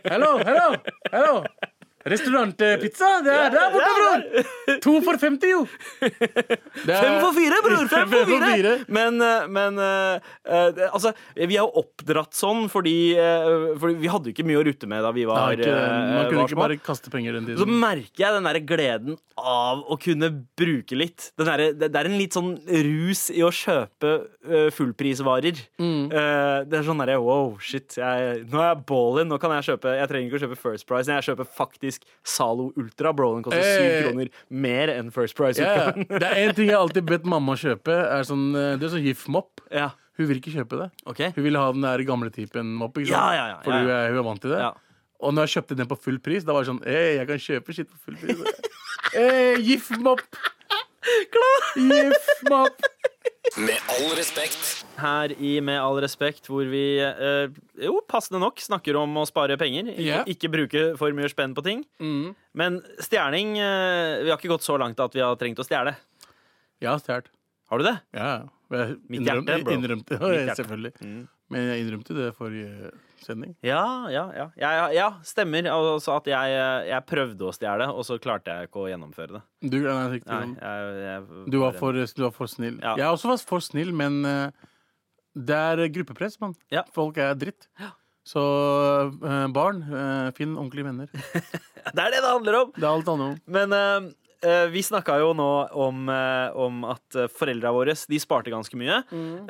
Hello, 0.06 0.36
hello, 0.46 0.76
hello. 1.10 1.42
Restaurantpizza? 2.06 3.10
Det 3.26 3.34
er 3.34 3.54
der 3.54 3.74
borte, 3.74 3.92
bror! 3.98 4.50
To 4.84 4.94
for 5.06 5.18
50, 5.20 5.50
jo. 5.50 5.60
Det 6.00 6.92
er- 6.92 7.02
Fem 7.02 7.18
for 7.22 7.32
fire, 7.36 7.60
bror! 7.64 7.86
Fem 7.90 8.10
for 8.12 8.30
fire! 8.30 8.50
fire. 8.54 8.74
Men, 8.92 9.20
eh, 9.22 9.46
men 9.50 9.80
uh, 9.80 10.90
altså, 10.92 11.12
vi 11.34 11.48
er 11.56 11.62
jo 11.62 11.70
oppdratt 11.82 12.36
sånn 12.36 12.66
fordi, 12.72 12.96
uh, 13.18 13.74
fordi 13.80 13.98
vi 14.02 14.10
hadde 14.12 14.30
jo 14.30 14.36
ikke 14.36 14.46
mye 14.48 14.60
å 14.60 14.66
rutte 14.66 14.90
med 14.90 15.04
da 15.06 15.12
vi 15.16 15.26
var, 15.28 15.46
Nei, 15.50 15.60
ikke, 15.60 15.76
man 15.76 16.28
kunne 16.30 16.42
var 16.42 16.50
ikke 16.50 16.62
bare 16.62 16.80
kaste 16.90 17.12
penger 17.12 17.38
den 17.38 17.48
tiden. 17.50 17.62
Så 17.62 17.66
merker 17.86 18.26
jeg 18.26 18.36
den 18.38 18.50
der 18.50 18.60
gleden 18.66 19.18
av 19.36 19.82
å 19.84 19.98
kunne 20.00 20.30
bruke 20.58 20.96
litt. 20.96 21.30
Den 21.38 21.48
der, 21.50 21.64
det, 21.76 21.90
er 21.92 22.08
en 22.08 22.18
litt 22.18 22.36
sånn 22.36 22.54
rus 22.86 23.26
i 23.34 23.42
å 23.44 23.50
kjøpe 23.54 24.12
uh, 24.48 24.68
fullprisvarer. 24.74 25.60
Mm. 25.80 26.06
Eh, 26.10 26.58
det 26.68 26.78
er 26.78 26.86
sånn 26.86 27.00
derre 27.02 27.18
wow, 27.22 27.54
shit. 27.62 27.96
Jeg, 27.98 28.44
nå 28.50 28.60
er 28.60 28.70
jeg 28.70 28.82
ballin. 28.88 29.28
Nå 29.30 29.38
kan 29.42 29.52
jeg 29.56 29.66
kjøpe 29.70 29.94
Jeg 29.96 30.10
trenger 30.10 30.28
ikke 30.28 30.38
å 30.38 30.42
kjøpe 30.46 30.58
First 30.60 30.86
Price. 30.88 31.10
Jeg 31.12 31.26
kjøper 31.28 31.48
faktisk 31.58 31.95
Zalo 32.26 32.72
Ultra. 32.76 33.12
Bro, 33.16 33.34
den 33.36 33.44
koster 33.46 33.62
syv 33.62 33.86
Hey. 33.86 34.02
kroner 34.06 34.28
mer 34.50 34.88
enn 34.96 35.12
First 35.14 35.36
Price-utgaven. 35.38 36.06
Yeah. 36.06 36.18
Det 36.20 36.30
er 36.30 36.40
én 36.48 36.54
ting 36.56 36.68
jeg 36.70 36.78
alltid 36.78 37.06
bedt 37.06 37.24
mamma 37.24 37.54
kjøpe. 37.60 37.94
Er 37.94 38.26
sånn, 38.26 38.48
eh, 38.54 38.74
det 38.76 38.88
er 38.88 38.94
sånn 38.96 39.06
GIF-mopp. 39.06 39.60
ja. 39.70 39.90
Hun 40.16 40.30
vil 40.30 40.38
ikke 40.40 40.48
kjøpe 40.54 40.78
det. 40.80 40.86
Okay. 41.12 41.28
Hun 41.36 41.44
vil 41.44 41.56
ha 41.60 41.66
den 41.76 41.82
der 41.84 42.00
gamle 42.08 42.30
typen 42.32 42.70
mopp. 42.80 42.94
Ikke 42.96 43.10
sant? 43.12 43.20
Ja, 43.20 43.34
ja, 43.36 43.46
ja, 43.50 43.56
Fordi 43.60 43.82
Hun, 43.82 43.90
er, 43.92 44.06
hun 44.08 44.18
er 44.18 44.24
vant 44.24 44.40
til 44.40 44.50
det. 44.54 44.60
Ja. 44.64 44.70
Og 45.20 45.34
når 45.36 45.44
jeg 45.44 45.52
kjøpte 45.58 45.76
den 45.76 45.88
på 45.90 45.98
full 46.00 46.18
pris, 46.24 46.44
da 46.44 46.54
var 46.56 46.64
det 46.64 46.70
sånn 46.70 46.80
Ei, 46.88 47.16
jeg 47.18 47.26
kan 47.28 47.36
kjøpe 47.36 47.76
skitt 47.76 47.90
på 47.92 47.98
full 48.00 48.16
pris. 48.16 48.40
hey, 49.12 49.60
GIF-mopp! 49.60 50.24
Med 53.56 53.78
all 53.94 54.10
respekt. 54.18 54.84
Her 54.98 55.32
i 55.38 55.52
Med 55.64 55.78
all 55.80 56.00
respekt, 56.02 56.48
hvor 56.50 56.66
vi 56.68 56.98
eh, 57.00 57.52
jo 57.86 58.00
passende 58.08 58.40
nok 58.42 58.60
snakker 58.60 58.98
om 59.00 59.16
å 59.20 59.24
spare 59.28 59.56
penger. 59.60 59.92
Ikke, 59.94 60.18
ikke 60.34 60.50
bruke 60.52 60.84
for 61.00 61.14
mye 61.16 61.30
spenn 61.32 61.54
på 61.56 61.64
ting. 61.66 61.84
Mm. 62.02 62.34
Men 62.58 62.80
stjerning 63.02 63.54
eh, 63.60 64.24
Vi 64.26 64.32
har 64.32 64.36
ikke 64.40 64.52
gått 64.52 64.66
så 64.66 64.76
langt 64.80 65.00
at 65.00 65.16
vi 65.16 65.24
har 65.24 65.38
trengt 65.40 65.62
å 65.62 65.66
stjele. 65.66 65.94
Jeg 66.82 66.90
har 66.90 67.00
stjålet. 67.00 67.30
Har 67.70 67.82
du 67.82 67.86
det? 67.88 67.96
Ja, 68.14 68.28
ja. 68.34 68.44
Jeg 68.76 68.96
Mitt 69.10 69.26
hjerte, 69.26 69.60
bro. 69.62 69.74
Innrømte, 69.74 70.18
ja, 70.18 70.26
Mitt 70.26 70.40
hjerte. 70.42 70.58
selvfølgelig. 70.60 70.92
Mm. 71.00 71.20
Men 71.54 71.68
jeg 71.70 71.84
innrømte 71.84 72.16
det 72.18 72.32
forrige 72.34 72.90
sending. 73.26 73.56
Ja, 73.66 73.82
ja, 74.12 74.24
ja. 74.36 74.46
Ja, 74.60 74.86
ja, 74.94 75.08
stemmer. 75.26 75.68
Altså 75.72 76.16
at 76.16 76.30
jeg, 76.30 76.56
jeg 76.90 77.06
prøvde 77.10 77.48
å 77.48 77.52
stjele, 77.54 77.90
og 77.92 78.06
så 78.08 78.20
klarte 78.22 78.54
jeg 78.54 78.70
ikke 78.70 78.84
å 78.84 78.88
gjennomføre 78.92 79.38
det. 79.38 79.44
Du, 79.66 79.78
nei, 79.82 79.98
riktig. 80.16 80.32
Nei, 80.32 80.54
jeg, 80.56 80.96
jeg, 81.04 81.44
du, 81.52 81.60
var 81.62 81.76
for, 81.78 82.00
du 82.00 82.24
var 82.24 82.34
for 82.38 82.50
snill. 82.50 82.80
Ja. 82.80 82.96
Jeg 83.02 83.10
også 83.12 83.34
var 83.34 83.44
for 83.50 83.64
snill, 83.64 83.92
men 83.96 84.22
eh, 84.28 84.66
det 85.36 85.62
er 85.70 85.86
gruppepress, 85.92 86.38
mann. 86.40 86.56
Folk 86.96 87.18
er 87.20 87.34
dritt. 87.38 87.68
Så 88.26 88.42
eh, 89.22 89.46
barn, 89.54 89.82
eh, 89.86 90.28
finn 90.36 90.56
ordentlige 90.58 90.88
venner. 90.88 91.10
Det 91.86 92.02
er 92.02 92.16
det 92.16 92.18
det 92.18 92.30
handler 92.32 92.56
om! 92.58 92.70
Det 92.74 92.82
er 92.82 92.88
alt 92.90 93.08
annet 93.12 93.26
om. 93.28 93.34
Men 93.54 93.74
eh, 93.76 94.64
vi 94.72 94.80
snakka 94.82 95.20
jo 95.22 95.28
nå 95.38 95.50
om, 95.78 96.08
uh, 96.10 96.50
om 96.58 96.80
at 96.90 97.14
uh, 97.14 97.28
foreldra 97.30 97.70
våre 97.72 97.94
de 97.94 98.18
sparte 98.18 98.50
ganske 98.50 98.74
mye. 98.78 98.98
Mm. 99.14 99.46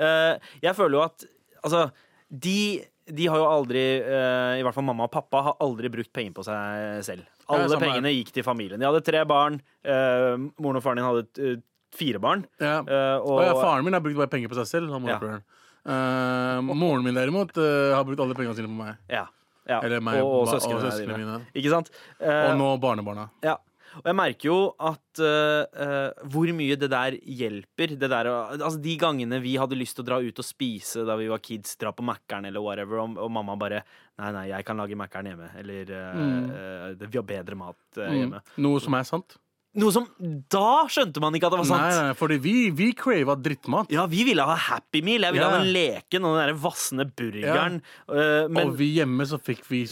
jeg 0.60 0.76
føler 0.76 0.98
jo 0.98 1.02
at 1.06 1.24
altså, 1.64 1.80
de, 2.28 2.84
de 3.06 3.26
har 3.30 3.38
jo 3.38 3.46
aldri, 3.46 3.82
eh, 4.02 4.58
i 4.58 4.62
hvert 4.66 4.74
fall 4.74 4.84
mamma 4.84 5.04
og 5.06 5.12
pappa, 5.14 5.42
har 5.46 5.56
aldri 5.62 5.88
brukt 5.92 6.12
penger 6.12 6.32
på 6.34 6.44
seg 6.46 7.04
selv. 7.06 7.26
Alle 7.48 7.78
pengene 7.78 8.10
gikk 8.10 8.32
til 8.34 8.42
familien. 8.42 8.80
De 8.82 8.86
hadde 8.88 9.04
tre 9.06 9.24
barn. 9.24 9.60
eh, 9.84 10.34
moren 10.58 10.76
og 10.80 10.82
faren 10.82 10.96
din 10.98 11.06
hadde 11.06 11.26
eh, 11.38 11.60
fire 11.94 12.18
barn. 12.18 12.42
Ja. 12.60 12.80
og, 13.22 13.30
Og 13.38 13.44
ja, 13.46 13.54
faren 13.54 13.84
min 13.86 13.94
har 13.94 14.02
brukt 14.02 14.16
bare 14.18 14.32
penger 14.32 14.50
på 14.50 14.58
seg 14.58 14.66
selv. 14.66 14.90
Ja. 15.06 15.38
Eh, 15.86 16.60
moren 16.66 17.04
min 17.06 17.14
derimot 17.14 17.54
uh, 17.56 17.94
har 17.94 18.02
brukt 18.04 18.18
alle 18.20 18.34
pengene 18.34 18.56
sine 18.58 18.66
på 18.66 18.74
meg. 18.74 18.96
ja, 19.08 19.26
ja, 19.70 19.80
Eller 19.86 20.00
meg 20.02 20.18
og, 20.22 20.26
og 20.26 20.46
ba- 20.46 20.56
og 20.56 20.60
søsknene 20.60 20.90
dine. 20.98 21.16
mine. 21.18 21.38
Ikke 21.54 21.70
sant? 21.70 21.90
Uh, 22.20 22.50
Og 22.50 22.58
nå 22.58 22.72
barnebarna. 22.82 23.28
Ja. 23.46 23.56
Og 24.02 24.10
jeg 24.10 24.18
merker 24.18 24.50
jo 24.50 24.58
at 24.78 25.22
uh, 25.22 25.62
uh, 25.66 26.26
hvor 26.32 26.50
mye 26.56 26.76
det 26.80 26.90
der 26.92 27.16
hjelper. 27.20 27.94
Det 27.96 28.10
der, 28.12 28.30
altså 28.56 28.76
De 28.82 28.96
gangene 29.00 29.40
vi 29.44 29.56
hadde 29.60 29.78
lyst 29.78 29.98
til 29.98 30.06
å 30.06 30.10
dra 30.10 30.20
ut 30.22 30.42
og 30.42 30.46
spise 30.46 31.06
da 31.08 31.16
vi 31.20 31.30
var 31.32 31.42
kids, 31.44 31.76
dra 31.80 31.94
på 31.96 32.04
Mækkern 32.06 32.48
eller 32.48 32.64
whatever, 32.64 33.02
og, 33.04 33.16
og 33.20 33.32
mamma 33.32 33.58
bare 33.60 33.84
Nei, 34.16 34.30
nei, 34.32 34.46
jeg 34.48 34.64
kan 34.64 34.78
lage 34.80 34.96
Mækkern 34.96 35.26
hjemme. 35.28 35.50
Eller 35.60 35.90
uh, 35.92 36.14
Mm. 36.16 37.02
vi 37.02 37.18
har 37.18 37.24
bedre 37.26 37.56
mat 37.58 37.76
hjemme. 37.98 38.06
Mm. 38.08 38.20
hjemme. 38.22 38.40
Noe 38.64 38.80
som 38.80 38.96
er 38.96 39.04
sant. 39.04 39.36
Noe 39.76 39.92
som 39.92 40.06
Da 40.52 40.86
skjønte 40.88 41.20
man 41.20 41.36
ikke 41.36 41.50
at 41.50 41.54
det 41.54 41.60
var 41.60 41.68
sant. 41.68 41.84
Nei, 41.84 42.06
nei, 42.08 42.16
fordi 42.16 42.38
vi, 42.40 42.54
vi 42.76 42.88
crava 42.96 43.36
drittmat. 43.36 43.92
Ja, 43.92 44.06
vi 44.08 44.24
ville 44.28 44.46
ha 44.48 44.56
Happy 44.70 45.02
Meal. 45.04 45.26
Jeg 45.28 45.36
ville 45.36 45.44
yeah. 45.44 45.52
ha 45.52 45.60
den 45.60 45.72
leken 45.74 46.24
og 46.24 46.36
den 46.36 46.46
der 46.46 46.60
vassende 46.62 47.06
burgeren. 47.10 47.82
Eh, 48.08 48.46
men 48.48 48.72
og 48.72 48.78
vi 48.78 48.94
hjemme 48.96 49.28
så 49.28 49.40
fikk 49.42 49.66
vi 49.68 49.84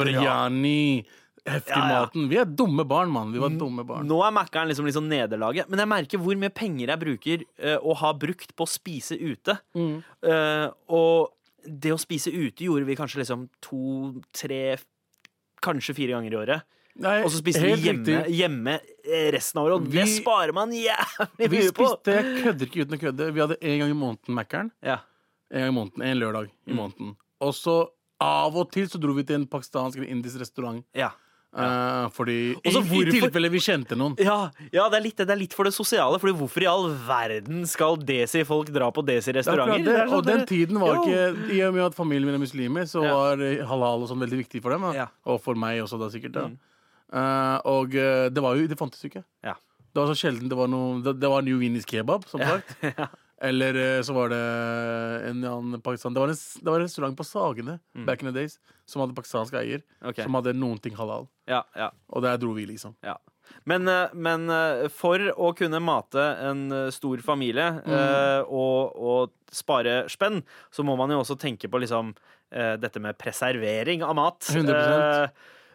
biryani. 0.00 1.06
Heftig 1.46 1.70
Ja, 1.76 1.88
ja. 1.88 2.00
maten. 2.02 2.28
Vi 2.28 2.36
er 2.40 2.44
dumme 2.44 2.84
barn, 2.88 3.10
mann. 3.14 3.32
Vi 3.32 3.38
var 3.42 3.50
dumme 3.50 3.84
barn. 3.86 4.06
Nå 4.08 4.18
er 4.26 4.32
Mækkern 4.34 4.68
liksom, 4.68 4.86
liksom 4.88 5.08
nederlaget. 5.08 5.68
Men 5.70 5.78
jeg 5.84 5.88
merker 5.88 6.18
hvor 6.18 6.36
mye 6.40 6.50
penger 6.50 6.88
jeg 6.94 7.00
bruker 7.04 7.44
eh, 7.58 7.76
og 7.78 7.96
har 8.02 8.14
brukt 8.14 8.54
på 8.56 8.66
å 8.66 8.68
spise 8.68 9.16
ute. 9.20 9.58
Mm. 9.76 10.02
Uh, 10.24 10.66
og 10.88 11.34
det 11.68 11.92
å 11.94 11.98
spise 12.00 12.32
ute 12.32 12.64
gjorde 12.66 12.86
vi 12.88 12.96
kanskje 12.96 13.20
liksom 13.22 13.48
to, 13.64 14.14
tre, 14.32 14.76
kanskje 15.64 15.94
fire 15.96 16.16
ganger 16.16 16.32
i 16.32 16.40
året. 16.42 16.66
Nei, 16.98 17.20
Og 17.22 17.30
så 17.30 17.38
spiste 17.38 17.62
vi 17.62 17.76
hjemme, 17.78 18.24
hjemme 18.34 18.72
eh, 19.06 19.28
resten 19.30 19.60
av 19.60 19.68
året. 19.68 19.76
Og 19.84 19.92
det 19.92 20.06
sparer 20.16 20.50
man 20.56 20.72
jævlig 20.74 21.46
Vi 21.46 21.60
mye 21.60 21.74
på! 21.76 21.86
spiste, 21.92 22.16
jeg 22.16 22.42
kødder 22.42 22.66
ikke 22.66 22.82
uten 22.82 22.96
å 22.96 23.00
kødde. 23.04 23.28
Vi 23.36 23.42
hadde 23.44 23.58
en 23.62 23.78
gang 23.84 23.92
i 23.92 23.98
måneden 24.00 24.34
Mækkern. 24.40 24.72
Ja. 24.82 24.96
En 25.52 25.62
gang 25.62 25.70
i 25.70 25.76
måneden, 25.76 26.02
en 26.08 26.18
lørdag 26.18 26.48
i 26.50 26.72
Mm. 26.72 26.76
måneden. 26.80 27.12
Og 27.40 27.54
så 27.54 27.76
av 28.20 28.56
og 28.58 28.72
til 28.74 28.88
så 28.90 28.98
dro 28.98 29.12
vi 29.14 29.22
til 29.22 29.36
en 29.38 29.46
pakistansk 29.46 29.96
eller 30.00 30.10
indisk 30.10 30.40
restaurant. 30.42 30.82
Ja. 30.98 31.12
Eh, 31.56 32.08
fordi 32.12 32.34
i, 32.60 32.70
hvorfor- 32.74 33.08
i 33.08 33.12
tilfelle 33.20 33.48
vi 33.50 33.58
kjente 33.64 33.96
noen. 33.96 34.14
Ja, 34.20 34.50
ja 34.72 34.88
det, 34.92 34.98
er 34.98 35.02
litt, 35.06 35.16
det 35.16 35.30
er 35.32 35.40
litt 35.40 35.54
for 35.56 35.64
det 35.64 35.72
sosiale. 35.74 36.18
Fordi 36.20 36.34
hvorfor 36.36 36.62
i 36.62 36.68
all 36.68 36.90
verden 37.08 37.64
skal 37.66 37.96
desi-folk 37.96 38.68
dra 38.74 38.90
på 38.92 39.00
er 39.06 39.14
desi-restauranter? 39.14 39.84
det. 39.84 40.08
Og 40.12 40.24
den 40.26 40.44
sånn 40.44 40.48
tiden 40.50 40.78
var 40.82 40.94
Jo. 40.96 41.04
ikke 41.08 41.54
I 41.56 41.62
og 41.68 41.74
med 41.74 41.84
at 41.86 41.94
familien 41.96 42.26
min 42.28 42.34
er 42.36 42.44
muslimer, 42.44 42.82
så 42.86 43.02
Ja. 43.02 43.14
var 43.14 43.36
halal 43.72 44.02
og 44.04 44.08
sånn 44.10 44.20
veldig 44.20 44.42
viktig 44.44 44.62
for 44.62 44.70
dem. 44.76 44.84
Ja. 44.94 45.08
Og 45.26 45.40
for 45.42 45.54
meg 45.54 45.80
også, 45.82 45.98
da 45.98 46.10
sikkert. 46.12 46.32
Da. 46.32 46.46
Mm. 46.48 46.58
Uh, 47.08 47.56
og 47.64 47.94
eh, 47.96 48.28
det 48.28 48.42
var 48.44 48.54
jo 48.54 48.66
Det 48.68 48.76
fantes 48.76 49.00
jo 49.02 49.08
ikke. 49.08 49.24
Ja. 49.42 49.54
Det 49.94 49.96
var 49.96 50.10
så 50.14 50.18
sjelden 50.20 50.46
det 50.50 50.56
var 50.58 50.68
noe 50.68 51.00
Det, 51.00 51.14
det 51.18 51.28
var 51.32 51.40
New 51.40 51.56
Winnie's 51.58 51.86
kebab, 51.88 52.26
som 52.28 52.40
sagt. 52.40 52.76
Eller 53.40 53.76
eh, 53.78 54.00
så 54.02 54.14
var 54.16 54.32
det 54.32 54.38
en 55.28 55.44
annen 55.46 55.80
Pakistan 55.84 56.14
Det 56.14 56.20
var 56.24 56.28
en, 56.32 56.34
det 56.34 56.66
var 56.72 56.80
en 56.80 56.86
restaurant 56.88 57.16
på 57.18 57.26
Sagene 57.26 57.76
back 58.06 58.22
in 58.22 58.32
the 58.32 58.34
days 58.34 58.56
som 58.88 59.02
hadde 59.04 59.14
pakistansk 59.14 59.54
eier. 59.54 59.82
okay. 60.02 60.24
Som 60.24 60.34
hadde 60.34 60.54
noen 60.56 60.78
ting 60.82 60.94
halal. 60.98 61.28
Ja, 61.46 61.60
ja. 61.76 61.90
Og 62.08 62.24
der 62.24 62.38
dro 62.40 62.54
vi, 62.56 62.64
liksom. 62.66 62.96
Ja. 63.04 63.14
Men, 63.68 63.86
eh, 63.88 64.08
men 64.16 64.48
eh, 64.50 64.88
for 64.92 65.22
å 65.36 65.52
kunne 65.56 65.78
mate 65.80 66.24
en 66.48 66.66
stor 66.92 67.22
familie 67.24 67.68
Mm. 67.84 68.48
og, 68.48 68.96
og 68.96 69.54
spare 69.54 70.02
spenn, 70.10 70.42
så 70.74 70.82
må 70.84 70.96
man 70.98 71.10
jo 71.14 71.20
også 71.22 71.36
tenke 71.38 71.68
på 71.70 71.80
liksom 71.80 72.14
dette 72.50 72.96
med 73.04 73.18
preservering 73.20 74.00
av 74.02 74.14
mat. 74.16 74.40
100%. 74.40 75.28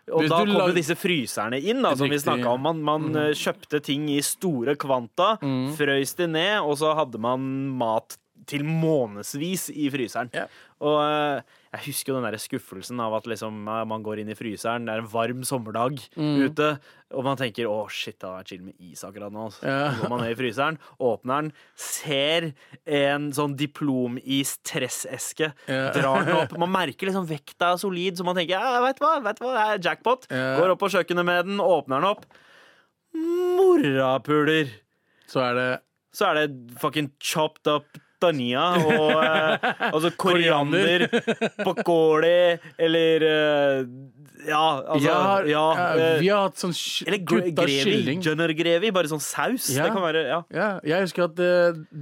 Eh, 0.08 0.14
og 0.14 0.28
da 0.28 0.42
kom 0.44 0.54
lag- 0.56 0.72
jo 0.72 0.76
disse 0.76 0.96
fryserne 1.00 1.60
inn, 1.62 1.82
da, 1.82 1.96
som 1.96 2.10
vi. 2.10 2.18
Mm. 2.18 2.26
snakka 2.26 2.54
om. 2.54 2.62
Man, 2.62 2.84
man 2.84 3.10
mm. 3.14 3.34
kjøpte 3.40 3.82
ting 3.84 4.10
i 4.12 4.20
store 4.22 4.76
kvanta, 4.76 5.38
frøys 5.78 6.16
de 6.20 6.28
ned, 6.28 6.60
og 6.62 6.78
så 6.82 6.94
hadde 6.98 7.22
man 7.22 7.48
mat 7.80 8.18
til 8.50 8.66
månedsvis 8.68 9.70
i 9.72 9.90
fryseren. 9.94 10.32
Yeah. 10.36 10.48
Og 10.84 11.00
eh, 11.06 11.62
Jeg 11.74 11.82
husker 11.88 12.14
jo 12.14 12.20
den 12.22 12.28
der 12.32 12.38
skuffelsen 12.38 13.00
av 13.02 13.16
at 13.18 13.26
liksom, 13.26 13.64
man 13.66 14.04
går 14.06 14.20
inn 14.22 14.30
i 14.30 14.36
fryseren, 14.38 14.86
det 14.86 14.94
er 14.94 15.00
en 15.02 15.08
varm 15.10 15.42
sommerdag 15.42 15.98
Mm. 16.16 16.46
ute, 16.46 16.68
og 17.12 17.24
man 17.26 17.36
tenker 17.36 17.66
'å, 17.66 17.90
shit, 17.90 18.20
det 18.20 18.30
har 18.30 18.44
vært 18.44 18.48
chill 18.48 18.62
med 18.62 18.76
is 18.80 19.02
akkurat 19.04 19.32
nå'. 19.34 19.50
Så 19.52 19.64
Ja. 19.66 19.90
går 19.98 20.10
man 20.10 20.22
ned 20.22 20.38
i 20.38 20.42
fryseren, 20.42 20.78
åpner 21.02 21.42
den, 21.42 21.54
ser 21.76 22.54
en 22.86 23.32
sånn 23.32 23.56
diplomis-tresseske, 23.58 25.54
Ja. 25.68 25.92
drar 25.92 26.26
den 26.26 26.36
opp. 26.36 26.58
Man 26.58 26.70
merker 26.72 27.08
liksom 27.10 27.26
vekta 27.28 27.74
er 27.74 27.78
solid, 27.78 28.18
så 28.18 28.24
man 28.24 28.36
tenker 28.36 28.50
ja, 28.60 28.60
du 28.62 29.02
hva, 29.02 29.24
vet 29.24 29.40
hva, 29.40 29.54
det 29.58 29.84
er 29.84 29.96
jackpot. 29.96 30.28
Ja. 30.30 30.60
Går 30.60 30.70
opp 30.70 30.80
på 30.80 30.90
kjøkkenet 30.94 31.26
med 31.26 31.46
den, 31.48 31.58
åpner 31.58 32.00
den 32.02 32.06
opp. 32.06 32.26
Morapuler! 33.16 34.70
Så 35.28 35.42
er 35.42 35.54
det 35.56 35.82
Så 36.14 36.28
er 36.30 36.34
det 36.48 36.78
fucking 36.80 37.10
chopped 37.20 37.66
up 37.66 37.86
dania 38.24 38.66
og 38.80 39.14
eh, 39.20 39.70
altså 39.92 40.12
koriander, 40.24 41.08
pakoli 41.64 42.36
eller 42.80 43.28
eh, 43.30 43.86
Ja, 44.44 44.60
altså 44.92 45.06
jeg 45.08 45.14
har, 45.16 45.46
ja, 45.48 45.60
ja, 45.78 45.84
eh, 45.96 46.18
Vi 46.20 46.28
har 46.28 46.42
hatt 46.50 46.58
sånn 46.60 46.74
sk- 46.76 47.06
Eller 47.08 47.22
gre- 47.24 47.46
kutta 47.46 47.64
grevi. 47.64 47.84
kylling. 47.86 48.24
Jønner-grevi. 48.26 48.90
Bare 48.92 49.08
sånn 49.08 49.22
saus. 49.24 49.70
Ja. 49.72 49.86
Det 49.86 49.94
kan 49.96 50.04
være 50.04 50.24
Ja. 50.28 50.40
Ja, 50.52 50.66
jeg 50.84 51.06
husker 51.06 51.24
at 51.30 51.36
det, 51.38 51.52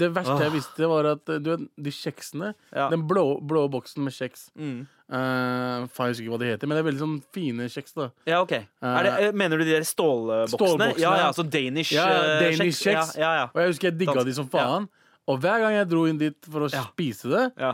det 0.02 0.10
verste 0.16 0.40
jeg 0.42 0.56
visste, 0.56 0.88
var 0.90 1.06
at 1.12 1.30
eh, 1.30 1.38
du 1.38 1.52
vet, 1.54 1.68
de 1.78 1.92
kjeksene 1.94 2.54
Ja. 2.74 2.88
Den 2.90 3.04
blå, 3.10 3.28
blå 3.46 3.68
boksen 3.70 4.02
med 4.08 4.16
kjeks 4.18 4.48
Mm. 4.58 4.88
eh, 5.12 5.86
Faen, 5.94 6.10
jeg 6.10 6.16
husker 6.16 6.26
ikke 6.26 6.34
hva 6.34 6.40
de 6.42 6.50
heter, 6.50 6.68
men 6.72 6.78
det 6.80 6.82
er 6.82 6.90
veldig 6.90 7.04
sånn 7.04 7.16
fine 7.36 7.68
kjeks. 7.70 7.94
da 8.00 8.10
ja, 8.26 8.42
OK. 8.42 8.54
Er 8.58 9.04
det, 9.06 9.14
eh, 9.28 9.32
mener 9.38 9.58
du 9.62 9.64
de 9.68 9.76
der 9.78 9.86
stålboksene? 9.86 10.58
Stålboksene. 10.58 10.98
Ja, 11.04 11.14
ja, 11.28 11.30
så 11.38 11.46
Danish, 11.46 11.92
Ja, 11.94 12.08
eh, 12.10 12.40
Danish 12.48 12.82
kjeks. 12.82 12.82
kjeks. 12.90 13.14
Ja, 13.22 13.22
ja, 13.22 13.34
ja. 13.44 13.46
Og 13.54 13.62
jeg 13.62 13.70
husker 13.76 13.92
jeg 13.92 13.98
digga 14.02 14.14
Dansk. 14.18 14.26
de 14.26 14.34
som 14.34 14.50
faen. 14.50 14.90
Og 15.32 15.40
hver 15.44 15.64
gang 15.64 15.78
jeg 15.80 15.88
dro 15.92 16.04
inn 16.10 16.20
dit 16.20 16.38
for 16.52 16.68
å 16.68 16.70
Ja. 16.74 16.84
spise 16.92 17.32
det, 17.32 17.46
ja. 17.62 17.74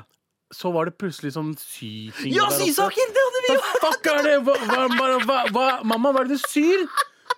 så 0.54 0.72
var 0.76 0.86
det 0.88 0.94
plutselig 1.02 1.34
sånn 1.36 1.52
syting 1.60 2.32
Ja, 2.36 2.48
sysaker! 2.54 3.10
Det 3.18 3.24
hadde 3.26 3.42
vi 3.48 3.54
jo! 3.56 3.62
Hva 3.66 3.82
fuck 3.88 4.10
er 4.14 4.22
det? 4.28 4.36
Hva, 4.46 4.56
hva, 4.70 4.84
hva, 4.94 5.08
hva, 5.26 5.38
hva, 5.56 5.68
mamma, 5.84 6.14
hva 6.14 6.22
er 6.24 6.30
det 6.32 6.38
du 6.38 6.46
syr? 6.48 6.86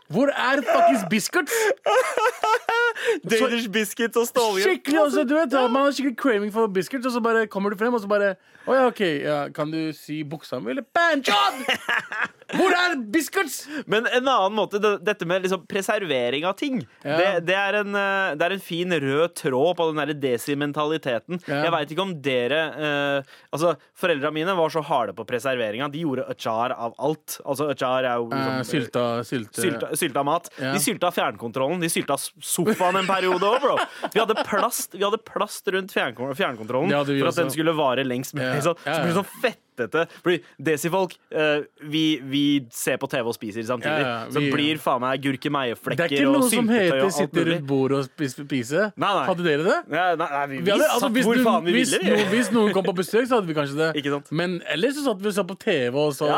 Hvor 0.09 0.31
er 0.33 0.61
fuckings 0.65 1.03
biscuits? 1.11 1.53
Danish 3.29 3.69
biscuits 3.71 4.17
og 4.19 4.25
stålhjelm. 4.29 4.73
Skikkelig 4.73 5.01
også, 5.05 5.23
du 5.29 5.35
vet, 5.37 5.53
Man 5.69 5.85
har 5.85 5.93
skikkelig 5.95 6.17
craving 6.19 6.53
for 6.55 6.67
biscuits, 6.73 7.05
og 7.09 7.13
så 7.15 7.21
bare 7.23 7.45
kommer 7.51 7.73
du 7.73 7.77
frem, 7.79 7.93
og 7.95 8.01
så 8.03 8.09
bare 8.11 8.33
Å 8.69 8.75
ja, 8.75 8.81
OK, 8.89 8.99
ja, 9.23 9.37
kan 9.55 9.71
du 9.73 9.79
si 9.97 10.19
buksa 10.27 10.59
mi, 10.61 10.73
eller 10.75 10.83
banjob? 10.93 11.61
Hvor 12.59 12.73
er 12.73 12.95
biscuits? 13.13 13.59
Men 13.89 14.07
en 14.09 14.25
annen 14.29 14.55
måte, 14.57 14.79
dette 14.81 15.25
med 15.29 15.45
liksom 15.45 15.63
preservering 15.69 16.45
av 16.49 16.55
ting, 16.59 16.79
Ja. 17.05 17.15
det, 17.17 17.27
det, 17.47 17.55
er 17.57 17.77
en, 17.83 17.93
eh, 17.97 18.33
det 18.37 18.45
er 18.47 18.55
en 18.57 18.63
fin 18.65 18.93
rød 19.03 19.35
tråd 19.37 19.77
på 19.77 19.87
den 19.91 20.01
der 20.01 20.13
desimentaliteten. 20.17 21.39
Ja. 21.45 21.61
Jeg 21.67 21.73
veit 21.75 21.93
ikke 21.93 22.05
om 22.07 22.13
dere 22.25 22.61
eh, 22.73 23.35
Altså, 23.53 23.75
Foreldra 23.97 24.31
mine 24.33 24.53
var 24.57 24.73
så 24.73 24.81
harde 24.85 25.13
på 25.17 25.25
preserveringa. 25.29 25.87
De 25.93 26.01
gjorde 26.03 26.25
achar 26.33 26.73
av 26.75 26.93
alt. 27.01 27.37
Altså, 27.45 27.69
achar 27.73 28.05
er 28.09 28.17
jo 28.17 28.27
Eh, 28.29 28.37
liksom, 28.37 28.69
sylta, 28.69 29.05
sylte 29.25 29.63
Sylta, 29.63 29.89
sylta 29.99 30.23
mat. 30.27 30.49
Ja. 30.57 30.73
De 30.75 30.81
sylta 30.83 31.11
fjernkontrollen. 31.15 31.81
De 31.83 31.91
sylta 31.91 32.17
sofaen 32.17 33.01
en 33.01 33.09
periode 33.09 33.45
òg, 33.45 33.59
bro. 33.63 33.77
Vi 34.13 34.21
hadde 34.21 34.37
plast, 34.47 34.95
vi 34.95 35.03
hadde 35.05 35.21
plast 35.25 35.67
rundt 35.73 35.93
fjernkontrollen 35.95 36.93
ja, 36.93 37.03
for 37.05 37.31
at 37.31 37.41
den 37.43 37.51
skulle 37.53 37.75
vare 37.77 38.05
lengst 38.07 38.35
mulig. 38.37 38.59
Ja. 38.59 38.69
Så, 38.69 38.75
så 38.83 38.99
blir 39.01 39.11
det 39.11 39.17
sånn 39.19 39.33
fettete. 39.43 40.05
Fordi 40.23 40.39
desifolk, 40.69 41.15
uh, 41.35 41.61
vi, 41.91 42.03
vi 42.27 42.43
ser 42.75 42.99
på 43.01 43.09
TV 43.11 43.31
og 43.31 43.35
spiser 43.37 43.65
samtidig. 43.67 44.03
Ja, 44.03 44.15
ja, 44.25 44.33
så 44.33 44.43
vi- 44.43 44.51
blir 44.53 44.81
faen 44.81 45.03
meg 45.03 45.21
Det 45.23 45.29
er 45.29 46.09
ikke 46.09 46.25
noe 46.27 46.49
som 46.49 46.67
heter 46.67 47.09
sitter 47.09 47.11
'sitte 47.19 47.45
rundt 47.47 47.67
bordet 47.67 47.97
og 47.99 48.05
spise'. 48.09 48.45
spise. 48.45 48.91
Nei, 48.95 49.13
nei. 49.13 49.25
Hadde 49.25 49.43
dere 49.43 49.63
det? 49.63 49.77
Ja, 49.91 50.15
nei, 50.15 50.29
nei, 50.29 50.45
vi, 50.47 50.61
vi, 50.61 50.71
hadde, 50.71 50.89
altså, 50.89 51.09
hvis, 51.09 51.25
hvor 51.25 51.43
faen 51.43 51.65
vi 51.65 51.71
hvis, 51.71 51.93
ville. 51.97 52.15
vi. 52.15 52.23
hvis 52.35 52.51
noen 52.51 52.73
kom 52.73 52.83
på 52.83 52.95
besøk, 52.95 53.27
så 53.27 53.39
hadde 53.39 53.47
vi 53.47 53.57
kanskje 53.57 53.77
det. 53.77 53.89
Ikke 54.01 54.15
sant? 54.15 54.31
Men 54.31 54.61
ellers 54.67 54.95
så 54.95 55.05
satt 55.09 55.21
vi 55.21 55.31
og 55.31 55.37
så 55.37 55.45
på 55.47 55.57
TV 55.59 55.95
og 55.95 56.13
så 56.17 56.29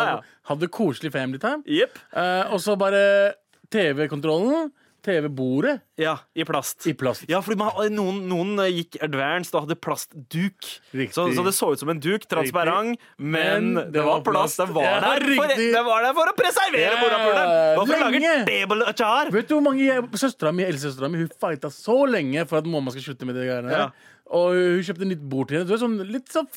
hadde 0.49 0.67
koselig 0.67 1.11
family 1.13 1.39
time. 1.41 1.63
Yep. 1.67 1.99
Uh, 2.13 2.53
og 2.53 2.61
så 2.63 2.77
bare 2.79 3.33
TV-kontrollen, 3.71 4.71
TV-bordet, 5.01 5.79
Ja, 5.97 6.19
i 6.37 6.43
plast. 6.45 6.85
i 6.85 6.93
plast. 6.93 7.23
Ja, 7.29 7.39
fordi 7.41 7.57
man, 7.57 7.73
noen, 7.95 8.19
noen 8.29 8.59
gikk 8.69 8.99
advanced 9.01 9.55
og 9.57 9.63
hadde 9.65 9.77
plastduk. 9.81 10.67
Så, 11.09 11.25
så 11.33 11.45
det 11.47 11.53
så 11.57 11.71
ut 11.73 11.81
som 11.81 11.89
en 11.89 12.01
duk, 12.03 12.27
transparent, 12.29 13.01
men, 13.17 13.71
Men 13.73 13.91
det 13.95 14.03
var 14.05 14.21
plast. 14.25 14.61
Det 14.61 14.69
var, 14.75 14.85
Ja, 14.85 15.15
for, 15.17 15.55
det 15.57 15.83
var 15.87 16.05
der 16.05 16.13
for 16.19 16.29
å 16.29 16.35
preservere 16.37 16.83
Ja, 16.85 17.01
morapuleren! 17.01 18.21
Det 18.21 18.45
table 18.51 18.91
achar. 18.93 19.33
Vet 19.33 19.49
du 19.49 19.57
hvor 19.57 19.65
mange 19.71 19.97
Søstera 20.21 20.53
mi, 20.53 20.67
eldstesøstera 20.69 21.09
mi, 21.09 21.23
hun 21.25 21.33
fighta 21.41 21.73
så 21.73 21.97
lenge 22.05 22.45
for 22.45 22.61
at 22.61 22.69
mamma 22.69 22.93
skal 22.93 23.07
slutte 23.09 23.25
med 23.25 23.39
det 23.41 23.49
greiene. 23.49 23.73
Ja. 23.73 23.89
Og 24.31 24.53
hun 24.53 24.85
kjøpte 24.85 25.09
nytt 25.09 25.25
bord 25.33 25.49
til 25.49 25.63
henne. 25.63 25.81
Sånn, 25.81 25.97
litt 26.13 26.29
sånn 26.31 26.47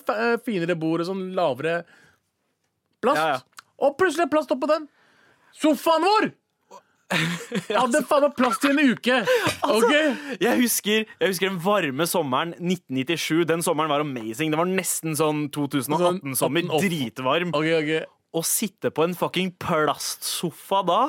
finere 0.44 0.77
bord 0.79 1.00
og 1.00 1.09
sånn 1.14 1.31
lavere 1.38 1.81
plast. 3.00 3.24
Ja. 3.24 3.68
Og 3.85 3.96
plutselig 3.98 4.29
er 4.29 4.35
plast 4.37 4.53
oppå 4.53 4.68
den! 4.70 4.85
Sofaen 5.57 6.05
vår! 6.05 6.35
Hadde 7.74 8.03
faen 8.09 8.27
meg 8.27 8.35
plass 8.38 8.59
til 8.62 8.74
en 8.74 8.92
uke! 8.94 9.20
Altså, 9.64 9.77
OK? 9.79 10.40
Jeg 10.42 10.61
husker, 10.62 11.07
jeg 11.20 11.33
husker 11.35 11.50
den 11.50 11.61
varme 11.64 12.07
sommeren 12.11 12.55
1997. 12.59 13.44
Den 13.50 13.64
sommeren 13.66 13.92
var 13.92 14.05
amazing. 14.05 14.53
Det 14.53 14.61
var 14.61 14.70
nesten 14.70 15.16
sånn 15.18 15.46
2018-sommer. 15.55 16.68
Dritvarm. 16.85 17.55
Okay, 17.55 17.79
okay. 17.81 18.05
Å 18.35 18.42
sitte 18.42 18.90
på 18.90 19.05
en 19.07 19.12
fucking 19.14 19.53
plastsofa 19.62 20.81
da 20.83 21.00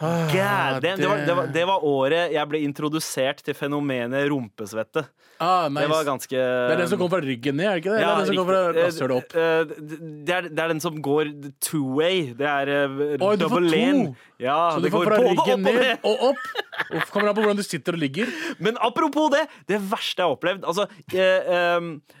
God, 0.00 0.80
damn, 0.82 0.98
det, 0.98 1.06
var, 1.06 1.20
det, 1.22 1.36
var, 1.38 1.50
det 1.54 1.62
var 1.68 1.84
året 1.86 2.32
jeg 2.34 2.50
ble 2.50 2.62
introdusert 2.66 3.44
til 3.46 3.54
fenomenet 3.54 4.26
rumpesvette. 4.32 5.04
Ah, 5.42 5.68
nice. 5.68 5.82
Det 5.82 5.90
var 5.92 6.08
ganske 6.08 6.36
Det 6.38 6.72
er 6.74 6.80
den 6.82 6.90
som 6.92 7.00
kommer 7.00 7.16
fra 7.16 7.26
ryggen 7.26 7.58
ned, 7.58 7.66
er 7.68 7.76
det 7.76 7.82
ikke 7.82 7.94
det? 7.94 8.00
Ja, 8.02 8.10
Eller 8.12 8.22
den 8.22 8.30
som 8.30 8.40
kommer 8.40 8.58
fra 8.58 8.74
rasshølet 8.78 9.16
opp? 9.18 9.34
Eh, 9.34 9.42
eh, 9.42 9.94
Det 10.22 10.36
er, 10.36 10.48
det 10.48 10.64
er 10.64 10.72
den 10.72 10.82
som 10.84 11.00
går 11.04 11.32
two-way. 11.62 12.20
Det 12.38 12.48
er 12.48 12.72
Oi, 13.18 13.34
du 13.40 13.48
får 13.50 13.68
to. 13.72 14.14
Ja, 14.42 14.58
Så 14.74 14.82
du 14.82 14.90
får 14.90 15.06
fra 15.10 15.20
ryggen 15.22 15.64
ned 15.66 16.06
og 16.08 16.26
opp. 16.32 16.44
Og 16.92 17.08
kommer 17.12 17.30
an 17.30 17.36
på 17.36 17.44
hvordan 17.44 17.60
du 17.60 17.66
sitter 17.66 17.96
og 17.96 18.02
ligger. 18.02 18.30
Men 18.64 18.78
apropos 18.82 19.30
det, 19.34 19.46
det 19.70 19.80
verste 19.90 20.22
jeg 20.22 20.28
har 20.28 20.36
opplevd 20.36 20.66
Altså, 20.68 20.88
eh, 21.14 21.52
eh, 21.56 22.18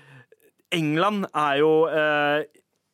England 0.72 1.26
er 1.34 1.60
jo 1.60 1.72
eh, 1.90 2.44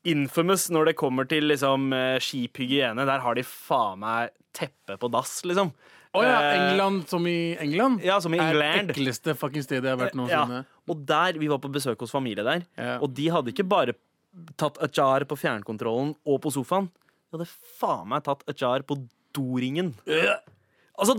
infamous 0.09 0.69
når 0.75 0.91
det 0.91 0.99
kommer 0.99 1.29
til 1.29 1.51
liksom 1.51 1.93
skiphygiene. 2.25 3.07
Der 3.07 3.23
har 3.23 3.39
de 3.39 3.45
faen 3.47 4.01
meg 4.03 4.35
teppe 4.57 4.97
på 4.99 5.11
dass, 5.13 5.41
liksom. 5.47 5.71
Å 6.17 6.23
ja, 6.25 6.37
Eh, 6.41 6.71
England 6.71 7.09
som 7.09 7.27
i 7.29 7.57
England? 7.61 8.01
Ja, 8.03 8.19
som 8.21 8.33
i 8.35 8.39
Er 8.39 8.55
England. 8.55 8.89
det 8.89 8.97
ekleste 8.97 9.35
fucking 9.37 9.63
stedet 9.63 9.85
jeg 9.85 9.97
har 9.99 10.07
vært 10.07 10.29
Ja, 10.31 10.63
og 10.89 11.07
der, 11.07 11.39
Vi 11.39 11.49
var 11.49 11.59
på 11.59 11.71
besøk 11.71 11.99
hos 12.01 12.11
familie 12.11 12.43
der, 12.45 12.63
Ja. 12.77 12.99
og 12.99 13.13
de 13.15 13.29
hadde 13.29 13.53
ikke 13.53 13.69
bare 13.69 13.95
tatt 14.57 14.79
ajar 14.79 15.25
på 15.25 15.37
fjernkontrollen 15.37 16.15
og 16.27 16.41
på 16.41 16.53
sofaen. 16.53 16.89
De 17.31 17.39
hadde 17.39 17.49
faen 17.79 18.09
meg 18.09 18.25
tatt 18.25 18.43
ajar 18.49 18.83
på 18.83 18.97
doringen. 19.35 19.95
Altså, 20.99 21.15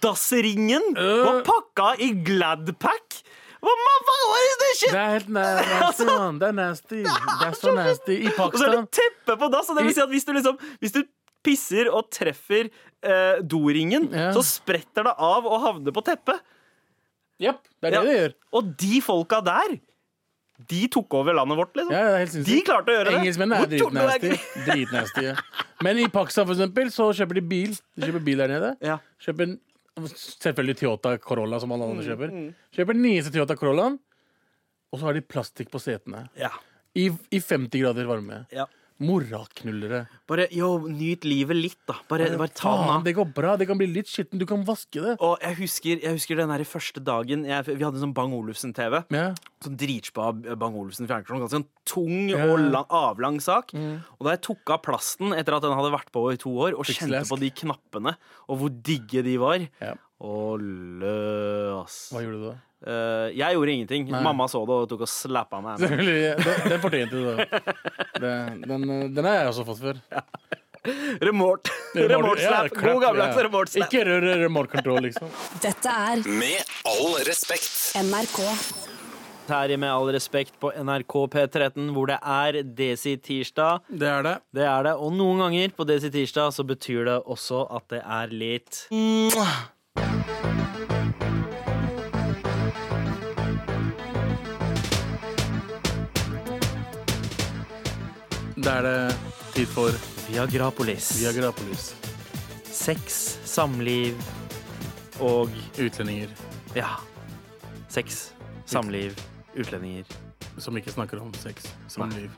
dassringen 0.00 0.82
uh. 0.96 1.24
var 1.26 1.44
pakka 1.46 1.92
i 2.02 2.10
Gladpack! 2.26 3.20
Hva, 3.60 3.72
hva, 3.76 3.94
hva 4.08 4.38
er 4.40 4.54
det 4.62 4.68
shit? 4.78 4.88
Det 4.88 5.00
er 5.00 5.10
helt 5.18 5.28
na- 5.36 5.80
nasty, 5.82 6.04
man. 6.08 6.38
Det 6.40 6.46
er 6.48 6.54
nasty. 6.56 7.02
Det 7.04 7.44
er 7.44 7.56
så 7.58 7.74
nasty. 7.76 8.14
I 8.24 8.30
Pakistan 8.32 8.46
Og 8.46 8.54
så 8.56 8.68
er 8.70 8.76
det 8.78 8.92
teppe 8.96 9.36
på 9.36 9.50
dass. 9.52 9.68
Og 9.68 9.76
det 9.76 9.84
vil 9.84 9.96
si 9.98 10.00
at 10.00 10.08
hvis 10.08 10.24
du, 10.24 10.32
liksom, 10.32 10.56
hvis 10.80 10.94
du 10.94 11.02
pisser 11.46 11.88
og 11.92 12.10
treffer 12.12 12.68
eh, 13.02 13.40
doringen, 13.42 14.10
Ja. 14.12 14.30
så 14.36 14.42
spretter 14.44 15.04
det 15.08 15.14
av 15.16 15.46
og 15.46 15.60
havner 15.64 15.92
på 15.96 16.02
teppet. 16.04 16.40
Yep, 17.40 17.62
det 17.80 17.88
er 17.88 17.94
Ja. 17.96 18.02
det 18.04 18.16
gjør. 18.18 18.34
Og 18.52 18.76
de 18.76 19.00
folka 19.00 19.40
der, 19.44 19.78
de 20.68 20.80
tok 20.92 21.14
over 21.16 21.32
landet 21.32 21.56
vårt, 21.56 21.72
liksom. 21.74 21.92
Ja, 21.96 22.18
det 22.24 22.44
De 22.44 22.60
klarte 22.60 22.92
å 22.92 22.96
gjøre 22.98 23.10
det. 23.14 23.20
Engelskmennene 23.22 23.62
er 23.62 23.70
dritnasty. 23.72 24.32
Dritnasty 24.66 25.22
ja. 25.24 25.34
Men 25.82 25.96
i 26.02 26.08
Pakistan 26.12 26.44
for 26.46 26.52
eksempel, 26.52 26.90
så 26.92 27.08
kjøper 27.16 27.34
de 27.40 27.40
bil. 27.48 27.72
De 27.96 28.06
kjøper 28.10 28.24
bil 28.26 28.36
der 28.42 28.48
nede. 28.52 28.74
Ja. 28.84 28.98
Kjøper 29.24 29.46
en, 29.48 29.54
selvfølgelig 30.12 30.76
Toyota 30.82 31.14
Corolla, 31.18 31.58
som 31.60 31.72
alle 31.72 31.86
Mm, 31.88 31.94
andre 31.96 32.04
kjøper. 32.10 32.54
Kjøper 32.76 32.92
den 32.98 33.02
nyeste 33.02 33.32
Toyota 33.32 33.56
Corollaen, 33.56 33.96
og 34.92 35.00
så 35.00 35.06
har 35.08 35.14
de 35.16 35.22
plastikk 35.24 35.70
på 35.72 35.80
setene. 35.80 36.26
Ja. 36.36 36.50
I, 36.94 37.08
I 37.32 37.40
50 37.40 37.80
grader 37.80 38.04
varme. 38.04 38.44
Ja. 38.52 38.66
Moraknullere. 39.00 40.02
Bare 40.28 40.44
yo, 40.52 40.68
nyt 40.92 41.24
livet 41.24 41.56
litt, 41.56 41.78
da. 41.88 41.96
Bare, 42.10 42.26
bare 42.38 42.52
ta 42.52 42.72
den 42.76 42.90
av. 42.92 43.04
det 43.06 43.14
går 43.16 43.28
bra. 43.34 43.54
Det 43.60 43.66
kan 43.70 43.78
bli 43.80 43.88
litt 43.90 44.10
skitten. 44.10 44.38
Du 44.40 44.46
kan 44.48 44.62
vaske 44.68 45.00
det. 45.02 45.14
Og 45.24 45.40
jeg 45.42 45.56
husker, 45.62 46.02
jeg 46.04 46.18
husker 46.18 46.36
den 46.40 46.52
der 46.52 46.64
første 46.68 47.02
dagen 47.04 47.46
jeg, 47.48 47.64
Vi 47.70 47.82
hadde 47.84 48.02
sånn 48.02 48.14
Bang 48.16 48.34
Olufsen-TV. 48.36 49.00
Yeah. 49.10 49.34
Sånn 49.64 49.78
dritspa 49.80 50.30
Bang 50.60 50.76
Olufsen 50.76 51.08
fjernkontroll. 51.10 51.42
Ganske 51.46 51.58
sånn 51.58 51.68
tung 51.88 52.28
Ja. 52.30 52.44
Mm. 52.44 52.50
og 52.52 52.64
lang, 52.76 52.86
avlang 52.90 53.40
sak. 53.40 53.72
Og 53.74 54.26
da 54.26 54.36
jeg 54.36 54.42
tok 54.46 54.74
av 54.76 54.82
plasten 54.84 55.32
etter 55.36 55.56
at 55.56 55.62
den 55.64 55.72
hadde 55.76 55.92
vært 55.96 56.12
på 56.12 56.26
i 56.32 56.36
to 56.40 56.52
år, 56.52 56.76
og 56.78 56.84
kjente 56.84 57.24
på 57.28 57.38
de 57.40 57.50
knappene, 57.50 58.16
og 58.48 58.58
hvor 58.60 58.70
digge 58.70 59.24
de 59.24 59.36
var 59.40 59.64
yeah. 59.80 59.96
Og 60.20 60.60
lø, 60.60 61.80
ass. 61.80 62.10
Hva 62.12 62.20
gjorde 62.20 62.40
du 62.42 62.48
da? 62.50 62.56
Eh, 62.80 63.26
jeg 63.36 63.56
gjorde 63.56 63.72
ingenting. 63.76 64.08
Nei. 64.08 64.22
Mamma 64.24 64.46
så 64.48 64.62
det 64.68 64.78
og 64.84 64.88
tok 64.88 65.04
og 65.04 65.12
slappa 65.12 65.60
meg. 65.64 65.82
det, 65.84 66.36
Den, 66.40 66.62
den 66.72 66.80
fortjente 66.80 67.20
du, 67.20 67.28
da. 67.28 67.76
Den, 68.20 68.64
den, 68.64 68.88
den 69.14 69.28
har 69.28 69.42
jeg 69.42 69.52
også 69.52 69.66
fått 69.68 69.82
før. 69.84 70.00
Ja. 70.12 70.24
Remort. 71.20 71.68
Remort 71.94 72.40
slap. 72.40 72.70
God 72.70 73.02
gammeldags 73.02 73.36
ja. 73.36 73.42
remort 73.44 73.68
slap. 73.68 73.90
Ikke 73.90 74.04
rør 74.08 74.24
remortkontroll 74.40 74.96
control, 74.96 75.10
liksom. 75.10 75.34
Dette 75.60 75.92
er 75.92 76.22
Med 76.24 76.72
all 76.88 77.18
respekt. 77.28 77.92
NRK. 78.00 78.38
her 79.50 79.74
i 79.74 79.76
Med 79.76 79.90
all 79.90 80.08
respekt 80.14 80.54
på 80.62 80.70
NRK 80.72 81.14
P13, 81.34 81.90
hvor 81.92 82.06
det 82.08 82.16
er 82.22 82.62
Desi 82.64 83.16
tirsdag. 83.18 83.84
Det 83.90 84.08
er 84.08 84.22
det. 84.24 84.36
Det 84.56 84.64
er 84.64 84.88
det. 84.88 84.94
Og 84.96 85.12
noen 85.12 85.44
ganger 85.44 85.74
på 85.76 85.84
Desi 85.84 86.08
tirsdag 86.14 86.54
så 86.56 86.64
betyr 86.64 87.04
det 87.10 87.18
også 87.26 87.66
at 87.76 87.88
det 87.92 88.00
er 88.00 88.32
litt 88.32 88.86
Da 98.60 98.74
er 98.76 98.84
det 98.84 99.14
tid 99.54 99.68
for 99.72 99.94
Viagrapolis. 100.28 101.06
Viagrapolis. 101.16 101.94
Sex, 102.68 103.14
samliv 103.48 104.18
og 105.24 105.48
Utlendinger 105.80 106.28
ja. 106.76 106.98
Sex, 107.88 108.34
samliv, 108.68 109.16
utlendinger. 109.56 110.04
som 110.58 110.76
ikke 110.76 110.92
snakker 110.92 111.22
om 111.22 111.32
sex, 111.40 111.70
samliv 111.88 112.28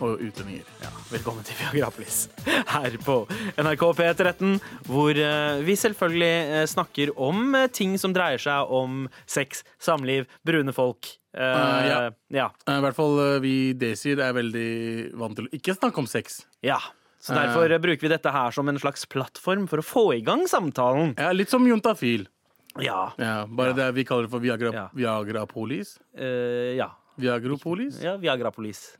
og 0.00 0.18
utlendinger. 0.18 0.66
Ja, 0.82 0.90
velkommen 1.12 1.46
til 1.46 1.54
Viagrapolis 1.60 2.28
her 2.74 2.98
på 3.04 3.20
NRK 3.54 3.84
P13, 4.02 4.58
hvor 4.90 5.14
eh, 5.14 5.62
vi 5.62 5.76
selvfølgelig 5.78 6.34
eh, 6.58 6.66
snakker 6.66 7.14
om 7.14 7.54
eh, 7.54 7.70
ting 7.70 7.94
som 8.00 8.14
dreier 8.16 8.42
seg 8.42 8.66
om 8.66 9.06
sex, 9.30 9.62
samliv, 9.78 10.26
brune 10.42 10.74
folk. 10.74 11.21
Eh, 11.32 11.40
Eh, 11.42 11.86
ja. 11.88 12.10
ja. 12.28 12.50
Eh, 12.66 12.76
I 12.76 12.80
hvert 12.84 12.96
fall 12.96 13.40
vi 13.40 13.52
vi 13.52 13.72
Desier 13.78 14.18
er 14.20 14.32
veldig 14.36 15.12
vant 15.18 15.36
til 15.36 15.46
å 15.48 15.50
ikke 15.56 15.74
snakke 15.76 15.98
om 16.02 16.06
sex. 16.06 16.46
Ja. 16.64 16.78
Så 17.22 17.34
derfor 17.36 17.70
uh, 17.70 17.78
bruker 17.78 18.02
vi 18.02 18.08
dette 18.10 18.30
her 18.34 18.50
som 18.50 18.68
en 18.68 18.78
slags 18.82 19.06
plattform 19.06 19.68
for 19.70 19.78
å 19.78 19.82
få 19.86 20.12
i 20.16 20.20
gang 20.26 20.48
samtalen. 20.50 21.14
Ja, 21.16 21.32
litt 21.32 21.48
som 21.52 21.66
Juntafil. 21.68 22.26
Ja. 22.82 23.12
Ja, 23.20 23.46
bare 23.46 23.72
det 23.76 23.92
vi 23.94 24.04
kaller 24.08 24.22
det 24.26 24.30
for 24.32 24.40
Viagra, 24.42 24.72
Ja. 24.74 24.88
Viagrapolis. 24.96 25.98
Uh, 26.18 26.74
ja. 26.74 26.88
Viagropolis. 27.20 28.00
ja 28.02 28.16
Viagrapolis. 28.16 28.96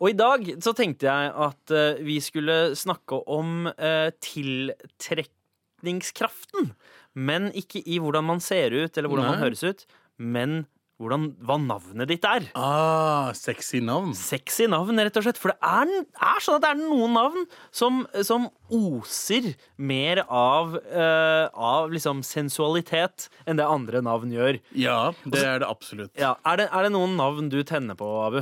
Og 0.00 0.08
i 0.10 0.14
dag 0.16 0.40
så 0.64 0.72
tenkte 0.74 1.04
jeg 1.06 1.32
at 1.46 1.70
uh, 1.70 1.94
vi 2.02 2.20
skulle 2.24 2.74
snakke 2.74 3.14
om 3.30 3.66
uh, 3.68 4.10
tiltrekningskraften. 4.24 6.72
Men 7.14 7.50
ikke 7.56 7.80
i 7.84 7.98
hvordan 8.02 8.24
man 8.26 8.40
ser 8.44 8.70
ut 8.74 8.96
eller 8.96 9.08
hvordan 9.08 9.26
man 9.30 9.38
høres 9.44 9.62
ut, 9.64 9.86
men 10.18 10.66
hvordan, 11.00 11.26
hva 11.44 11.56
navnet 11.60 12.08
ditt 12.08 12.24
er. 12.24 12.46
Ah, 12.56 13.28
sexy 13.36 13.82
navn. 13.84 14.14
Sexy 14.16 14.64
navn, 14.70 14.96
rett 15.04 15.18
og 15.20 15.26
slett. 15.26 15.40
For 15.40 15.52
det 15.52 15.58
er, 15.60 15.90
er 16.24 16.44
sånn 16.44 16.56
at 16.56 16.64
det 16.64 16.70
er 16.72 16.80
noen 16.80 17.16
navn 17.16 17.44
som, 17.74 18.04
som 18.24 18.48
oser 18.72 19.50
mer 19.76 20.22
av, 20.24 20.78
uh, 20.88 21.52
av 21.52 21.92
liksom 21.92 22.22
sensualitet 22.26 23.28
enn 23.44 23.60
det 23.60 23.68
andre 23.68 24.00
navn 24.04 24.32
gjør. 24.32 24.60
Ja, 24.72 25.00
det 25.28 25.44
er 25.44 25.60
det 25.64 25.68
absolutt. 25.68 26.14
Ja, 26.16 26.34
er, 26.48 26.62
det, 26.62 26.70
er 26.72 26.88
det 26.88 26.94
noen 26.96 27.18
navn 27.20 27.52
du 27.52 27.60
tenner 27.66 27.98
på, 27.98 28.08
Abu? 28.24 28.40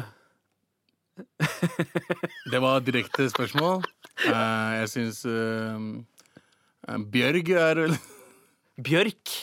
Det 2.53 2.59
var 2.63 2.83
direkte 2.83 3.29
spørsmål. 3.31 3.85
Uh, 4.27 4.71
jeg 4.81 4.89
syns 4.91 5.21
eh, 5.27 5.85
Bjørg 7.11 7.51
er 7.55 7.81
vel 7.85 7.95
Bjørk. 8.83 9.35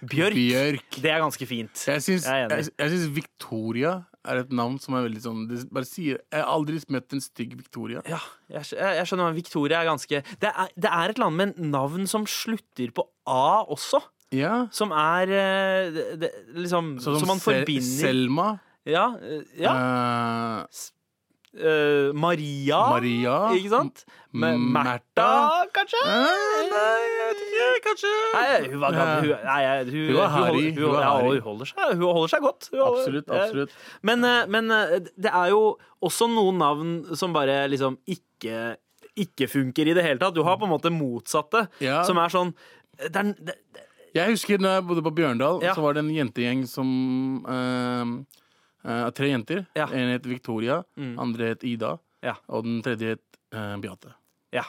Bjørk. 0.00 0.34
Bjørk. 0.36 1.00
Det 1.02 1.10
er 1.12 1.20
ganske 1.20 1.46
fint. 1.48 1.82
Jeg 1.86 2.02
syns, 2.04 2.24
Jeg 2.24 2.70
jeg, 2.78 2.90
syns 2.94 3.08
Victoria 3.16 3.98
er 4.28 4.42
et 4.42 4.50
navn 4.52 4.76
som 4.80 4.94
er 4.98 5.06
veldig 5.06 5.20
sånn 5.24 5.42
bare 5.72 5.88
sier, 5.88 6.20
Jeg 6.32 6.42
har 6.42 6.48
aldri 6.52 6.80
møtt 6.92 7.12
en 7.16 7.22
stygg 7.24 7.54
Victoria. 7.56 8.02
Ja, 8.08 8.18
jeg, 8.52 8.66
jeg, 8.76 9.06
skjønner. 9.08 9.34
Victoria 9.36 9.80
er 9.80 9.88
ganske 9.88 10.22
det 10.40 10.50
er, 10.52 10.72
det 10.76 10.90
er 10.92 11.14
et 11.14 11.20
annet 11.20 11.56
med 11.56 11.70
navn 11.72 12.08
som 12.10 12.26
slutter 12.28 12.92
på 12.96 13.06
A 13.28 13.64
også. 13.64 14.00
Ja. 14.36 14.66
Som 14.70 14.92
er 14.94 15.32
eh, 15.34 15.90
det, 15.90 16.04
det, 16.22 16.30
liksom 16.54 16.98
som, 17.02 17.16
Som 17.18 17.32
man 17.32 17.40
Sel- 17.42 17.60
forbinder 17.64 18.00
Selma. 18.04 18.48
Ja. 18.88 19.08
eh, 19.20 19.42
ja. 19.60 19.74
eh, 19.74 20.66
eh, 21.58 22.12
Maria. 22.14 22.78
Maria. 22.94 23.34
Ikke 23.56 23.70
sant? 23.72 24.04
Med 24.32 24.58
Märtha, 24.60 25.30
kanskje? 25.74 26.02
Eh, 26.06 26.68
nei, 26.70 27.00
jeg 27.06 27.28
vet 27.30 27.40
ikke. 27.46 27.68
Kanskje. 27.88 28.12
Nei, 28.34 28.68
hun 28.70 28.80
var 28.84 28.92
gammel. 28.92 29.24
Hun, 29.24 29.44
nei, 29.48 29.62
hun, 29.84 29.90
Hun 30.10 30.16
var 30.16 30.28
holder- 30.28 30.46
harry. 30.46 30.70
Hun, 30.70 30.82
Hun 30.84 31.00
ja, 31.00 31.14
hun 31.20 31.40
holder 31.48 31.70
seg, 31.72 31.94
hun 31.96 32.04
holder 32.14 32.28
seg 32.34 32.40
godt. 32.46 32.68
Holder- 32.72 33.00
Absolutt. 33.00 33.28
absolutt 33.28 33.70
Men, 34.02 34.24
eh, 34.24 34.46
men 34.46 34.68
det 35.16 35.32
er 35.32 35.48
jo 35.50 35.76
også 36.02 36.28
noen 36.30 36.58
navn 36.58 37.16
som 37.16 37.32
bare 37.32 37.66
liksom 37.68 37.98
ikke 38.06 38.76
ikke 39.20 39.48
funker 39.50 39.88
i 39.90 39.92
det 39.92 40.04
hele 40.06 40.18
tatt. 40.22 40.32
Du 40.34 40.42
har 40.46 40.56
på 40.56 40.64
en 40.64 40.70
måte 40.70 40.88
motsatte, 40.94 41.68
Ja. 41.82 42.02
som 42.04 42.16
er 42.16 42.28
sånn 42.30 42.54
det 42.96 43.16
er, 43.16 43.22
det, 43.34 43.54
det, 43.74 43.82
Jeg 44.14 44.30
husker 44.30 44.58
når 44.58 44.70
jeg 44.78 44.86
bodde 44.86 45.02
på 45.02 45.12
Bjørndal, 45.14 45.60
Ja. 45.62 45.74
så 45.74 45.82
var 45.82 45.94
det 45.94 46.04
en 46.04 46.10
jentegjeng 46.14 46.66
som 46.66 47.44
eh, 47.46 48.04
eh, 48.84 49.06
Tre 49.10 49.28
jenter. 49.28 49.66
Ja. 49.74 49.86
En 49.92 50.08
het 50.14 50.24
Victoria, 50.26 50.84
Mm. 50.96 51.18
andre 51.18 51.44
het 51.54 51.62
Ida, 51.62 51.98
Ja. 52.22 52.36
og 52.48 52.64
den 52.64 52.82
tredje 52.82 53.06
het 53.16 53.38
uh, 53.54 53.76
Beate. 53.80 54.14
Ja. 54.52 54.64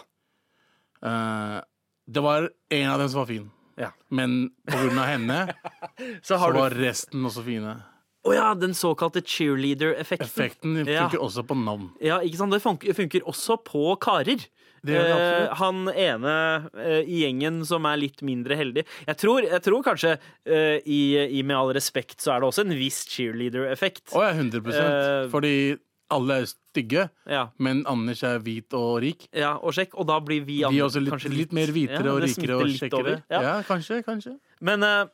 Uh, 1.05 1.62
det 2.07 2.22
var 2.24 2.49
en 2.70 2.89
av 2.91 2.99
dem 2.99 3.09
som 3.09 3.20
var 3.20 3.26
fin, 3.28 3.51
Ja. 3.78 3.91
men 4.09 4.51
på 4.68 4.78
grunn 4.78 4.99
av 4.99 5.05
henne 5.05 5.55
Så 6.24 6.38
så 6.38 6.51
var 6.53 6.70
du 6.70 6.82
resten 6.82 7.24
også 7.26 7.43
fine. 7.45 7.76
Å 8.24 8.34
ja, 8.36 8.53
den 8.53 8.74
såkalte 8.78 9.22
cheerleader-effekten. 9.26 10.28
Effekten 10.28 10.76
funker 10.86 11.18
også 11.26 11.41
på 11.43 11.55
navn. 11.57 11.88
Ja, 11.99 12.20
ikke 12.22 12.38
sant? 12.38 12.51
Det 12.53 12.62
funker, 12.62 12.93
funker 12.93 13.24
også 13.26 13.55
på 13.66 13.95
karer. 13.97 14.43
Det 14.84 14.95
det 14.97 15.11
Eh, 15.11 15.53
han 15.59 15.84
ene 15.93 16.36
eh, 16.73 17.01
i 17.05 17.21
gjengen 17.23 17.61
som 17.67 17.86
er 17.86 17.99
litt 18.01 18.21
mindre 18.25 18.55
heldig. 18.57 18.86
Jeg 19.07 19.17
tror, 19.21 19.45
jeg 19.45 19.61
tror 19.61 19.84
kanskje, 19.86 20.15
eh, 20.45 20.79
i, 20.86 21.01
i 21.39 21.43
Med 21.43 21.57
all 21.57 21.73
respekt, 21.77 22.17
så 22.21 22.34
er 22.36 22.41
det 22.41 22.49
også 22.49 22.65
en 22.65 22.75
viss 22.77 23.03
cheerleader-effekt. 23.11 24.09
Å 24.15 24.25
ja, 24.25 24.34
100 24.34 24.61
Eh, 24.71 25.29
Fordi 25.29 25.55
alle 26.11 26.41
er 26.41 26.45
stygge, 26.49 27.05
Ja, 27.29 27.45
men 27.57 27.86
Anders 27.88 28.21
er 28.27 28.39
hvit 28.43 28.73
og 28.73 29.01
rik. 29.03 29.27
ja, 29.32 29.53
og 29.61 29.71
sjekk, 29.73 29.93
og 29.95 30.07
da 30.07 30.19
blir 30.19 30.43
vi, 30.43 30.63
andre 30.67 30.84
også 30.89 30.99
litt, 30.99 31.13
kanskje 31.13 31.32
litt 31.32 31.53
mer 31.55 31.71
hvitere 31.71 32.03
ja, 32.09 32.13
og 32.17 32.21
rikere 32.25 32.57
og 32.57 32.67
sjekkere 32.67 32.89
kjekkere. 32.89 33.23
Ja. 33.32 33.41
Ja, 33.41 33.53
kanskje, 33.63 34.01
kanskje. 34.03 34.34
Men 34.59 34.84
eh, 34.84 35.05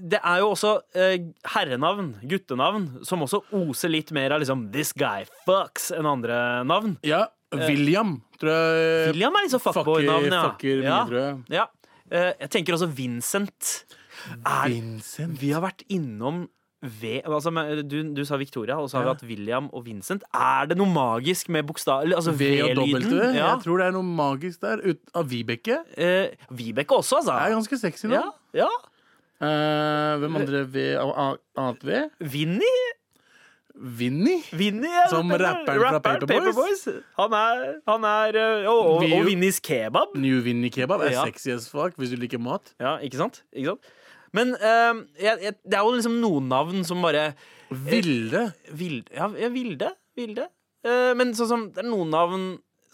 det 0.00 0.18
er 0.24 0.38
jo 0.42 0.50
også 0.54 0.72
eh, 0.96 1.18
herrenavn, 1.54 2.14
guttenavn, 2.26 2.88
som 3.06 3.22
også 3.22 3.42
oser 3.52 3.92
litt 3.92 4.10
mer 4.16 4.32
av 4.32 4.40
liksom 4.42 4.70
'this 4.72 4.92
guy 4.96 5.26
fucks' 5.46 5.90
enn 5.94 6.06
andre 6.08 6.64
navn. 6.64 6.96
Ja, 7.06 7.26
William 7.58 8.22
tror 8.38 8.50
jeg 8.52 9.08
Eh, 9.08 9.10
William 9.12 9.34
er 9.36 9.46
liksom 9.46 9.60
sånn 9.60 9.74
fuckboy-navnet, 9.80 10.32
ja. 10.32 10.42
Fucker 10.50 10.80
mye, 10.80 10.86
ja. 10.86 11.00
tror 11.08 11.18
jeg. 11.20 11.36
ja. 11.56 11.66
Eh, 12.10 12.32
jeg 12.40 12.50
tenker 12.50 12.74
også 12.74 12.88
Vincent. 12.94 13.84
Er, 14.44 14.68
Vincent. 14.68 15.38
vi 15.40 15.50
har 15.54 15.62
vært 15.62 15.82
innom 15.88 16.48
V 16.82 17.20
altså, 17.28 17.50
med- 17.52 17.82
du, 17.90 17.98
du 18.16 18.22
sa 18.24 18.36
Victoria, 18.40 18.78
og 18.80 18.88
så 18.88 18.96
har 18.96 19.04
vi 19.04 19.10
hatt 19.12 19.22
William 19.28 19.66
og 19.76 19.84
Vincent. 19.84 20.22
Er 20.32 20.66
det 20.70 20.78
noe 20.80 20.88
magisk 20.88 21.50
med 21.52 21.66
bokstav... 21.68 22.02
eller, 22.06 22.16
Altså 22.16 22.32
V 22.32 22.48
og 22.62 22.70
W. 22.78 22.94
V-lyden? 22.96 23.34
Ja. 23.36 23.50
Jeg 23.54 23.64
tror 23.66 23.78
det 23.82 23.86
er 23.90 23.92
noe 23.98 24.02
magisk 24.08 24.60
der. 24.64 24.80
Ut, 24.88 25.00
av 25.14 25.28
Vibeke. 25.28 25.82
Eh, 25.96 26.30
Vibeke 26.50 26.96
også, 26.96 27.18
altså. 27.20 27.36
Jeg 27.36 27.50
er 27.52 27.56
ganske 27.58 27.78
sexy 27.82 28.08
nå. 28.08 28.14
Ja, 28.16 28.64
ja. 28.64 28.68
Eh, 29.40 30.14
hvem 30.20 30.36
andre 30.40 30.64
V 30.72 30.86
annet 31.00 31.84
V? 31.84 32.00
Vinny? 32.32 32.72
Vinny 33.74 34.38
ja, 34.88 35.06
Som 35.10 35.30
er- 35.32 35.38
rapperen 35.42 35.80
fra 35.80 36.00
Paperboys? 36.04 36.84
Han 37.18 37.32
er, 37.36 37.62
han 37.88 38.04
er 38.04 38.36
eh, 38.36 38.68
Og, 38.70 38.80
og, 39.00 39.04
og 39.12 39.24
Vinnys 39.28 39.60
kebab. 39.60 40.14
New 40.18 40.40
Vinny 40.44 40.70
kebab 40.70 41.00
er 41.06 41.12
Ja. 41.14 41.24
sexy 41.24 41.50
as 41.54 41.68
fuck 41.68 41.96
hvis 41.96 42.10
du 42.10 42.16
liker 42.20 42.38
mat. 42.42 42.74
Ja, 42.80 42.96
ikke 42.98 43.16
sant? 43.20 43.42
Ikke 43.54 43.74
sant? 43.74 43.90
Men 44.32 44.54
uh, 44.54 45.00
jeg, 45.18 45.38
jeg, 45.42 45.54
det 45.66 45.74
er 45.74 45.82
jo 45.82 45.94
liksom 45.96 46.20
noen 46.22 46.48
navn 46.48 46.84
som 46.86 47.02
bare 47.02 47.32
Vilde. 47.70 48.52
Vilde 48.74 49.10
Ja, 49.14 49.26
ja, 49.38 49.48
Vilde. 49.50 49.92
Vilde. 50.18 50.48
Uh, 50.86 51.12
men 51.18 51.34
sånn 51.34 51.48
som 51.50 51.64
Det 51.74 51.82
er 51.84 51.88
noen 51.90 52.10
navn 52.14 52.44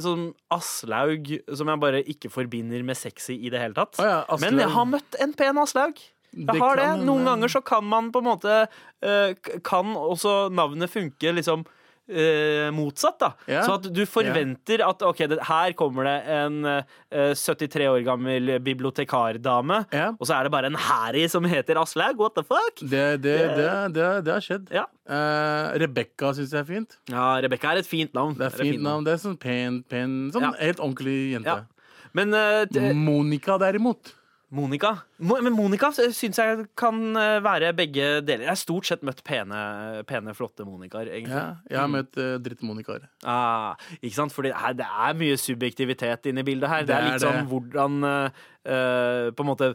som 0.01 0.27
Aslaug 0.53 1.31
som 1.57 1.71
jeg 1.73 1.81
bare 1.81 2.03
ikke 2.05 2.29
forbinder 2.29 2.83
med 2.85 2.99
sexy 3.01 3.33
i 3.47 3.49
det 3.53 3.61
hele 3.63 3.73
tatt. 3.79 3.97
Oh, 4.01 4.05
ja, 4.05 4.19
Men 4.43 4.59
jeg 4.61 4.69
har 4.75 4.85
møtt 4.85 5.17
en 5.25 5.33
pen 5.33 5.57
Aslaug. 5.63 6.01
Det 6.37 6.59
har 6.61 6.77
det. 6.77 6.91
Noen. 6.99 7.07
Noen 7.09 7.25
ganger 7.33 7.49
så 7.57 7.65
kan 7.65 7.85
man 7.89 8.13
på 8.13 8.21
en 8.21 8.29
måte 8.29 8.61
eh, 9.01 9.33
Kan 9.65 9.97
også 9.97 10.47
navnet 10.53 10.93
funke 10.93 11.33
liksom 11.33 11.65
eh, 12.09 12.69
motsatt, 12.77 13.17
da. 13.19 13.31
yeah. 13.49 13.65
Så 13.67 13.77
at 13.81 13.89
du 13.91 14.03
forventer 14.07 14.83
at 14.87 15.01
OK, 15.03 15.25
det, 15.33 15.39
her 15.49 15.73
kommer 15.79 16.07
det 16.07 16.17
en 16.37 16.59
eh, 16.71 17.33
73 17.35 17.89
år 17.91 18.05
gammel 18.07 18.53
bibliotekardame, 18.63 19.81
yeah. 19.95 20.13
og 20.19 20.29
så 20.29 20.37
er 20.39 20.47
det 20.47 20.53
bare 20.55 20.71
en 20.71 20.79
Harry 20.87 21.27
som 21.33 21.45
heter 21.49 21.81
Aslaug. 21.81 22.21
What 22.23 22.37
the 22.39 22.45
fuck? 22.47 22.79
Det, 22.83 23.23
det, 23.25 23.39
det, 23.57 23.71
det, 23.97 24.11
det 24.29 24.37
har 24.37 24.45
skjedd. 24.45 24.71
Ja, 24.75 24.87
Uh, 25.07 25.71
Rebekka 25.79 26.33
syns 26.35 26.51
jeg 26.51 26.65
er 26.65 26.67
fint. 26.67 26.97
ja 27.07 27.37
Rebekka 27.39 27.71
er 27.71 27.79
et 27.79 27.87
fint 27.87 28.11
navn. 28.17 28.33
Det 28.35 28.49
er 28.49 28.57
fint 28.59 28.83
navn. 28.83 29.05
Det 29.07 29.13
er 29.13 29.21
sånn 29.23 29.37
pen, 29.39 29.77
pen 29.87 30.17
Sånn 30.35 30.43
Ja. 30.49 30.49
helt 30.59 30.81
ordentlig 30.83 31.15
jente. 31.37 31.47
Ja. 31.47 32.01
Men 32.17 32.35
eh, 32.35 32.91
Monica, 32.97 33.55
derimot. 33.63 34.16
Monica. 34.55 34.93
Men 35.19 35.49
Monica 35.57 35.89
syns 35.91 36.39
jeg 36.39 36.67
kan 36.79 37.01
eh, 37.19 37.39
være 37.43 37.73
begge 37.75 38.21
deler. 38.23 38.45
Jeg 38.45 38.53
har 38.53 38.61
stort 38.61 38.87
sett 38.87 39.03
møtt 39.07 39.25
pene, 39.27 39.59
pene 40.07 40.35
flotte 40.39 40.63
Monicaer, 40.63 41.11
egentlig. 41.11 41.35
Ja, 41.35 41.57
jeg 41.73 41.81
har 41.81 41.91
møtt 41.91 42.21
uh, 42.21 42.37
drittmonikaer. 42.45 43.09
Ah, 43.27 43.75
ikke 43.99 44.15
sant? 44.21 44.35
For 44.37 44.47
det 44.47 44.55
er, 44.55 45.19
mye 45.19 45.35
subjektivitet 45.41 46.31
inne 46.31 46.45
i 46.45 46.47
bildet 46.47 46.71
her. 46.71 46.87
Det, 46.87 46.93
Det 46.93 46.99
er 47.01 47.09
litt 47.09 47.25
sånn 47.25 47.51
hvordan 47.51 48.07
eh, 48.07 49.27
På 49.35 49.45
en 49.45 49.49
måte 49.49 49.69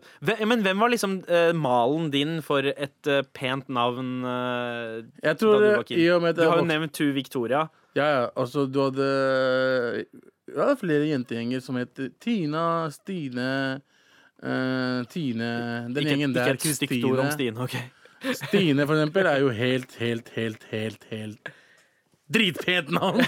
Men 0.47 0.63
hvem 0.63 0.81
var 0.83 0.91
liksom 0.93 1.19
uh, 1.27 1.51
malen 1.57 2.09
din 2.13 2.39
for 2.45 2.63
et 2.71 3.11
uh, 3.11 3.21
pent 3.35 3.67
navn 3.71 4.23
Jeg 4.23 5.39
tror 5.39 5.55
da 5.57 5.61
du 5.61 5.69
var 5.81 5.87
kid? 5.87 5.99
i 5.99 6.09
og 6.15 6.23
med 6.23 6.35
at 6.35 6.41
Du 6.41 6.47
har 6.47 6.63
jo 6.63 6.67
nevnt 6.71 6.95
Tu 6.95 7.09
Victoria. 7.15 7.67
Ja, 7.97 8.07
ja. 8.07 8.25
Altså, 8.39 8.69
du 8.71 8.79
hadde 8.85 9.07
ja, 10.47 10.73
flere 10.79 11.11
jentegjenger 11.11 11.63
som 11.63 11.79
het 11.79 11.99
Tina, 12.23 12.87
Stine 12.95 13.81
eh, 14.43 15.01
Tine 15.11 15.49
Den 15.87 15.97
Ikke, 15.97 16.09
gjengen 16.09 16.35
ikke 16.35 16.53
et 16.57 16.67
stikkord 16.77 17.09
ord 17.11 17.25
om 17.25 17.33
Stine. 17.33 17.57
ok 17.61 17.77
Stine, 18.37 18.85
for 18.85 18.97
eksempel, 18.97 19.25
er 19.25 19.41
jo 19.41 19.49
helt, 19.49 19.95
helt, 19.97 20.29
helt, 20.35 20.67
helt, 20.69 21.09
helt 21.09 21.51
Dritpent 22.31 22.91
navn! 22.95 23.19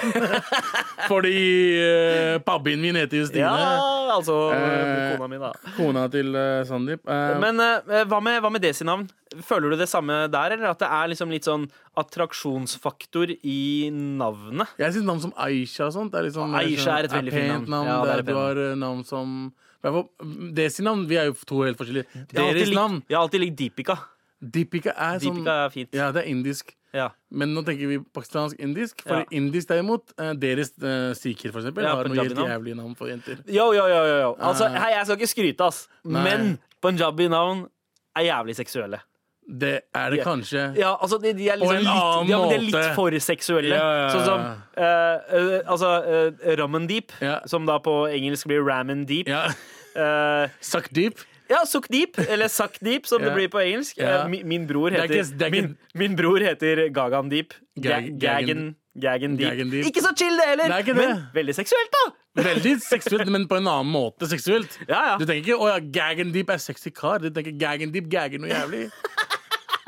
Fordi 1.11 1.33
uh, 1.75 2.37
pabbien 2.45 2.79
min 2.79 2.95
heter 2.95 3.19
jo 3.19 3.25
Stine. 3.27 3.49
Ja, 3.49 4.13
altså 4.13 4.37
uh, 4.53 5.17
kona 5.17 5.27
mi, 5.27 5.39
da. 5.41 5.49
Kona 5.75 6.05
til 6.13 6.29
uh, 6.37 6.61
Sandeep. 6.67 7.03
Men 7.41 7.59
hva 8.07 8.21
med, 8.23 8.37
hva 8.45 8.51
med 8.53 8.63
Desi-navn? 8.63 9.03
Føler 9.43 9.73
du 9.73 9.81
det 9.81 9.89
samme 9.91 10.21
der, 10.31 10.55
eller 10.55 10.71
at 10.71 10.79
det 10.79 10.87
er 10.87 11.11
liksom 11.11 11.33
litt 11.33 11.49
sånn 11.49 11.65
attraksjonsfaktor 11.99 13.33
i 13.33 13.89
navnet? 13.91 14.71
jeg 14.79 14.95
syns 14.95 15.09
navn 15.09 15.23
som 15.25 15.35
Aisha 15.41 15.89
og 15.89 15.97
sånt 15.97 16.15
er 16.15 16.29
sånn 16.31 16.55
Aisha 16.61 17.01
er 17.01 17.09
et 17.09 17.17
veldig 17.17 17.33
fint 17.35 17.73
navn. 17.73 17.89
Ja, 17.89 17.99
det 18.05 18.13
er 18.13 18.23
der 18.23 18.29
du 18.29 18.39
har 18.39 18.63
navn 18.79 19.03
som 19.09 19.51
i 19.83 19.91
hvert 19.91 20.55
Desi-navn, 20.55 21.07
vi 21.09 21.17
er 21.19 21.25
jo 21.29 21.35
to 21.45 21.61
helt 21.65 21.77
forskjellige. 21.77 22.25
Deres 22.31 22.71
navn, 22.73 23.03
Jeg 23.09 23.17
har 23.17 23.25
alltid 23.25 23.43
likt 23.43 23.57
Deepika. 23.59 23.97
Deepika, 24.43 24.93
er 24.95 25.19
sånn 25.19 25.39
Deepika 25.41 25.57
er 25.65 25.69
fint. 25.73 25.93
Ja, 25.95 26.11
det 26.11 26.23
er 26.23 26.31
indisk. 26.31 26.73
Ja. 26.93 27.09
Men 27.33 27.55
nå 27.55 27.63
tenker 27.65 27.89
vi 27.89 27.97
pakistansk-indisk. 28.13 29.01
For 29.01 29.23
Ja. 29.23 29.25
indisk 29.31 29.67
derimot, 29.67 30.13
eh, 30.19 30.33
deres 30.33 30.71
uh, 30.77 31.13
sikher 31.17 31.51
for 31.51 31.59
eksempel, 31.61 31.83
Ja, 31.83 31.95
har 31.95 32.05
noe 32.05 32.15
helt 32.15 32.37
jævlig 32.37 32.75
navn 32.75 32.93
navn 32.93 32.95
for 32.95 33.07
jenter. 33.07 33.39
Jo, 33.47 33.71
jo, 33.73 33.87
jo, 33.87 34.03
jo. 34.21 34.35
Altså, 34.39 34.69
hei, 34.69 34.91
jeg 34.93 35.05
skal 35.05 35.17
ikke 35.17 35.31
skryte, 35.31 35.65
ass. 35.65 35.87
Nei. 36.05 36.23
Men 36.23 36.59
punjabi-navn 36.81 37.67
er 38.15 38.23
jævlig 38.29 38.55
seksuelle. 38.55 38.99
Det 39.47 39.81
er 39.93 40.09
det 40.11 40.21
kanskje. 40.23 40.61
Ja, 40.77 40.93
altså, 41.01 41.17
de, 41.21 41.33
de 41.33 41.49
er 41.49 41.57
På 41.59 41.65
liksom 41.67 41.75
en 41.75 41.83
litt, 41.83 42.03
annen 42.03 42.29
ja, 42.31 42.37
måte. 42.39 42.49
de 42.49 42.55
er 42.55 42.61
litt 42.69 42.95
for 42.95 43.11
seksuelle. 43.19 43.75
Ja, 43.75 43.89
ja. 43.99 44.07
Sånn 44.13 44.25
som 44.25 44.39
uh, 44.77 45.17
uh, 45.35 45.59
Altså, 45.67 45.91
uh, 46.07 46.55
Ramandeep, 46.57 47.11
Ja. 47.21 47.39
som 47.45 47.65
da 47.65 47.77
på 47.79 48.07
engelsk 48.09 48.47
blir 48.47 48.63
Ramandeep. 48.65 49.27
Ja. 49.27 49.47
Uh, 49.95 50.47
Suck 50.61 50.89
deep. 50.93 51.19
ja, 51.49 51.65
Suck 51.65 51.85
Deep, 51.91 52.17
eller 52.29 52.47
Suck 52.47 52.79
Deep, 52.81 53.05
som 53.05 53.21
det 53.21 53.33
blir 53.35 53.49
på 53.51 53.59
engelsk. 53.61 53.99
Eh, 53.99 54.27
min, 54.31 54.47
min 54.47 54.63
bror 54.67 54.87
er 54.93 55.03
heter 55.03 55.19
ikke- 55.21 55.35
ikke- 55.35 55.51
min, 55.51 55.77
min 55.93 56.15
bror 56.15 56.39
heter 56.41 56.87
Gagandeep. 56.89 57.53
Ga 57.77 57.99
Gag- 57.99 58.17
Gagan 58.19 58.75
Gagan 58.95 59.35
Deep. 59.37 59.49
Gagan 59.49 59.69
Deep. 59.71 59.85
Ikke 59.89 60.01
så 60.05 60.11
chill, 60.17 60.35
det 60.37 60.45
heller, 60.45 60.69
Det 60.83 60.89
er 60.89 60.93
men 60.93 61.27
veldig 61.33 61.53
seksuelt, 61.57 61.89
da! 61.93 62.11
Veldig 62.43 62.73
seksuelt, 62.81 63.27
men 63.29 63.47
på 63.49 63.57
en 63.57 63.67
annen 63.69 63.89
måte 63.93 64.25
seksuelt. 64.29 64.77
Ja, 64.87 64.99
ja. 65.13 65.17
Du 65.17 65.25
tenker 65.25 65.41
ikke 65.53 65.57
'Å 65.61 65.67
ja, 65.69 65.79
Gaggen 65.79 66.31
Deep 66.33 66.49
er 66.49 66.57
sexy 66.57 66.89
kar'. 66.91 67.19
Du 67.21 67.29
tenker 67.29 67.51
'Gaggen 67.57 67.91
Deep 67.91 68.05
gager 68.09 68.37
noe 68.39 68.49
jævlig'. 68.49 68.91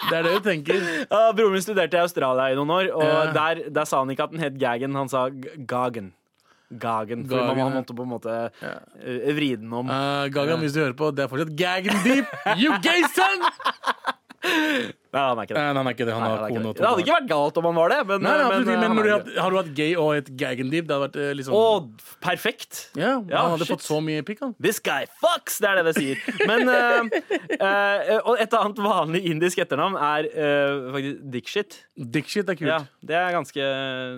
Det 0.09 0.17
er 0.17 0.27
det 0.27 0.33
du 0.35 0.43
tenker. 0.45 0.83
Uh, 1.09 1.31
broren 1.35 1.55
min 1.55 1.63
studerte 1.63 1.97
i 1.97 2.03
Australia 2.03 2.51
i 2.51 2.57
noen 2.59 2.69
år, 2.75 2.91
og 2.93 3.03
Ja. 3.03 3.31
der, 3.33 3.63
der 3.73 3.85
sa 3.89 3.99
han 4.03 4.09
ikke 4.13 4.23
at 4.27 4.31
den 4.35 4.43
het 4.43 4.59
gaggen 4.61 4.95
han 4.95 5.09
sa 5.09 5.27
Gagen. 5.29 6.13
Gagen. 6.79 7.27
For 7.29 7.37
Gagen, 7.37 7.57
man 7.61 7.73
måtte 7.77 7.93
på 7.95 8.03
en 8.03 8.09
måte 8.09 8.35
eh, 8.61 9.33
vri 9.37 9.51
den 9.55 9.71
om. 9.73 9.89
Uh, 9.89 10.25
Gagan, 10.33 10.59
hvis 10.59 10.73
du 10.73 10.81
hører 10.81 10.97
på, 10.97 11.11
det 11.15 11.25
er 11.25 11.31
fortsatt 11.31 11.55
Gaggen 11.57 12.01
Deep. 12.03 12.25
You 12.57 12.77
gay 12.81 13.05
son! 13.15 13.45
Nei, 15.15 15.23
han 15.31 15.39
er 15.39 15.47
ikke 15.47 15.55
det. 15.55 15.61
Nei, 15.61 15.67
han 15.79 15.87
er 15.89 15.95
ikke 15.95 16.07
det. 16.09 16.13
Han 16.15 16.23
Nei, 16.25 16.29
har 16.35 16.49
kone 16.51 16.69
og 16.69 16.75
to 16.75 16.83
det 16.83 16.89
hadde 16.89 17.03
ikke 17.05 17.15
vært 17.15 17.29
galt 17.31 17.59
om 17.61 17.67
han 17.69 17.77
var 17.79 17.93
det, 17.93 17.99
men, 18.09 18.23
Nei, 18.25 18.31
nei, 18.31 18.35
men, 18.35 18.45
absolutt, 18.45 18.67
men, 18.67 18.83
han 18.85 18.99
er 18.99 19.05
du 19.05 19.11
ikke 19.15 19.43
har, 19.45 19.55
du 19.55 19.59
hatt 19.61 19.71
gay 19.79 19.93
og 19.95 20.09
et 20.19 20.31
Gaggen 20.41 20.71
Deep, 20.73 20.87
det 20.89 20.95
hadde 20.95 21.05
vært 21.07 21.19
eh, 21.23 21.31
liksom 21.39 21.55
Å, 21.55 21.63
perfekt! 22.25 22.81
Ja, 22.99 23.13
Ja, 23.31 23.45
Han 23.45 23.55
hadde 23.55 23.67
shit. 23.67 23.73
fått 23.77 23.85
så 23.87 23.99
mye 24.03 24.25
pikk, 24.27 24.43
han. 24.43 24.53
This 24.61 24.81
guy 24.83 25.07
fucks! 25.23 25.59
Det 25.63 25.69
er 25.71 25.79
det 25.79 25.85
det 25.87 25.95
sier. 25.97 26.19
Men 26.49 26.67
uh, 26.67 27.07
uh, 27.61 28.19
Og 28.31 28.41
et 28.43 28.57
annet 28.59 28.81
vanlig 28.85 29.23
indisk 29.31 29.61
etternavn 29.63 29.95
er 29.99 30.27
uh, 30.35 30.91
faktisk 30.95 31.23
Dikshit. 31.35 31.77
Dickshit 31.95 32.49
er 32.51 32.57
kult. 32.59 32.69
Ja, 32.69 32.79
det 33.05 33.15
er 33.17 33.31
ganske 33.35 33.65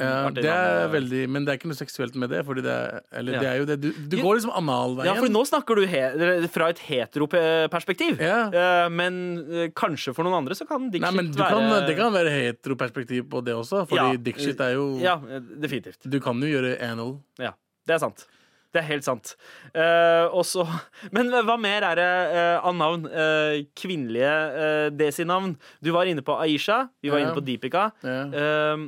artig. 0.08 0.44
det 0.44 0.54
er 0.54 0.90
veldig, 0.92 1.22
men 1.30 1.46
det 1.46 1.54
er 1.54 1.60
ikke 1.60 1.70
noe 1.72 1.78
seksuelt 1.80 2.18
med 2.20 2.32
det. 2.34 2.42
Fordi 2.48 2.64
det 2.66 2.74
er, 2.74 3.02
eller 3.22 3.38
Ja. 3.38 3.44
det 3.44 3.50
er 3.52 3.58
jo 3.62 3.68
det 3.70 3.78
Du, 3.84 3.90
du 3.94 4.18
går 4.22 4.40
liksom 4.40 4.54
analveien. 4.58 5.10
Ja, 5.12 5.16
for 5.20 5.32
nå 5.32 5.44
snakker 5.48 5.78
du 5.78 5.86
he 5.90 6.48
fra 6.54 6.70
et 6.74 6.82
heteroperspektiv. 6.88 8.22
Ja. 8.24 8.40
Eh, 8.52 8.90
men 8.94 9.20
eh, 9.52 9.70
kanskje 9.78 10.14
for 10.16 10.28
noen 10.28 10.40
andre 10.42 10.58
så 10.58 10.68
kan 10.70 10.87
Nei, 10.88 11.00
dickshit 11.00 11.16
men 11.20 11.32
du 11.32 11.38
være 11.42 11.50
kan, 11.54 11.86
Det 11.88 11.96
kan 11.98 12.14
være 12.14 12.32
heteroperspektiv 12.38 13.28
på 13.30 13.44
det 13.46 13.54
også, 13.56 13.86
fordi 13.90 14.12
Ja. 14.16 14.24
dickshit 14.30 14.60
er 14.62 14.74
jo 14.74 14.88
Ja, 15.02 15.16
eh, 15.30 15.40
definitivt. 15.62 16.00
Du 16.10 16.20
kan 16.20 16.40
jo 16.42 16.48
gjøre 16.48 16.76
anal. 16.82 17.20
Ja, 17.40 17.52
det 17.88 17.96
er 17.96 18.00
sant. 18.00 18.26
Det 18.74 18.82
er 18.84 18.88
helt 18.90 19.04
sant. 19.06 19.36
Uh, 19.74 20.28
også, 20.38 20.66
men 21.16 21.30
hva 21.32 21.56
mer 21.58 21.82
er 21.88 21.96
det 21.96 22.10
uh, 22.36 22.68
av 22.68 22.76
navn? 22.76 23.06
Uh, 23.08 23.64
kvinnelige 23.80 24.34
uh, 24.54 24.90
Desi-navn. 24.92 25.56
Du 25.82 25.92
var 25.96 26.04
inne 26.06 26.22
på 26.22 26.36
Aisha. 26.38 26.90
Vi 27.02 27.10
var 27.10 27.20
Ja. 27.20 27.26
inne 27.26 27.34
på 27.34 27.44
Deepika. 27.48 27.92
Ja. 28.04 28.18
Eh, 28.28 28.84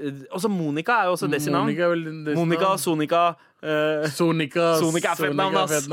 eh, 0.00 0.24
også 0.32 0.48
Monica 0.50 1.02
er 1.02 1.04
jo 1.10 1.12
også 1.18 1.28
Desi-navn. 1.30 1.68
Monica 1.68 1.90
desi 2.24 2.34
Monica. 2.40 2.72
Sonica 2.78 3.22
eh, 3.62 4.08
Sonika. 4.10 4.66
Sonika 4.80 5.12
er 5.12 5.16
fett 5.20 5.36
navn, 5.36 5.56
ass. 5.56 5.88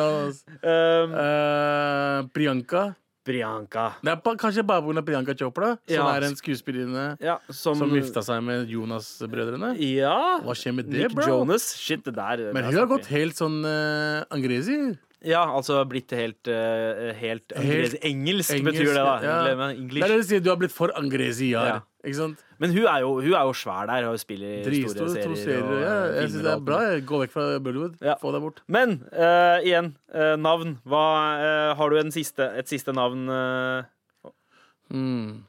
eh, 0.64 1.14
Eh, 1.28 2.24
Priyanka. 2.34 2.96
Priyanka. 3.24 3.86
Det 4.04 4.12
er 4.12 4.20
ba- 4.24 4.36
kanskje 4.40 4.66
bare 4.68 4.82
pga. 4.84 5.02
Priyanka 5.06 5.36
Chopra, 5.38 5.78
som 5.88 5.96
Ja. 5.96 6.08
er 6.16 6.24
en 6.28 6.36
skuespillerinne 6.36 7.18
Ja, 7.22 7.38
som, 7.50 7.76
som 7.76 7.90
gifta 7.90 8.22
seg 8.24 8.44
med 8.44 8.68
Jonas-brødrene. 8.70 9.76
Ja. 9.80 10.40
Hva 10.44 10.54
skjer 10.56 10.74
med 10.76 10.90
det, 10.92 11.04
Nick 11.08 11.16
bro? 11.16 11.26
Jonas. 11.28 11.70
Shit, 11.80 12.04
det 12.04 12.16
der 12.16 12.52
Men 12.54 12.64
hun 12.66 12.74
har 12.76 12.88
gått 12.88 13.08
helt 13.08 13.36
sånn 13.36 13.64
uh, 13.66 14.24
angresi. 14.30 14.98
Ja, 15.24 15.46
altså 15.48 15.78
blitt 15.88 16.12
helt, 16.12 16.48
uh, 16.52 17.14
helt, 17.16 17.54
Helt 17.56 17.96
engelsk, 18.04 18.52
engelsk, 18.52 18.64
betyr 18.68 18.92
det, 18.92 18.96
da. 18.96 19.16
ja. 19.24 19.38
Det, 19.44 20.04
er 20.04 20.08
det 20.12 20.20
å 20.20 20.24
sier, 20.28 20.42
du 20.44 20.50
har 20.52 20.58
blitt 20.60 20.74
for 20.76 20.92
angresiar. 21.00 21.66
Ja. 21.68 21.80
Ikke 22.04 22.18
sant? 22.18 22.42
Men 22.60 22.74
hun 22.76 22.84
er, 22.84 22.98
jo, 23.00 23.14
hun 23.22 23.32
er 23.32 23.46
jo 23.48 23.54
svær 23.56 23.88
der 23.88 24.10
og 24.10 24.18
spiller 24.20 24.68
i 24.68 24.82
store 24.92 25.08
serier. 25.14 25.36
serier. 25.40 25.64
og, 25.64 25.80
Ja, 25.80 25.94
jeg 26.20 26.34
syns 26.34 26.44
det 26.44 26.52
er 26.52 26.66
bra. 26.68 26.80
Gå 27.08 27.20
vekk 27.22 27.32
fra 27.32 27.46
Bollywood. 27.64 27.96
Ja. 28.04 28.18
Få 28.20 28.34
deg 28.36 28.44
bort. 28.44 28.60
Men 28.68 28.98
uh, 29.14 29.64
igjen, 29.64 29.94
uh, 30.12 30.34
navn. 30.40 30.76
Hva, 30.84 31.06
uh, 31.40 31.72
har 31.80 31.94
du 31.94 32.02
en 32.02 32.12
siste, 32.12 32.50
et 32.60 32.68
siste 32.68 32.92
navn? 32.96 33.24
Mm. 34.94 35.42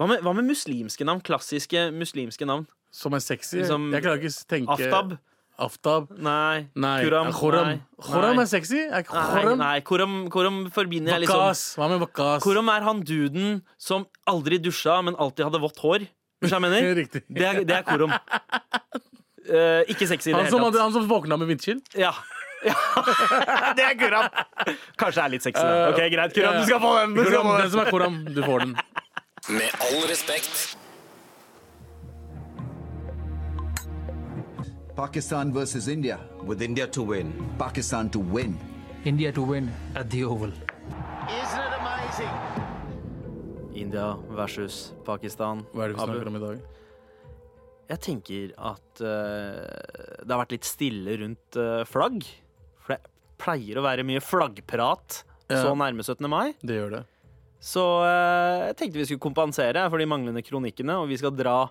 hva, 0.00 0.08
med, 0.08 0.24
hva 0.24 0.32
med 0.38 0.48
muslimske 0.48 1.04
navn? 1.06 1.20
Klassiske 1.24 1.90
muslimske 1.92 2.48
navn? 2.48 2.64
Som 2.90 3.12
er 3.12 3.20
sexy. 3.20 3.60
Som 3.68 3.90
jeg 3.92 4.06
klarer 4.06 4.24
ikke 4.24 4.32
å 4.32 4.48
tenke 4.48 4.78
Aftab? 4.78 5.18
Aftab. 5.58 6.10
Nei. 6.20 6.66
Nei. 6.76 6.96
Kuram? 7.06 7.30
Ja, 7.30 7.32
Khoram. 7.32 7.68
Nei. 7.70 7.80
Khoram 8.04 8.40
er 8.42 8.48
sexy. 8.50 8.82
Er 8.92 9.02
Khoram 9.08 9.56
nei. 9.56 9.56
nei. 9.62 9.80
Khoram, 9.88 10.14
Khoram 10.32 10.58
forbinder 10.74 11.14
jeg 11.16 11.24
liksom 11.24 11.40
Bakas. 11.40 11.62
Hva 11.80 11.88
med 11.92 12.02
Bakas? 12.04 12.44
Khoram 12.44 12.68
er 12.74 12.84
han 12.86 13.00
duden 13.08 13.60
som 13.80 14.04
aldri 14.28 14.58
dusja, 14.60 14.98
men 15.06 15.16
alltid 15.16 15.48
hadde 15.48 15.62
vått 15.64 15.80
hår. 15.84 16.06
Hvis 16.44 16.52
jeg 16.52 16.64
mener? 16.66 16.88
Riktig. 17.02 17.24
Det 17.28 17.46
er, 17.48 17.60
det 17.64 17.76
er 17.78 17.84
Khoram. 17.88 18.12
Uh, 19.46 19.82
ikke 19.92 20.08
sexy 20.10 20.32
i 20.32 20.32
det 20.34 20.40
Han 20.40 20.48
som, 20.50 20.58
hele 20.58 20.66
hadde, 20.66 20.78
tatt. 20.80 20.82
han 20.88 20.96
som 20.96 21.04
våkna 21.08 21.36
med 21.38 21.52
vindskill? 21.52 21.80
Ja. 21.96 22.10
ja. 22.66 22.74
det 23.78 23.84
er 23.86 23.94
Kuram. 24.00 24.26
Kanskje 24.98 25.22
er 25.24 25.34
litt 25.36 25.46
sexy. 25.46 25.62
Eh, 25.62 25.84
Ok, 25.92 26.00
Greit, 26.12 26.34
Kuram, 26.34 26.56
ja. 26.56 26.64
du 26.64 26.66
skal 26.68 26.82
få 26.82 26.94
den. 26.98 27.14
Du 27.14 27.22
skal 27.28 27.44
få 27.46 27.52
den 27.54 27.62
den. 27.62 27.70
som 27.76 27.84
er 27.84 27.92
Kuram, 27.94 28.18
du 28.26 28.42
får 28.42 28.64
den. 28.66 28.74
Med 29.56 29.86
all 29.86 30.02
respekt. 30.10 30.76
Pakistan 34.96 35.52
versus 35.52 35.88
India. 35.88 36.18
with 36.46 36.62
India 36.62 36.86
to 36.86 37.02
win. 37.02 37.32
Pakistan 37.58 38.08
to 38.10 38.18
win. 38.18 38.56
India 39.04 39.30
to 39.32 39.42
win 39.42 39.70
at 39.94 40.08
the 40.10 40.24
Oval. 40.24 40.48
Isn't 40.48 41.66
it 41.66 41.74
amazing? 41.80 42.32
India 43.74 44.16
versus 44.30 44.92
Pakistan. 45.04 45.66
Hva 45.74 45.84
er 45.84 45.92
det 45.92 45.98
vi 45.98 46.06
snakker 46.06 46.30
om 46.30 46.38
i 46.38 46.42
dag? 46.46 46.62
Jeg 47.90 48.00
tenker 48.02 48.54
at 48.56 49.02
uh, 49.04 49.60
det 50.24 50.32
har 50.32 50.40
vært 50.42 50.56
litt 50.56 50.66
stille 50.66 51.18
rundt 51.20 51.58
uh, 51.60 51.84
flagg. 51.86 52.24
For 52.82 52.96
det 52.96 53.12
pleier 53.42 53.78
å 53.78 53.84
være 53.86 54.06
mye 54.06 54.22
flaggprat 54.24 55.22
Ja. 55.46 55.60
så 55.62 55.76
nærme 55.78 56.02
17. 56.02 56.24
mai. 56.26 56.56
Det 56.64 56.74
gjør 56.80 56.96
det. 56.96 57.02
Så 57.62 57.84
uh, 58.00 58.64
jeg 58.66 58.78
tenkte 58.80 58.98
vi 58.98 59.06
skulle 59.06 59.22
kompensere 59.28 59.84
for 59.92 60.00
de 60.02 60.08
manglende 60.08 60.42
kronikkene, 60.42 60.96
og 60.98 61.12
vi 61.12 61.20
skal 61.20 61.36
dra 61.36 61.66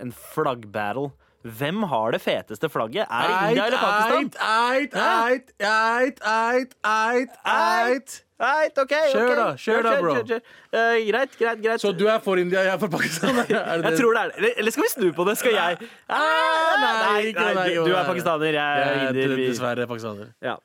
en 0.00 0.10
flaggbattle. 0.16 1.10
Hvem 1.40 1.82
har 1.88 2.10
det 2.12 2.20
feteste 2.20 2.68
flagget? 2.68 3.06
Er 3.08 3.28
det 3.28 3.36
India 3.50 3.66
eller 3.66 3.78
Pakistan? 3.80 4.26
Eit, 4.44 4.94
eit, 4.94 5.54
eit, 5.60 6.18
eit, 6.20 6.74
eit, 6.84 7.38
eit. 7.48 8.18
Eit, 8.40 8.78
ok, 8.80 8.92
Kjør 9.12 9.34
da, 9.36 9.46
kjør 9.60 9.82
da, 9.84 9.90
bro. 10.00 10.12
Eh, 10.16 11.00
greit, 11.10 11.34
greit, 11.36 11.58
greit. 11.60 11.80
Så 11.82 11.92
du 11.92 12.06
er 12.08 12.22
for 12.24 12.40
India, 12.40 12.62
jeg 12.64 12.72
er 12.72 12.80
for 12.80 12.92
Pakistan? 12.92 13.36
Jeg 13.50 13.96
tror 13.98 14.16
det 14.16 14.22
er 14.22 14.30
det. 14.46 14.52
Eller 14.56 14.72
skal 14.72 14.86
vi 14.86 14.92
snu 14.94 15.08
på 15.16 15.26
det? 15.28 15.34
Skal 15.40 15.56
jeg 15.56 15.76
ah, 16.08 16.76
nei, 16.80 17.32
nei, 17.36 17.66
du, 17.76 17.92
er 17.92 18.08
pakistaner, 18.08 18.56
jeg 18.56 18.86
er 18.86 19.02
indier. 19.10 19.34
dessverre 19.42 19.86
pakistaner. 19.88 20.32
Ja. 20.44 20.56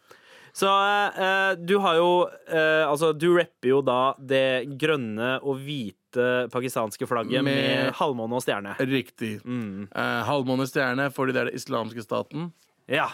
Så 0.56 0.72
eh, 0.72 1.52
du 1.60 1.76
har 1.84 1.98
jo 2.00 2.10
eh, 2.48 2.84
Altså, 2.88 3.12
du 3.12 3.34
rapper 3.36 3.74
jo 3.74 3.82
da 3.84 4.00
det 4.20 4.78
grønne 4.80 5.36
og 5.44 5.60
hvite 5.66 6.05
pakistanske 6.54 7.08
flagget 7.10 7.44
med, 7.44 7.56
Med- 7.56 7.94
halvmåne 8.00 8.36
og 8.40 8.44
stjerne. 8.46 8.76
Riktig. 8.80 9.38
Mm. 9.46 9.88
Eh, 9.92 10.24
halvmåne 10.28 10.68
stjerne 10.70 11.10
fordi 11.14 11.36
det 11.36 11.42
er 11.44 11.50
den 11.52 11.56
islamske 11.60 12.04
staten. 12.06 12.50
Ja. 12.88 13.08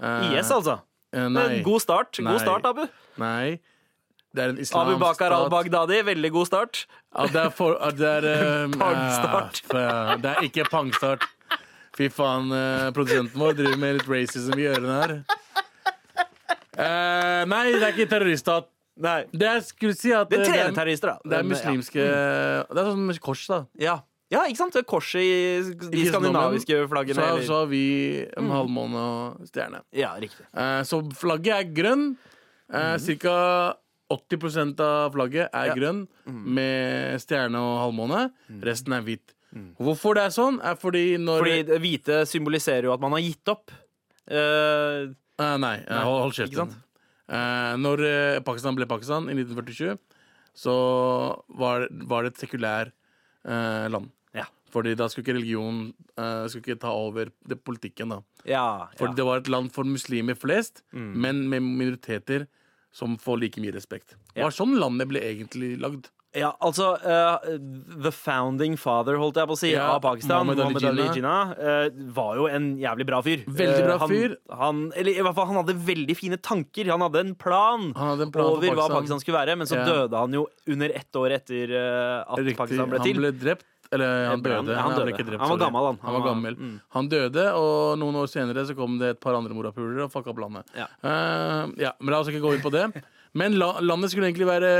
Eh, 0.00 0.32
IS, 0.38 0.50
altså. 0.50 0.78
nei. 1.12 1.62
god 1.66 1.80
start. 1.84 2.18
Nei. 2.20 2.32
God 2.32 2.40
start, 2.44 2.66
Abu. 2.66 2.86
Nei. 3.22 3.60
Det 4.32 4.40
er 4.46 4.48
en 4.54 4.58
islamsk 4.64 4.94
Abu 4.94 4.98
Bakar 5.02 5.34
al-Baghdadi, 5.36 5.98
veldig 6.08 6.30
god 6.32 6.46
start. 6.48 6.86
Ja, 7.12 7.26
det 7.28 7.40
er 7.42 7.50
for 7.52 7.76
det 7.98 8.08
er 8.24 8.28
um, 8.64 8.72
Pangstart. 8.80 9.62
eh, 9.74 10.16
Det 10.24 10.30
er 10.36 10.48
ikke 10.48 10.64
pangstart. 10.72 11.28
Fy 11.96 12.06
faen, 12.08 12.48
produsenten 12.96 13.36
vår 13.36 13.52
driver 13.58 13.76
med 13.82 13.98
litt 13.98 14.08
racism 14.08 14.56
i 14.56 14.64
ørene 14.72 14.94
her. 15.02 15.12
Eh, 16.72 17.42
nei, 17.52 17.64
det 17.76 17.82
er 17.84 17.92
ikke 17.92 18.08
terroriststat. 18.08 18.68
Nei. 19.02 19.18
Det 19.32 19.48
er, 19.48 19.60
skulle 19.66 19.96
si 19.98 20.12
at 20.14 20.30
Det 20.30 20.38
er 20.38 20.44
det 20.44 20.52
trenerterrorister, 20.52 21.12
da. 21.12 21.30
det 21.30 21.38
er 21.40 21.46
muslimske 21.48 22.06
Det 22.06 22.78
er 22.82 22.90
sånn 22.92 23.18
kors, 23.24 23.44
da. 23.50 23.58
Ja. 23.82 23.96
ja, 24.30 24.44
ikke 24.46 24.60
sant? 24.62 24.72
Det 24.76 24.82
er 24.84 24.88
Korset 24.88 25.22
i 25.26 25.90
de 25.92 26.06
skandinaviske 26.08 26.78
flaggene. 26.92 27.18
Så, 27.18 27.26
eller- 27.28 27.46
så 27.48 27.58
har 27.62 27.66
vi 27.72 27.82
en 28.38 28.50
halvmåne 28.54 29.02
og 29.02 29.46
stjerne. 29.50 29.82
Ja, 29.92 30.14
riktig. 30.22 30.46
Eh, 30.54 30.80
så 30.88 31.02
flagget 31.18 31.54
er 31.58 31.70
grønn. 31.76 32.04
Eh, 32.72 32.96
Cirka 33.02 33.36
80% 34.12 34.80
av 34.80 35.12
flagget 35.14 35.48
er 35.52 35.66
Ja. 35.72 35.74
grønn 35.74 36.06
med 36.26 37.18
stjerne 37.20 37.56
og 37.58 37.78
halvmåne. 37.86 38.30
Resten 38.62 38.92
er 38.94 39.02
hvit. 39.02 39.34
Mm. 39.54 39.74
Hvorfor 39.76 40.14
det 40.16 40.22
er 40.24 40.32
sånn, 40.32 40.60
er 40.64 40.76
fordi 40.80 41.18
når 41.20 41.42
Fordi 41.44 41.78
hvite 41.84 42.22
symboliserer 42.28 42.84
jo 42.88 42.92
at 42.94 43.00
man 43.00 43.12
har 43.12 43.20
gitt 43.20 43.48
opp. 43.48 43.70
Uh, 44.30 45.12
Eh, 45.40 45.56
Nei, 45.58 45.76
eh, 45.88 46.02
hold, 46.04 46.20
hold 46.20 46.32
kjeften. 46.36 46.74
Eh, 47.28 47.74
når 47.80 48.02
eh, 48.06 48.40
Pakistan 48.44 48.76
ble 48.78 48.86
Pakistan 48.90 49.28
i 49.30 49.36
1947, 49.36 49.98
så 50.54 50.74
var, 51.56 51.86
var 52.08 52.24
det 52.26 52.34
et 52.34 52.42
sekulær 52.44 52.90
eh, 52.90 53.86
land. 53.92 54.10
Ja. 54.36 54.46
Fordi 54.72 54.94
da 54.98 55.08
skulle 55.08 55.24
ikke 55.26 55.36
religion 55.38 55.84
skulle 56.48 56.62
ikke 56.64 56.80
ta 56.80 56.90
over 56.96 57.30
det 57.48 57.58
politikken. 57.64 58.12
da 58.12 58.20
ja, 58.48 58.88
Fordi 58.98 59.16
det 59.16 59.24
var 59.26 59.40
et 59.40 59.48
land 59.52 59.70
for 59.72 59.84
muslimer 59.88 60.36
flest, 60.38 60.82
Mm. 60.92 61.12
men 61.16 61.48
med 61.48 61.62
minoriteter 61.62 62.46
som 62.92 63.16
får 63.16 63.38
like 63.40 63.60
mye 63.60 63.72
respekt. 63.72 64.14
Det 64.34 64.42
var 64.44 64.52
sånn 64.52 64.76
landet 64.78 65.08
ble 65.08 65.20
egentlig 65.24 65.78
lagd. 65.80 66.10
Ja, 66.34 66.48
altså 66.64 66.94
uh, 66.96 67.42
The 68.02 68.10
founding 68.14 68.78
father, 68.80 69.18
holdt 69.20 69.36
jeg 69.36 69.48
på 69.50 69.56
å 69.56 69.58
si, 69.60 69.72
Ja, 69.74 69.90
av 69.94 70.00
Pakistan, 70.04 70.46
Mohammed 70.48 70.84
Ali 70.88 71.04
Jinnah, 71.18 71.52
uh, 71.58 71.88
var 72.16 72.38
jo 72.40 72.46
en 72.48 72.70
jævlig 72.80 73.06
bra 73.10 73.18
fyr. 73.26 73.42
Veldig 73.46 73.82
bra 73.84 73.96
uh, 73.98 74.04
han, 74.06 74.14
fyr. 74.14 74.36
Han, 74.62 74.80
eller 74.96 75.12
i 75.12 75.26
hvert 75.26 75.36
fall, 75.36 75.50
han 75.52 75.60
hadde 75.60 75.76
veldig 75.90 76.16
fine 76.16 76.38
tanker. 76.40 76.88
Han 76.94 77.04
hadde 77.04 77.20
en 77.26 77.34
plan, 77.36 77.90
hadde 77.98 78.28
en 78.28 78.32
plan 78.32 78.48
over 78.48 78.56
over 78.62 78.68
hva 78.72 78.86
Pakistan. 78.86 78.96
Pakistan 79.02 79.20
skulle 79.26 79.38
være, 79.42 79.58
men 79.60 79.68
så 79.68 79.76
Ja. 79.82 79.84
døde 79.90 80.16
han 80.24 80.32
jo 80.40 80.46
under 80.72 80.96
ett 81.02 81.20
år 81.20 81.36
etter 81.36 81.76
eh, 81.76 82.24
at 82.24 82.38
Riktig. 82.40 82.56
Pakistan 82.64 82.88
ble 82.90 83.02
til. 83.04 83.14
han 83.14 83.22
ble 83.26 83.32
drept. 83.44 83.68
Eller 83.92 84.08
han 84.30 84.40
døde. 84.40 84.54
han- 84.56 84.64
døde. 84.64 84.76
han 84.80 84.92
døde. 84.96 85.12
drept, 85.20 85.40
Han 85.42 85.50
var 85.52 85.58
gammel, 85.66 85.84
han. 85.84 85.98
Han 86.00 86.14
var 86.14 86.22
gammel. 86.30 86.54
mm. 86.56 86.76
Han 86.96 87.08
døde, 87.12 87.42
og 87.60 87.98
noen 88.00 88.14
år 88.22 88.28
senere 88.32 88.64
så 88.64 88.74
kom 88.74 88.96
det 88.98 89.10
et 89.18 89.20
par 89.20 89.34
andre 89.36 89.52
morapulere 89.52 90.06
og 90.06 90.10
fucka 90.14 90.30
opp 90.32 90.38
landet. 90.40 90.64
Ja. 90.74 90.86
Eh, 91.04 91.66
ja, 91.76 91.92
men 92.00 92.08
la 92.14 92.20
oss 92.24 92.28
ikke 92.32 92.40
gå 92.40 92.54
inn 92.56 92.62
på 92.64 92.72
det. 92.72 92.86
Men 93.34 93.54
la, 93.58 93.70
landet 93.80 94.10
skulle 94.12 94.28
egentlig 94.28 94.46
være 94.50 94.70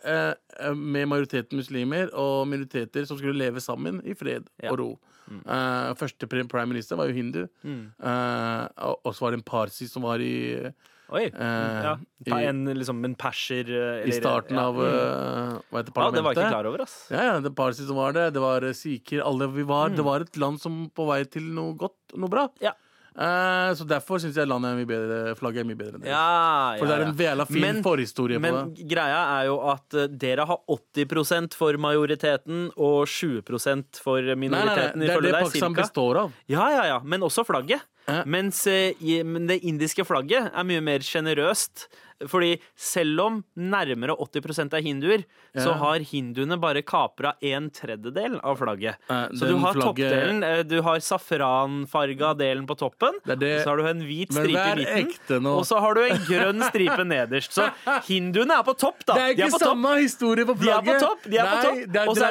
eh, 0.00 0.34
eh, 0.64 0.74
med 0.74 1.08
majoriteten 1.10 1.58
muslimer 1.60 2.08
og 2.16 2.46
minoriteter 2.48 3.04
som 3.08 3.18
skulle 3.20 3.36
leve 3.36 3.60
sammen 3.60 4.00
i 4.08 4.14
fred 4.16 4.46
Ja. 4.62 4.70
og 4.72 4.78
ro. 4.80 4.90
Eh, 5.30 5.90
første 6.00 6.26
prime 6.26 6.66
minister 6.72 6.96
var 6.96 7.06
jo 7.10 7.14
hindu. 7.14 7.42
Mm. 7.62 7.92
og 8.00 8.96
og 9.04 9.12
så 9.14 9.20
var 9.26 9.30
det 9.36 9.38
en 9.42 9.46
parsi 9.52 9.86
som 9.88 10.02
var 10.02 10.18
i, 10.24 10.72
Oi. 11.10 11.24
Eh, 11.26 11.82
ja. 11.84 11.96
I- 12.26 12.44
En, 12.46 12.64
liksom, 12.66 13.04
en 13.04 13.14
perser 13.18 13.66
eller, 13.66 14.06
i 14.06 14.12
starten 14.14 14.54
ja. 14.56 14.62
av 14.68 14.76
eh, 14.78 15.58
hva 15.70 15.80
heter 15.82 15.92
Ja, 15.96 16.10
det 16.14 16.22
var 16.22 16.34
jeg 16.34 16.44
ikke 16.44 16.52
klar 16.54 16.66
over, 16.70 16.82
ass. 16.82 16.94
Ja, 17.10 17.22
ja, 17.32 17.40
det 17.40 17.50
parsi 17.58 17.84
som 17.86 17.96
var 17.96 18.12
det. 18.14 18.28
Det 18.32 18.40
var 18.40 18.62
eh, 18.62 18.72
sikher. 18.72 19.20
Alle 19.26 19.48
vi 19.50 19.62
var. 19.66 19.90
Det 19.90 20.04
var 20.06 20.20
et 20.22 20.36
land 20.38 20.60
som 20.62 20.88
på 20.94 21.06
vei 21.10 21.24
til 21.24 21.42
noe 21.52 21.74
godt, 21.76 22.14
noe 22.16 22.30
bra. 22.30 22.46
Ja. 22.62 22.72
Eh, 23.16 23.70
så 23.74 23.84
derfor 23.90 24.20
syns 24.22 24.36
jeg 24.38 24.46
landet 24.46 24.70
er 24.70 24.76
mye 24.78 24.86
bedre 24.88 25.34
flagget 25.36 25.64
er 25.64 25.68
mye 25.68 25.76
bedre 25.80 25.98
enn 25.98 26.04
det. 26.04 26.10
Ja, 26.12 26.76
For 26.78 26.86
det 26.86 26.94
er 26.96 27.02
en 27.08 27.16
vela 27.18 27.44
fin 27.48 27.60
Men- 27.60 27.82
forhistorie 27.82 28.38
på 28.38 28.40
Men 28.44 28.74
det. 28.74 28.86
greia 28.88 29.40
er 29.40 29.46
jo 29.50 29.56
at 29.72 29.94
eh, 29.98 30.06
dere 30.06 30.46
har 30.46 30.60
80% 30.70 31.54
for 31.58 31.72
majoriteten 31.76 32.70
og 32.76 33.06
20 33.10 33.42
for 34.00 34.20
Nei, 34.22 34.34
nei, 34.34 34.34
nei, 34.34 34.48
minoriteten, 34.48 35.00
det 35.00 35.08
er 35.08 35.14
ifølge 35.16 35.22
det 35.22 35.32
deg. 35.32 35.44
Pakistan 35.44 35.74
cirka. 35.74 35.82
består 35.82 36.16
av. 36.24 36.32
Ja, 36.48 36.68
ja, 36.70 36.84
ja, 36.94 37.00
men 37.02 37.20
også 37.20 37.44
flagget. 37.44 37.82
Ja. 38.08 38.22
Mens 38.26 38.66
eh, 38.66 38.92
i- 39.02 39.22
men 39.22 39.46
det 39.46 39.60
indiske 39.62 40.04
flagget 40.06 40.50
er 40.54 40.64
mye 40.64 40.80
mer 40.80 40.98
sjenerøst. 41.00 41.88
Fordi 42.28 42.58
selv 42.76 43.20
om 43.20 43.44
nærmere 43.56 44.16
80% 44.20 44.74
er 44.76 44.82
hinduer, 44.84 45.24
så 45.56 45.72
har 45.80 46.00
hinduene 46.04 46.58
bare 46.60 46.82
kapra 46.82 47.32
en 47.42 47.70
tredjedel 47.70 48.38
av 48.44 48.58
flagget. 48.60 48.96
Eh, 49.08 49.28
Så 49.34 49.46
du 49.48 49.56
har 49.56 49.72
flagget- 49.74 50.10
toppdelen, 50.12 50.42
eh, 50.44 50.62
du 50.62 50.82
har 50.82 50.98
safranfarga 51.00 52.34
delen 52.36 52.66
på 52.66 52.76
toppen, 52.78 53.12
Det 53.24 53.32
er 53.32 53.36
det- 53.36 53.64
så 53.64 53.70
har 53.70 53.76
du 53.78 53.86
en 53.86 54.00
hvit 54.02 54.32
stripe 54.32 54.78
i 54.78 55.04
midten, 55.04 55.46
og 55.46 55.64
så 55.64 55.80
har 55.80 55.94
du 55.94 56.02
en 56.02 56.18
grønn 56.28 56.62
stripe 56.68 57.04
nederst. 57.04 57.52
Så 57.52 57.70
hinduene 58.06 58.58
er 58.58 58.62
på 58.62 58.76
topp, 58.76 59.04
da. 59.06 59.14
Det 59.14 59.22
er 59.22 59.34
De 59.34 59.42
ikke 59.42 59.52
på 59.52 59.58
topp. 59.58 59.68
samme 59.68 59.98
historie 60.00 60.44
på 60.44 60.58
De 60.58 60.68
er 60.70 60.80
på 60.80 60.84
flagget. 60.84 61.00
topp, 61.00 61.22
de 61.24 61.36
er 61.38 61.46
på 61.46 61.62
topp. 61.62 62.08
og 62.08 62.16
så 62.16 62.22
er, 62.24 62.28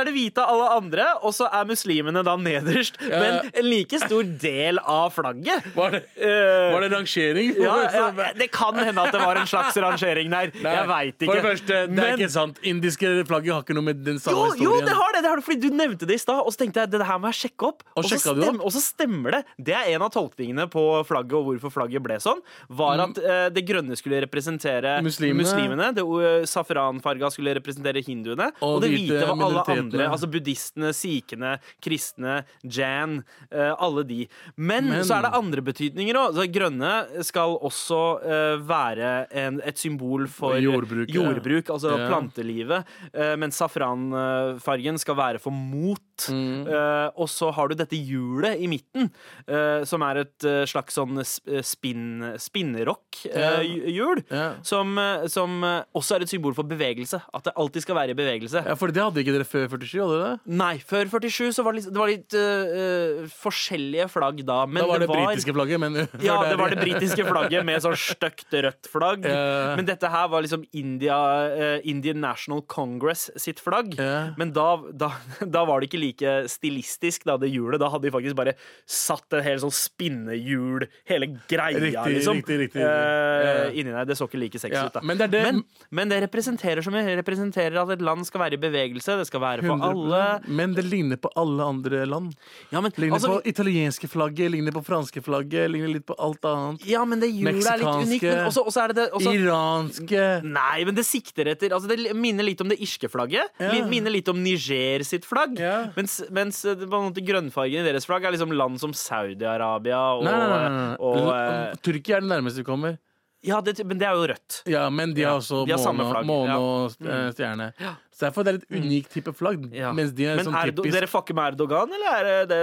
er 0.00 0.04
det 0.04 0.14
hvite 0.14 0.38
av 0.38 0.48
er 0.48 0.52
alle 0.54 0.68
andre, 0.82 1.06
og 1.22 1.32
så 1.32 1.48
er 1.52 1.64
muslimene 1.64 2.24
da 2.24 2.36
nederst. 2.36 3.00
Men 3.00 3.50
en 3.54 3.64
like 3.70 3.98
stor 4.00 4.22
del 4.22 4.78
av 4.78 5.12
flagget. 5.14 5.74
Var 5.74 5.90
det, 5.90 6.04
Eh, 6.16 6.72
var 6.72 6.80
det 6.80 6.92
rangering? 6.92 7.54
ja, 7.60 7.90
ja, 7.92 8.32
det 8.38 8.50
kan 8.52 8.74
hende 8.74 8.93
at 8.98 9.12
det 9.12 9.20
var 9.20 9.36
en 9.40 9.46
slags 9.46 9.76
rangering 9.76 10.30
der. 10.30 10.52
Nei, 10.62 10.74
jeg 10.74 10.88
veit 10.88 11.18
ikke. 11.18 11.26
For 11.26 11.34
det 11.40 11.44
første, 11.48 11.74
det 11.86 11.90
Men- 11.90 12.04
er 12.04 12.16
ikke 12.18 12.30
sant. 12.30 12.58
Indiske 12.62 13.06
flagget 13.26 13.52
har 13.54 13.62
ikke 13.62 13.74
noe 13.74 13.82
med 13.88 14.04
den 14.04 14.18
samme 14.18 14.36
jo, 14.36 14.44
historien. 14.52 14.62
jo, 14.70 14.80
det 14.86 14.94
har 14.94 15.12
det! 15.14 15.22
det 15.24 15.30
har 15.30 15.36
det 15.40 15.44
fordi 15.44 15.60
Du 15.64 15.70
nevnte 15.74 16.06
det 16.06 16.14
i 16.14 16.18
stad, 16.20 16.40
og 16.44 16.50
så 16.52 16.58
tenkte 16.64 16.80
jeg 16.84 16.90
det 16.90 17.06
her 17.06 17.18
må 17.18 17.30
jeg 17.32 17.38
sjekke 17.50 17.68
opp. 17.68 17.82
Og 17.96 18.04
Og, 18.04 18.10
så 18.10 18.32
opp? 18.34 18.60
og 18.64 18.70
så 18.72 18.80
stemmer 18.82 19.30
det. 19.38 19.44
Det 19.58 19.74
er 19.74 19.94
en 19.94 20.02
av 20.02 20.10
tolkningene 20.12 20.66
på 20.70 20.82
flagget 21.06 21.32
og 21.38 21.44
hvorfor 21.48 21.70
flagget 21.72 22.02
ble 22.02 22.16
sånn. 22.20 22.40
Var 22.68 23.00
at 23.00 23.18
uh, 23.18 23.48
det 23.50 23.64
grønne 23.66 23.96
skulle 23.96 24.20
representere 24.26 25.00
Mm. 25.00 25.04
Muslimene. 25.04 25.42
muslimene. 25.42 25.86
Det 25.94 26.02
uh, 26.04 26.44
safranfarga 26.44 27.30
skulle 27.32 27.54
representere 27.56 28.02
hinduene. 28.04 28.50
Og, 28.60 28.76
Og 28.76 28.82
det 28.82 28.90
hvite 28.92 29.20
var 29.26 29.44
alle 29.46 29.64
andre. 29.78 30.08
Altså 30.10 30.28
buddhistene, 30.30 30.92
sikhene, 30.94 31.58
kristne, 31.82 32.44
jan. 32.64 33.22
Uh, 33.52 33.74
alle 33.78 34.04
de. 34.04 34.28
Men, 34.56 34.88
Men- 34.90 35.04
så 35.04 35.18
er 35.18 35.22
det 35.28 35.32
andre 35.34 35.62
betydninger 35.62 36.14
òg. 36.14 36.42
Grønne 36.54 37.24
skal 37.24 37.56
også 37.64 38.00
eh, 38.24 38.56
være 38.84 39.12
en, 39.44 39.60
et 39.64 39.78
symbol 39.80 40.28
for 40.30 40.56
Jordbruk, 40.60 41.08
ja. 41.10 41.74
altså 41.74 41.96
Ja. 41.98 42.08
plantelivet. 42.10 42.84
eh, 43.12 43.34
mens 43.40 43.56
safranfargen 43.60 44.98
skal 45.00 45.16
være 45.18 45.38
for 45.40 45.50
mot. 45.52 46.00
Mm. 46.30 46.66
Eh, 46.70 47.08
og 47.18 47.26
så 47.28 47.48
har 47.52 47.68
du 47.68 47.74
dette 47.74 47.96
hjulet 47.98 48.60
i 48.62 48.68
midten, 48.70 49.08
eh, 49.48 49.82
som 49.84 50.02
er 50.06 50.20
et 50.22 50.46
slags 50.70 50.94
sånn 50.94 51.18
spin, 51.64 52.36
spinnerock-hjul. 52.38 54.22
Ja. 54.30 54.54
Som, 54.62 54.94
som 55.30 55.56
også 55.64 56.16
er 56.18 56.24
et 56.26 56.30
symbol 56.32 56.54
for 56.56 56.66
bevegelse. 56.68 57.20
At 57.34 57.48
det 57.48 57.54
alltid 57.60 57.82
skal 57.84 57.98
være 57.98 58.14
i 58.14 58.18
bevegelse. 58.18 58.62
Ja, 58.66 58.76
for 58.78 58.92
det 58.94 59.02
hadde 59.02 59.22
ikke 59.24 59.34
dere 59.34 59.46
før 59.48 59.66
47, 59.74 59.98
hadde 60.00 60.18
dere 60.20 60.30
det? 60.34 60.54
Nei, 60.60 60.74
før 60.84 61.10
47 61.10 61.50
så 61.56 61.64
var 61.66 61.74
det 61.74 61.82
litt, 61.82 61.90
det 61.94 62.00
var 62.02 62.12
litt 62.12 62.38
eh, 62.38 63.26
forskjellige 63.42 64.08
flagg 64.12 64.42
da. 64.46 64.60
Men 64.66 64.82
Da 64.84 64.88
var 64.90 65.02
det, 65.02 65.08
var 65.10 65.22
britiske 65.24 65.54
flagget, 65.56 65.82
men 65.82 65.98
ja, 66.22 66.38
det 66.48 66.58
var 66.60 66.74
det 66.74 66.80
britiske 66.82 67.26
flagget 67.28 67.66
med 67.66 67.82
sånn 67.84 67.98
stygt 67.98 68.54
rødt 68.54 68.73
flagg. 68.90 69.24
Ja. 69.24 69.74
Men 69.78 69.86
dette 69.86 70.08
her 70.10 70.28
var 70.28 70.42
liksom 70.42 70.64
India, 70.72 71.16
uh, 71.16 71.78
Indian 71.84 72.20
National 72.20 72.62
Congress 72.62 73.30
sitt 73.36 73.60
flagg. 73.60 73.94
Ja. 73.98 74.34
Men 74.36 74.52
da, 74.52 74.76
da, 74.92 75.12
da 75.40 75.64
var 75.64 75.80
det 75.80 75.88
ikke 75.90 76.00
like 76.02 76.34
stilistisk, 76.50 77.24
da, 77.28 77.36
det 77.40 77.50
hjulet. 77.52 77.78
Da 77.80 77.88
hadde 77.92 78.08
de 78.08 78.14
faktisk 78.14 78.36
bare 78.36 78.54
satt 78.86 79.32
en 79.38 79.44
hel 79.44 79.58
sånn 79.62 79.72
spinnehjul, 79.74 80.86
hele 81.08 81.26
greia, 81.50 81.78
Riktig, 81.80 82.14
liksom, 82.18 82.38
riktig, 82.40 82.58
riktig, 82.66 82.82
eh, 82.82 83.70
inni 83.78 83.92
der. 83.94 84.04
Det 84.08 84.16
så 84.18 84.28
ikke 84.28 84.40
like 84.40 84.58
sexy 84.60 84.74
Ja, 84.76 84.86
ut, 84.88 84.92
da. 84.94 85.00
men 85.02 85.18
det 85.18 85.30
det- 85.30 85.42
men, 85.44 85.62
men 85.90 86.08
det 86.08 86.22
representerer 86.28 86.82
som. 86.82 86.92
Det 86.94 87.16
representerer 87.18 87.76
at 87.82 87.90
et 87.90 88.02
land 88.02 88.24
skal 88.26 88.40
være 88.40 88.54
i 88.54 88.56
bevegelse. 88.62 89.16
Det 89.18 89.26
skal 89.26 89.40
være 89.40 89.62
for 89.62 89.76
100%. 89.76 89.90
alle. 89.90 90.40
Men 90.48 90.74
det 90.74 90.84
ligner 90.84 91.16
på 91.16 91.30
alle 91.36 91.62
andre 91.62 92.04
land. 92.06 92.34
Ja, 92.70 92.80
men, 92.80 92.92
Ligner 92.96 93.16
altså, 93.16 93.40
på 93.40 93.46
italienske 93.46 94.08
flagget, 94.08 94.50
ligner 94.52 94.72
på 94.72 94.84
franske 94.84 95.20
flagget, 95.22 95.70
ligner 95.70 95.88
litt 95.92 96.06
på 96.06 96.14
alt 96.18 96.44
annet. 96.44 96.84
ja, 96.86 97.04
men 97.04 97.20
det 97.20 97.30
hjulet 97.32 97.66
er 97.66 97.78
litt 97.78 97.86
unikt. 97.86 98.22
Men 98.22 98.38
Meksikanske, 98.44 98.54
også, 98.64 98.72
også 98.72 98.82
er 98.82 98.92
det 98.92 98.96
det 98.98 99.06
også, 99.18 99.34
Iranske 99.38 100.24
Nei, 100.46 100.84
men 100.88 100.96
det 100.96 101.04
sikter 101.06 101.50
etter 101.52 101.74
altså 101.76 101.90
Det 101.90 102.14
minner 102.18 102.46
litt 102.46 102.60
om 102.64 102.70
det 102.72 102.78
irske 102.82 103.10
flagget. 103.12 103.52
Ja. 103.62 103.72
Minner 103.90 104.12
litt 104.14 104.28
om 104.32 104.40
Niger 104.42 105.04
sitt 105.06 105.28
flagg. 105.28 105.58
Ja. 105.60 105.90
Mens, 105.96 106.18
mens 106.34 106.62
eh, 106.68 106.84
grønnfargen 106.84 107.84
i 107.84 107.86
deres 107.86 108.08
flagg 108.08 108.24
er 108.26 108.34
liksom 108.34 108.54
land 108.56 108.80
som 108.82 108.94
Saudi-Arabia 108.96 110.00
og, 110.18 110.24
Nei, 110.26 110.34
nei, 110.34 110.48
nei, 110.50 110.70
nei, 110.74 110.92
og, 110.98 111.18
og 111.20 111.32
eh, 111.36 111.82
Tyrkia 111.84 112.18
er 112.18 112.26
det 112.26 112.32
nærmeste 112.32 112.64
vi 112.64 112.68
kommer. 112.68 112.98
Ja, 113.44 113.60
det, 113.60 113.76
men 113.84 114.00
det 114.00 114.06
er 114.08 114.16
jo 114.16 114.24
rødt. 114.30 114.62
Ja, 114.70 114.86
men 114.88 115.12
de 115.16 115.26
har 115.26 115.36
også 115.36 115.64
ja, 115.68 115.76
måne, 115.76 116.08
flagg, 116.10 116.26
måne 116.28 116.54
ja. 116.54 116.58
og 116.58 116.94
stjerne. 116.94 117.32
stjerne. 117.36 117.68
Så 118.14 118.28
derfor 118.28 118.46
det 118.46 118.52
er 118.54 118.60
unikt 118.70 118.86
unik 118.86 119.08
type 119.10 119.32
flagg. 119.34 119.64
Ja. 119.74 119.90
Mens 119.96 120.12
de 120.14 120.28
er 120.30 120.38
Men 120.38 120.46
sånn 120.46 120.56
Erdo, 120.60 120.84
dere 120.86 121.08
fucker 121.10 121.36
med 121.36 121.52
Erdogan, 121.52 121.90
eller 121.96 122.28
er 122.30 122.46
det 122.50 122.60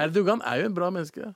Erdogan 0.00 0.42
er 0.42 0.62
jo 0.62 0.68
en 0.68 0.74
bra 0.74 0.88
menneske. 0.94 1.30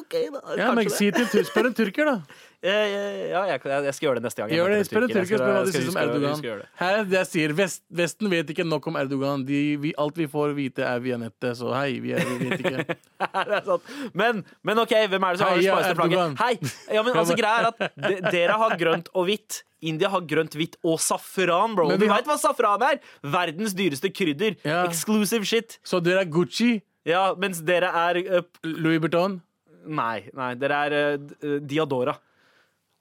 Ok, 0.00 0.16
da. 0.34 0.40
Ja, 0.58 0.72
men 0.74 0.84
Kanskje 0.84 0.96
si 0.98 1.10
til 1.14 1.46
Spør 1.46 1.70
en 1.70 1.76
turker, 1.78 2.10
da. 2.10 2.16
Eh, 2.64 2.70
eh, 2.72 3.24
Ja, 3.28 3.42
jeg, 3.50 3.60
jeg 3.84 3.94
skal 3.96 4.06
gjøre 4.06 4.20
det 4.20 4.24
neste 4.24 4.40
gang. 4.40 4.52
Gjør 4.56 4.72
det, 4.72 4.78
Spør 4.88 5.04
en 5.04 5.12
tyrker. 5.12 5.42
Hva 5.44 5.64
de 5.66 5.74
syns 5.74 5.90
om 5.90 5.98
Erdogan. 6.00 6.62
Her, 6.80 7.02
jeg 7.12 7.28
sier, 7.28 7.54
Vest, 7.58 7.82
Vesten 7.92 8.30
vet 8.32 8.52
ikke 8.54 8.64
nok 8.64 8.88
om 8.88 8.96
Erdogan. 9.00 9.44
De, 9.48 9.60
vi, 9.82 9.92
alt 10.00 10.16
vi 10.20 10.28
får 10.30 10.54
vite, 10.56 10.86
er 10.88 11.02
via 11.04 11.18
nettet. 11.20 11.58
Så 11.60 11.74
hei, 11.76 11.98
vi, 12.04 12.14
er, 12.16 12.24
vi 12.24 12.48
vet 12.48 12.64
ikke. 12.64 12.96
det 13.50 13.58
er 13.60 13.68
sant. 13.68 13.92
Men, 14.16 14.42
men 14.64 14.80
OK, 14.80 14.96
hvem 15.12 15.28
er 15.28 15.36
det 15.36 15.42
som 15.42 15.52
har 15.52 15.60
det 15.60 15.68
smarteste 15.68 16.00
flagget? 16.00 16.40
Hei! 16.40 16.96
Ja, 16.96 17.04
men 17.04 17.20
altså, 17.20 17.38
greia 17.38 17.60
er 17.60 17.70
at 17.70 17.84
de, 18.00 18.16
dere 18.32 18.58
har 18.64 18.76
grønt 18.80 19.12
og 19.12 19.28
hvitt. 19.28 19.60
India 19.84 20.08
har 20.08 20.24
grønt, 20.24 20.56
hvitt 20.56 20.78
og 20.88 20.96
safran, 21.04 21.76
bro. 21.76 21.90
Men 21.92 22.00
du 22.00 22.08
veit 22.08 22.28
hva 22.28 22.38
safran 22.40 22.84
er? 22.88 23.00
Verdens 23.20 23.76
dyreste 23.76 24.08
krydder. 24.08 24.56
Ja. 24.64 24.86
Exclusive 24.88 25.44
shit. 25.48 25.76
Så 25.84 26.00
dere 26.00 26.24
er 26.24 26.32
Gucci, 26.32 26.78
Ja, 27.04 27.34
mens 27.36 27.58
dere 27.60 27.90
er 27.92 28.22
uh, 28.24 28.46
Louis 28.64 29.02
Vuitton. 29.04 29.42
Nei, 29.84 30.30
nei, 30.32 30.54
dere 30.56 30.78
er 30.86 31.18
uh, 31.20 31.58
Diadora. 31.60 32.16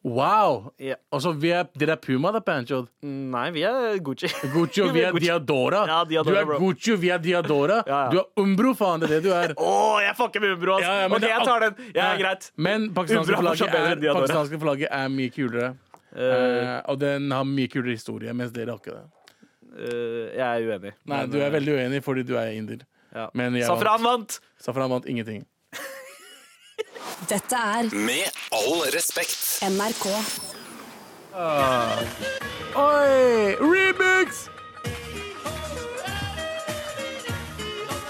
Wow! 0.04 0.74
Ja. 0.84 0.98
Altså, 1.16 1.32
vi 1.40 1.54
er, 1.56 1.68
dere 1.80 1.96
er 1.96 2.00
Puma, 2.04 2.34
da, 2.36 2.42
Panchod. 2.44 2.90
Nei, 3.08 3.46
vi 3.56 3.62
er 3.64 3.96
Gucci. 4.04 4.28
Gucci 4.52 4.84
og 4.84 4.92
vi 4.96 5.06
er 5.08 5.16
Gucci. 5.16 5.30
Diadora. 5.30 5.86
Ja, 5.88 6.02
Diadora, 6.10 6.34
du 6.36 6.40
er 6.42 6.50
bro. 6.50 6.58
Gucci 6.60 6.92
og 6.96 7.00
vi 7.00 7.12
er 7.16 7.22
Diadora. 7.24 7.80
Ja, 7.88 8.02
ja. 8.04 8.12
Du 8.12 8.20
er 8.20 8.44
Umbro, 8.44 8.74
faen. 8.76 9.06
Det 9.06 9.08
er 9.10 9.14
det 9.16 9.24
du 9.30 9.32
er. 9.38 9.56
Å, 9.72 9.78
jeg 10.04 10.18
fucker 10.20 10.44
med 10.44 10.58
Umbro, 10.58 10.76
altså. 10.76 11.16
OK, 11.16 11.28
jeg 11.30 11.48
tar 11.48 11.66
den. 11.68 11.90
Ja, 11.96 12.10
greit. 12.20 12.50
Men 12.68 12.90
pakistanske 12.98 13.40
flagget 13.40 13.80
er, 13.80 14.06
pakistanske 14.20 14.60
flagget 14.66 14.92
er 14.92 15.12
mye 15.14 15.34
kulere. 15.38 15.74
Eh, 16.14 16.74
og 16.92 17.00
den 17.02 17.32
har 17.34 17.48
mye 17.48 17.72
kulere 17.72 17.96
historie, 17.96 18.36
mens 18.36 18.52
dere 18.54 18.76
har 18.76 18.84
ikke 18.84 18.98
det. 18.98 19.06
Uh, 19.74 20.28
jeg 20.36 20.44
er 20.46 20.68
uenig. 20.68 20.92
Nei, 21.08 21.24
Men, 21.24 21.32
du 21.34 21.40
er 21.42 21.54
veldig 21.56 21.80
uenig 21.80 22.04
fordi 22.06 22.28
du 22.28 22.36
er 22.38 22.52
inder. 22.54 22.84
Safran 23.64 24.04
vant! 24.04 24.40
Safran 24.62 24.92
vant 24.92 25.08
ingenting. 25.10 25.46
Dette 27.30 27.56
er 27.56 27.88
Med 27.96 28.26
all 28.52 28.82
respekt. 28.94 29.62
NRK. 29.64 30.08
Oi! 32.76 33.54
Remix! 33.62 34.48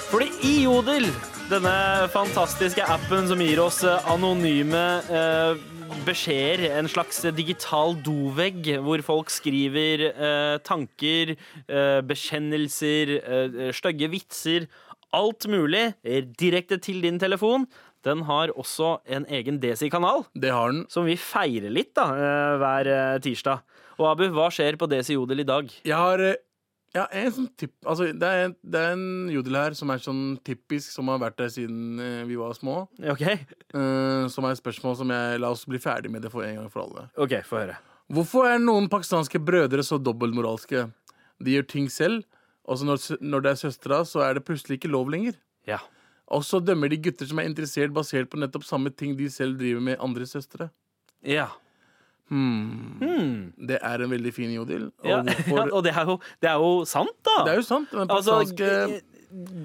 Fordi 0.09 0.30
i 0.45 0.53
Jodel, 0.64 1.07
denne 1.51 1.76
fantastiske 2.14 2.86
appen 2.86 3.28
som 3.30 3.41
gir 3.43 3.61
oss 3.64 3.82
eh, 3.88 4.09
anonyme 4.14 4.84
eh, 5.09 5.61
beskjeder, 6.07 6.68
en 6.80 6.89
slags 6.91 7.24
digital 7.38 7.97
dovegg 8.05 8.70
hvor 8.86 9.01
folk 9.05 9.34
skriver 9.34 10.07
eh, 10.11 10.57
tanker, 10.66 11.36
eh, 11.68 11.99
bekjennelser, 12.05 13.16
eh, 13.20 13.72
stygge 13.76 14.09
vitser, 14.14 14.70
alt 15.14 15.49
mulig 15.49 15.91
eh, 16.01 16.22
direkte 16.39 16.78
til 16.82 17.01
din 17.05 17.20
telefon. 17.22 17.66
Den 18.04 18.22
har 18.28 18.51
også 18.60 18.97
en 19.08 19.26
egen 19.32 19.60
Desi-kanal, 19.64 20.26
Det 20.36 20.51
har 20.51 20.72
den. 20.72 20.86
som 20.89 21.06
vi 21.06 21.16
feirer 21.16 21.72
litt 21.72 21.93
da, 21.95 22.04
eh, 22.14 22.58
hver 22.60 22.88
eh, 22.88 23.20
tirsdag. 23.24 23.62
Og 23.99 24.10
Abu, 24.12 24.26
hva 24.34 24.49
skjer 24.51 24.76
på 24.78 24.89
Desi 24.91 25.14
Jodel 25.16 25.39
i 25.39 25.45
dag? 25.47 25.70
Jeg 25.86 25.95
har 25.95 26.20
eh, 26.20 26.36
ja, 26.93 27.08
en 27.12 27.32
sånn 27.32 27.47
tipp 27.58 27.72
Altså, 27.86 28.12
det 28.14 28.24
er, 28.28 28.43
en- 28.49 28.56
det 28.64 28.80
er 28.82 28.91
en 28.93 29.30
jodel 29.34 29.56
her 29.56 29.74
som 29.74 29.89
er 29.89 29.97
sånn 30.04 30.38
typisk, 30.45 30.91
som 30.91 31.08
har 31.08 31.18
vært 31.24 31.38
der 31.38 31.47
siden 31.49 31.99
eh, 31.99 32.24
vi 32.28 32.36
var 32.36 32.54
små. 32.54 32.88
OK, 32.99 33.24
Eh, 33.74 34.28
som 34.30 34.45
er 34.45 34.51
et 34.54 34.60
spørsmål 34.62 34.97
som 34.99 35.10
jeg 35.10 35.39
La 35.41 35.49
oss 35.49 35.64
bli 35.66 35.80
ferdig 35.82 36.12
med 36.14 36.22
det 36.22 36.30
for 36.32 36.43
en 36.45 36.56
gang 36.60 36.70
for 36.70 36.84
alle. 36.86 37.08
ok, 37.18 37.39
få 37.47 37.64
høre. 37.64 37.78
Hvorfor 38.14 38.45
er 38.51 38.60
noen 38.60 38.89
pakistanske 38.91 39.39
brødre 39.41 39.82
så 39.82 39.97
dobbeltmoralske? 39.97 40.91
De 41.41 41.56
gjør 41.56 41.66
ting 41.72 41.88
selv, 41.89 42.24
og 42.68 42.78
så 42.78 42.86
når, 42.86 42.99
sø- 43.01 43.18
når 43.22 43.41
det 43.41 43.51
er 43.56 43.62
søstera, 43.64 44.04
så 44.06 44.22
er 44.28 44.36
det 44.38 44.43
plutselig 44.45 44.78
ikke 44.78 44.91
lov 44.91 45.10
lenger. 45.10 45.34
Ja. 45.66 45.80
Og 46.32 46.44
så 46.48 46.60
dømmer 46.64 46.90
de 46.90 46.98
gutter 47.04 47.28
som 47.28 47.40
er 47.40 47.50
interessert 47.50 47.92
basert 47.94 48.30
på 48.32 48.40
nettopp 48.40 48.64
samme 48.64 48.90
ting 48.96 49.18
de 49.18 49.28
selv 49.30 49.58
driver 49.60 49.82
med 49.82 50.00
andre 50.00 50.26
søstre. 50.30 50.70
Ja. 51.28 51.50
Det 53.68 53.78
er 53.84 54.04
en 54.06 54.10
veldig 54.14 54.32
fin 54.34 54.52
jodel. 54.56 54.88
Og 55.04 55.10
Ja, 55.10 55.20
ja, 55.48 55.66
og 55.70 55.84
det 55.86 55.92
er, 55.94 56.06
jo, 56.08 56.16
det 56.42 56.50
er 56.50 56.62
jo 56.64 56.72
sant, 56.90 57.14
da. 57.28 57.36
Det 57.46 57.52
er 57.54 57.60
jo 57.60 57.66
sant. 57.68 57.92
Men 57.94 58.08
altså, 58.10 58.40
pakistanske 58.40 59.02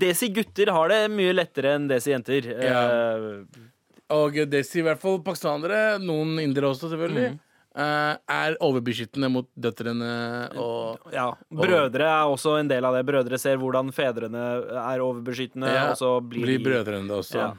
Desi 0.00 0.30
gutter 0.32 0.70
har 0.72 0.88
det 0.88 1.00
mye 1.12 1.34
lettere 1.36 1.74
enn 1.76 1.88
Desi 1.90 2.10
jenter. 2.14 2.46
Ja. 2.56 2.84
Eh, 2.88 3.66
Og 4.16 4.38
desi, 4.48 4.78
i 4.80 4.84
hvert 4.86 5.00
fall 5.02 5.18
pakistanere, 5.20 5.98
noen 6.00 6.38
indere 6.40 6.70
også, 6.72 6.88
selvfølgelig, 6.88 7.34
Mm. 7.34 7.44
Eh, 7.78 8.18
er 8.38 8.58
overbeskyttende 8.64 9.30
mot 9.32 9.48
døtrene 9.54 10.10
og 10.58 11.12
ja. 11.14 11.30
Brødre 11.50 12.10
er 12.10 12.34
også 12.34 12.58
en 12.60 12.70
del 12.70 12.84
av 12.88 12.98
det. 12.98 13.04
Brødre 13.08 13.38
ser 13.40 13.60
hvordan 13.60 13.92
fedrene 13.94 14.44
er 14.82 15.04
overbeskyttende, 15.04 15.70
Ja, 15.72 15.90
og 15.92 16.00
så 16.00 16.16
blir, 16.20 16.46
blir 16.48 16.64
brødrene 16.66 17.08
det 17.08 17.18
også. 17.22 17.38
Ja. 17.38 17.50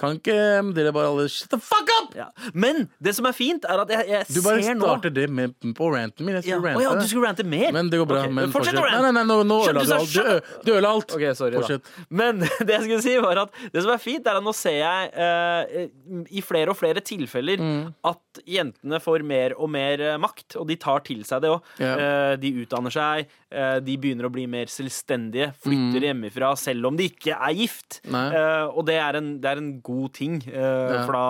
Kan 0.00 0.16
ikke 0.18 0.34
dere 0.76 0.92
bare 0.94 1.10
alle 1.12 1.28
Shut 1.30 1.50
the 1.52 1.58
fuck 1.62 1.88
up! 2.00 2.14
Ja. 2.16 2.26
Men 2.54 2.88
det 3.02 3.14
som 3.16 3.26
er 3.28 3.34
fint, 3.36 3.64
er 3.68 3.82
at 3.84 3.92
jeg, 3.92 4.06
jeg 4.10 4.26
Du 4.28 4.40
bare 4.44 4.62
starter 4.64 5.12
nå 5.12 5.14
det 5.16 5.26
med, 5.30 5.54
på 5.78 5.90
ranten 5.94 6.26
min. 6.26 6.36
Jeg 6.40 6.50
ja. 6.50 6.58
rante. 6.58 6.80
Oh, 6.80 6.84
ja, 6.84 6.94
du 6.98 7.06
skulle 7.08 7.28
rante 7.28 7.46
mer? 7.46 7.70
Men 7.74 7.90
det 7.92 8.00
går 8.02 8.08
bra. 8.10 8.22
Okay. 8.24 8.34
Men 8.36 8.52
fortsett 8.54 8.78
å 8.80 8.84
rante. 8.84 9.00
Nei, 9.02 9.12
nei, 9.12 9.22
nei, 9.22 9.24
nå, 9.30 9.38
nå 9.48 9.60
ødela 9.68 9.84
du 9.86 9.94
alt. 9.96 10.12
Du, 10.12 10.58
du 10.66 10.72
ødela 10.74 10.92
alt. 10.96 11.14
Okay, 11.16 11.34
sorry 11.38 11.58
Fortsett. 11.60 11.86
da 11.86 12.06
Men 12.22 12.42
det 12.66 12.76
jeg 12.76 12.84
skulle 12.86 13.02
si 13.04 13.16
var 13.22 13.44
at 13.46 13.62
det 13.72 13.84
som 13.84 13.94
er 13.94 14.02
fint, 14.02 14.26
er 14.26 14.40
at 14.40 14.46
nå 14.46 14.54
ser 14.56 14.78
jeg 14.80 15.12
uh, 15.16 16.26
i 16.32 16.44
flere 16.44 16.74
og 16.74 16.78
flere 16.80 17.04
tilfeller 17.04 17.60
Mm. 17.62 17.92
at 18.08 18.40
jentene 18.48 18.98
får 19.02 19.22
mer 19.26 19.52
og 19.60 19.68
mer 19.70 20.00
eh, 20.02 20.16
makt, 20.20 20.56
og 20.60 20.66
de 20.70 20.76
tar 20.80 21.02
til 21.06 21.20
seg 21.26 21.42
det 21.44 21.50
òg. 21.52 21.66
Ja. 21.82 22.34
de 22.40 22.50
utdanner 22.62 22.92
seg, 22.94 23.26
eh, 23.28 23.41
de 23.84 23.96
begynner 24.00 24.28
å 24.28 24.32
bli 24.32 24.46
mer 24.50 24.70
selvstendige, 24.72 25.50
flytter 25.62 26.08
hjemmefra 26.08 26.52
selv 26.58 26.88
om 26.88 26.96
de 26.98 27.10
ikke 27.12 27.36
er 27.36 27.56
gift. 27.58 28.00
Uh, 28.08 28.32
Eh, 28.32 28.68
og 28.70 28.86
det 28.88 28.98
er, 29.00 29.18
en, 29.18 29.34
det 29.42 29.50
er 29.50 29.60
en 29.60 29.74
god 29.84 30.14
ting, 30.16 30.38
eh, 30.48 31.02
for 31.04 31.16
da 31.16 31.26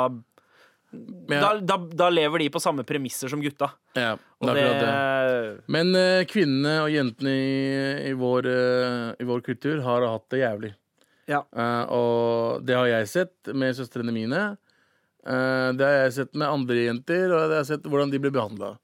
ja. 0.93 1.39
da, 1.41 1.51
da, 1.61 1.79
da 2.05 2.09
lever 2.13 2.45
de 2.45 2.51
på 2.53 2.61
samme 2.61 2.85
premisser 2.89 3.31
som 3.33 3.41
gutta. 3.43 3.71
ja, 3.97 4.17
det 4.45 4.67
det. 4.83 5.63
Men 5.73 5.95
uh, 5.97 6.25
kvinnene 6.29 6.75
og 6.85 6.93
jentene 6.93 7.33
i, 7.33 7.55
i, 8.11 8.13
vår, 8.19 8.49
eh, 8.51 9.07
i 9.23 9.29
vår 9.29 9.45
kultur 9.47 9.81
har 9.87 10.05
hatt 10.09 10.29
det 10.35 10.43
jævlig. 10.43 10.75
Ja. 11.31 11.45
Eh, 11.57 11.85
og 11.95 12.67
det 12.67 12.77
har 12.77 12.91
jeg 12.91 13.09
sett 13.13 13.55
med 13.55 13.77
søstrene 13.79 14.13
mine. 14.15 14.43
Eh, 15.23 15.69
det 15.79 15.87
har 15.87 15.99
jeg 16.03 16.15
sett 16.19 16.35
med 16.35 16.51
andre 16.51 16.87
jenter, 16.89 17.25
og 17.31 17.39
det 17.39 17.57
har 17.57 17.61
jeg 17.63 17.71
sett 17.75 17.89
hvordan 17.89 18.13
de 18.13 18.21
ble 18.23 18.33
behandla. 18.35 18.75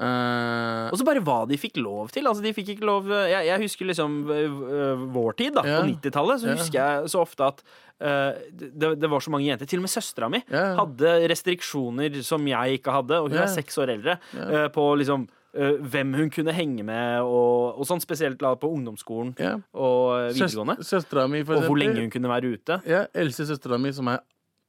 Ja. 0.00 0.88
Og 0.90 0.96
så 0.96 1.04
bare 1.04 1.22
hva 1.24 1.42
de 1.48 1.58
fikk 1.60 1.76
lov 1.82 2.10
til. 2.14 2.26
Altså, 2.28 2.42
de 2.44 2.54
fikk 2.56 2.72
ikke 2.74 2.86
lov 2.88 3.10
Jeg, 3.10 3.44
jeg 3.50 3.60
husker 3.60 3.88
liksom 3.90 4.14
øh, 4.32 5.02
vår 5.12 5.36
tid, 5.38 5.54
da, 5.58 5.64
yeah. 5.66 5.80
på 5.82 5.90
90-tallet, 5.90 6.40
så 6.40 6.48
yeah. 6.48 6.60
husker 6.60 6.78
jeg 6.80 7.10
så 7.12 7.20
ofte 7.20 7.48
at 7.50 7.60
uh, 7.64 8.38
det, 8.50 8.94
det 9.02 9.10
var 9.12 9.24
så 9.24 9.32
mange 9.34 9.50
jenter. 9.50 9.68
Til 9.68 9.82
og 9.82 9.86
med 9.86 9.92
søstera 9.92 10.30
mi 10.32 10.40
yeah. 10.46 10.72
hadde 10.78 11.12
restriksjoner 11.34 12.16
som 12.26 12.48
jeg 12.48 12.80
ikke 12.80 12.96
hadde, 12.96 13.20
og 13.20 13.28
hun 13.28 13.42
er 13.42 13.52
seks 13.52 13.78
år 13.82 13.92
eldre, 13.98 14.16
uh, 14.38 14.66
på 14.72 14.88
liksom 15.02 15.28
hvem 15.50 16.12
hun 16.14 16.28
kunne 16.30 16.52
henge 16.54 16.84
med, 16.86 17.24
og, 17.26 17.80
og 17.82 17.86
sånn 17.88 17.98
spesielt 17.98 18.38
på 18.38 18.68
ungdomsskolen 18.70 19.32
og 19.74 20.28
videregående. 20.30 20.76
Søstra 20.86 21.24
mi, 21.26 21.40
Og 21.42 21.64
hvor 21.66 21.74
lenge 21.74 22.04
hun 22.04 22.12
kunne 22.14 22.30
være 22.30 22.52
ute. 22.54 22.76
Ja, 22.86 23.00
Else, 23.18 23.48
søstera 23.48 23.74
mi, 23.82 23.90
som 23.96 24.06
er 24.12 24.20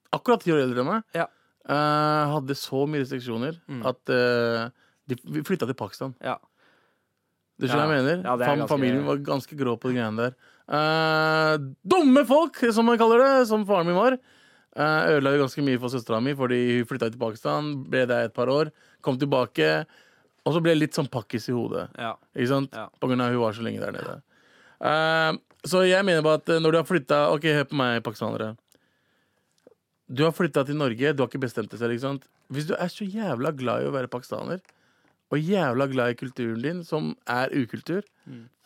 akkurat 0.09 0.41
ti 0.41 0.49
år 0.55 0.63
eldre 0.63 0.81
enn 0.81 0.89
meg, 0.89 1.05
eh, 1.15 2.31
hadde 2.33 2.57
så 2.57 2.85
mye 2.89 3.03
restriksjoner 3.03 3.59
Mm. 3.67 3.85
at 3.85 4.09
eh, 4.09 4.69
de 5.19 5.43
flytta 5.47 5.67
til 5.69 5.77
Pakistan. 5.77 6.15
Ja. 6.23 6.37
Du 7.61 7.67
skjønner 7.67 7.87
hva 7.91 7.97
jeg 7.99 8.03
mener? 8.05 8.21
Ja, 8.25 8.35
Fam 8.41 8.59
ganske- 8.63 8.69
Familien 8.71 9.05
var 9.05 9.17
ganske 9.27 9.57
grå 9.59 9.75
på 9.77 9.91
de 9.91 9.97
greiene 9.99 10.17
der. 10.17 10.35
Uh, 10.71 11.57
dumme 11.85 12.23
folk, 12.25 12.57
som 12.73 12.85
man 12.87 12.97
kaller 12.97 13.19
det, 13.21 13.47
som 13.49 13.65
faren 13.67 13.85
min 13.89 13.97
var. 13.97 14.15
Uh, 14.71 15.11
Ødela 15.11 15.33
jo 15.35 15.43
ganske 15.43 15.61
mye 15.67 15.77
for 15.81 15.91
søstera 15.93 16.21
mi, 16.23 16.33
fordi 16.33 16.61
hun 16.79 16.87
flytta 16.89 17.11
til 17.11 17.19
Pakistan, 17.21 17.83
ble 17.91 18.05
der 18.09 18.29
et 18.29 18.33
par 18.33 18.47
år, 18.49 18.71
kom 19.03 19.19
tilbake, 19.19 19.85
og 20.45 20.55
så 20.55 20.61
ble 20.63 20.71
jeg 20.73 20.79
litt 20.85 20.97
sånn 20.97 21.09
pakkis 21.11 21.49
i 21.51 21.53
hodet. 21.53 21.89
Ja. 21.99 22.15
Ikke 22.33 22.47
sant? 22.53 22.71
Ja. 22.73 22.87
På 23.01 23.09
grunn 23.11 23.21
av 23.21 23.29
hun 23.35 23.41
var 23.43 23.53
så 23.53 23.61
lenge 23.67 23.83
der 23.83 23.91
nede. 23.99 24.17
Uh, 24.81 25.37
så 25.67 25.83
jeg 25.85 26.01
mener 26.07 26.23
bare 26.25 26.39
at 26.41 26.47
når 26.57 26.71
du 26.73 26.77
har 26.79 26.87
flytta 26.89 27.17
Ok, 27.35 27.43
hør 27.53 27.67
på 27.69 27.77
meg, 27.77 27.99
pakistanere. 28.01 28.55
Du 30.11 30.23
har 30.25 30.33
flytta 30.35 30.63
til 30.65 30.75
Norge, 30.79 31.13
du 31.13 31.21
har 31.21 31.29
ikke 31.29 31.43
bestemt 31.45 31.69
deg 31.71 31.79
selv. 31.79 31.93
ikke 31.93 32.07
sant? 32.07 32.25
Hvis 32.51 32.65
du 32.67 32.73
er 32.75 32.89
så 32.91 33.05
jævla 33.07 33.53
glad 33.55 33.83
i 33.83 33.87
å 33.87 33.93
være 33.93 34.09
pakistaner, 34.11 34.59
og 35.31 35.39
jævla 35.39 35.87
glad 35.91 36.13
i 36.13 36.19
kulturen 36.19 36.61
din, 36.63 36.83
som 36.83 37.13
er 37.29 37.53
ukultur, 37.55 38.03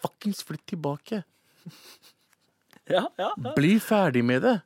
fuckings 0.02 0.44
flytt 0.44 0.66
tilbake. 0.74 1.24
Ja, 2.86 3.08
ja, 3.18 3.32
ja. 3.42 3.52
Bli 3.56 3.80
ferdig 3.82 4.22
med 4.22 4.44
det. 4.46 4.60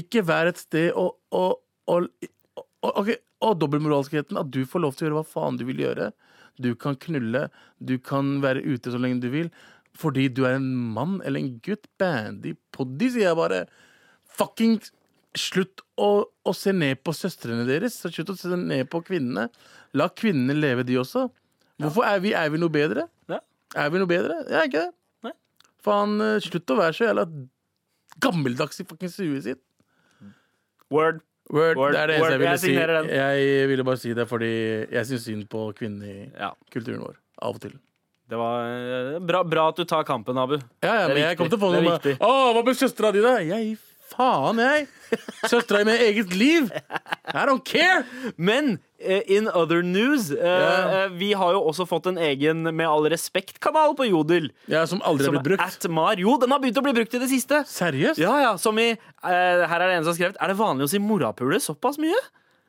Ikke 0.00 0.22
vær 0.24 0.48
et 0.48 0.56
sted 0.56 0.94
og, 0.96 1.18
og, 1.28 1.58
og, 1.92 2.06
og, 2.56 2.92
okay, 3.02 3.18
og 3.44 3.58
dobbeltmoralskheten. 3.60 4.38
At 4.40 4.48
du 4.48 4.62
får 4.64 4.80
lov 4.80 4.94
til 4.96 5.04
å 5.04 5.08
gjøre 5.10 5.18
hva 5.18 5.28
faen 5.28 5.58
du 5.60 5.66
vil 5.68 5.82
gjøre. 5.84 6.06
Du 6.56 6.70
kan 6.80 6.96
knulle, 6.96 7.50
du 7.76 7.98
kan 8.00 8.38
være 8.40 8.64
ute 8.64 8.92
så 8.92 9.00
lenge 9.00 9.20
du 9.24 9.28
vil. 9.34 9.50
Fordi 9.96 10.28
du 10.32 10.46
er 10.48 10.56
en 10.58 10.70
mann 10.96 11.18
eller 11.24 11.42
en 11.42 11.58
gutt. 11.64 11.84
Bandy 12.00 12.54
poddy, 12.76 13.10
sier 13.12 13.28
jeg 13.28 13.40
bare. 13.40 13.64
Fucking 14.40 14.78
slutt 15.36 15.84
å, 16.00 16.10
å 16.24 16.56
se 16.56 16.72
ned 16.72 17.02
på 17.04 17.12
søstrene 17.16 17.68
deres. 17.68 18.00
Slutt 18.04 18.32
å 18.32 18.38
se 18.40 18.56
ned 18.56 18.88
på 18.92 19.02
kvinnene. 19.04 19.50
La 19.96 20.08
kvinnene 20.12 20.56
leve, 20.56 20.84
de 20.88 20.96
også. 21.00 21.28
Hvorfor 21.82 22.06
er 22.08 22.20
vi, 22.24 22.32
er 22.32 22.48
vi 22.52 22.58
noe 22.62 22.72
bedre? 22.72 23.06
Ja. 23.28 23.40
Er 23.76 23.90
vi 23.92 24.00
noe 24.00 24.08
bedre? 24.10 24.38
Jeg 24.48 24.56
er 24.62 24.68
ikke 24.70 24.84
det. 24.86 24.92
Nei. 25.26 25.32
Faen, 25.84 26.16
eh, 26.24 26.38
slutt 26.44 26.72
å 26.72 26.78
være 26.80 26.96
så 26.96 27.08
jævla 27.10 27.26
gammeldags 28.24 28.80
i 28.80 28.86
fuckings 28.88 29.18
huet 29.20 29.44
sitt. 29.44 29.62
Word. 30.90 31.20
Word, 31.52 31.76
Word, 31.78 31.92
det 31.94 32.00
er 32.00 32.10
det 32.10 32.14
eneste 32.16 32.32
jeg 32.32 32.40
ville 32.42 32.58
si. 32.58 32.70
Jeg 33.14 33.66
ville 33.70 33.84
bare 33.86 34.00
si 34.02 34.14
det 34.18 34.24
fordi 34.26 34.48
jeg 34.90 35.06
syns 35.06 35.26
synd 35.28 35.44
på 35.52 35.68
kvinnene 35.78 36.08
i 36.10 36.30
Ja. 36.40 36.52
kulturen 36.74 37.04
vår. 37.04 37.18
Av 37.42 37.54
og 37.54 37.60
til. 37.62 37.76
Det 38.26 38.38
var 38.40 38.64
eh, 38.66 39.18
bra, 39.22 39.44
bra 39.46 39.68
at 39.70 39.76
du 39.78 39.84
tar 39.86 40.02
kampen, 40.08 40.38
Abu. 40.38 40.56
Ja, 40.82 41.02
ja, 41.02 41.08
men 41.12 41.20
jeg 41.22 41.36
kom 41.38 41.46
til 41.48 41.58
å 41.60 41.62
få 41.62 41.70
noe 41.76 41.84
med. 41.84 42.08
Å, 42.18 42.32
hva 42.56 42.64
med 42.66 42.74
søstera 42.80 43.12
di, 43.14 43.20
da? 43.22 43.36
Jeg 43.46 43.76
faen, 44.10 44.58
jeg. 44.58 44.88
Søstera 45.52 45.84
med 45.86 46.02
eget 46.02 46.34
liv. 46.34 46.72
I 47.30 47.44
don't 47.46 47.62
care. 47.64 48.02
Men 48.36 48.80
in 48.98 49.48
other 49.52 49.82
news 49.82 50.30
yeah. 50.30 51.04
Eh, 51.04 51.08
Vi 51.20 51.32
har 51.36 51.52
jo 51.52 51.60
også 51.68 51.84
fått 51.88 52.06
en 52.08 52.16
egen 52.18 52.62
Med 52.64 52.86
all 52.88 53.04
respekt-kanal 53.12 53.92
på 53.98 54.06
Jodel. 54.08 54.48
Ja, 54.72 54.86
Som 54.86 55.02
aldri 55.04 55.26
har 55.28 55.36
blitt 55.36 55.50
brukt. 55.50 55.62
At 55.84 55.90
Mar. 55.92 56.16
Jo, 56.16 56.38
den 56.40 56.50
har 56.54 56.62
begynt 56.62 56.80
å 56.80 56.84
bli 56.86 56.94
brukt 56.96 57.14
i 57.14 57.20
det 57.20 57.28
siste. 57.28 57.60
Seriøst? 57.68 58.20
Ja, 58.22 58.32
ja, 58.40 58.54
som 58.56 58.78
i 58.80 58.90
eh, 58.92 58.98
Her 59.68 59.80
er 59.80 59.86
det 59.90 59.98
en 59.98 60.06
som 60.06 60.14
har 60.14 60.18
skrevet 60.20 60.40
Er 60.40 60.52
det 60.52 60.58
vanlig 60.60 60.88
å 60.88 60.92
si 60.94 61.02
morapule 61.02 61.60
såpass 61.60 62.00
mye? 62.00 62.16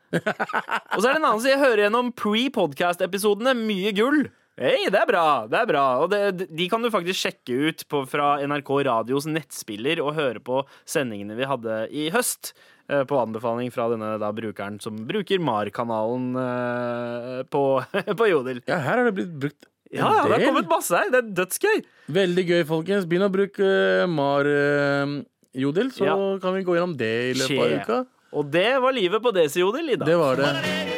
Og 0.15 0.99
så 1.01 1.07
er 1.07 1.13
det 1.13 1.17
en 1.19 1.25
annen 1.27 1.39
som 1.39 1.45
sier 1.47 1.59
hører 1.59 1.85
gjennom 1.87 2.13
pre-podcast-episodene 2.15 3.55
mye 3.59 3.91
gull. 3.95 4.27
Hei, 4.57 4.87
det 4.89 4.97
er 4.97 5.05
bra. 5.05 5.25
det 5.45 5.57
er 5.59 5.67
bra 5.69 5.81
Og 6.01 6.07
det, 6.09 6.47
De 6.49 6.65
kan 6.71 6.81
du 6.81 6.89
faktisk 6.89 7.19
sjekke 7.27 7.57
ut 7.69 7.83
på, 7.91 7.99
fra 8.09 8.39
NRK 8.41 8.71
Radios 8.87 9.27
nettspiller 9.29 10.01
og 10.01 10.15
høre 10.17 10.41
på 10.41 10.63
sendingene 10.87 11.37
vi 11.37 11.45
hadde 11.45 11.75
i 11.93 12.07
høst. 12.15 12.55
Eh, 12.89 13.03
På 13.09 13.19
anbefaling 13.21 13.71
fra 13.73 13.87
denne 13.93 14.13
da, 14.21 14.31
brukeren 14.35 14.79
som 14.83 14.97
bruker 15.07 15.39
MAR-kanalen 15.43 16.27
eh, 16.43 17.41
på, 17.53 17.63
på 18.19 18.29
Jodel. 18.31 18.61
Ja, 18.67 18.81
her 18.83 19.01
har 19.01 19.09
det 19.09 19.15
blitt 19.19 19.33
brukt 19.45 19.69
Ja, 19.91 20.09
ja, 20.11 20.23
det 20.27 20.33
har 20.35 20.45
kommet 20.49 20.67
masse 20.71 20.99
her. 20.99 21.09
Det 21.13 21.21
er 21.21 21.29
dødsgøy. 21.41 21.77
Veldig 22.11 22.43
gøy, 22.49 22.61
folkens. 22.67 23.07
Begynn 23.07 23.23
å 23.29 23.31
bruke 23.31 23.63
uh, 24.03 24.03
Mar-jodel, 24.11 25.93
så 25.95 26.09
Ja. 26.09 26.17
kan 26.43 26.57
vi 26.57 26.65
gå 26.67 26.75
gjennom 26.75 26.97
det 26.99 27.13
i 27.29 27.33
løpet 27.39 27.63
av 27.63 27.79
uka. 27.79 28.03
Og 28.35 28.51
det 28.51 28.69
var 28.83 28.91
livet 28.91 29.23
på 29.23 29.31
Desi 29.31 29.63
Jodel, 29.63 29.95
Ida. 29.95 30.03
Det 30.05 30.17
var 30.19 30.35
det. 30.43 30.96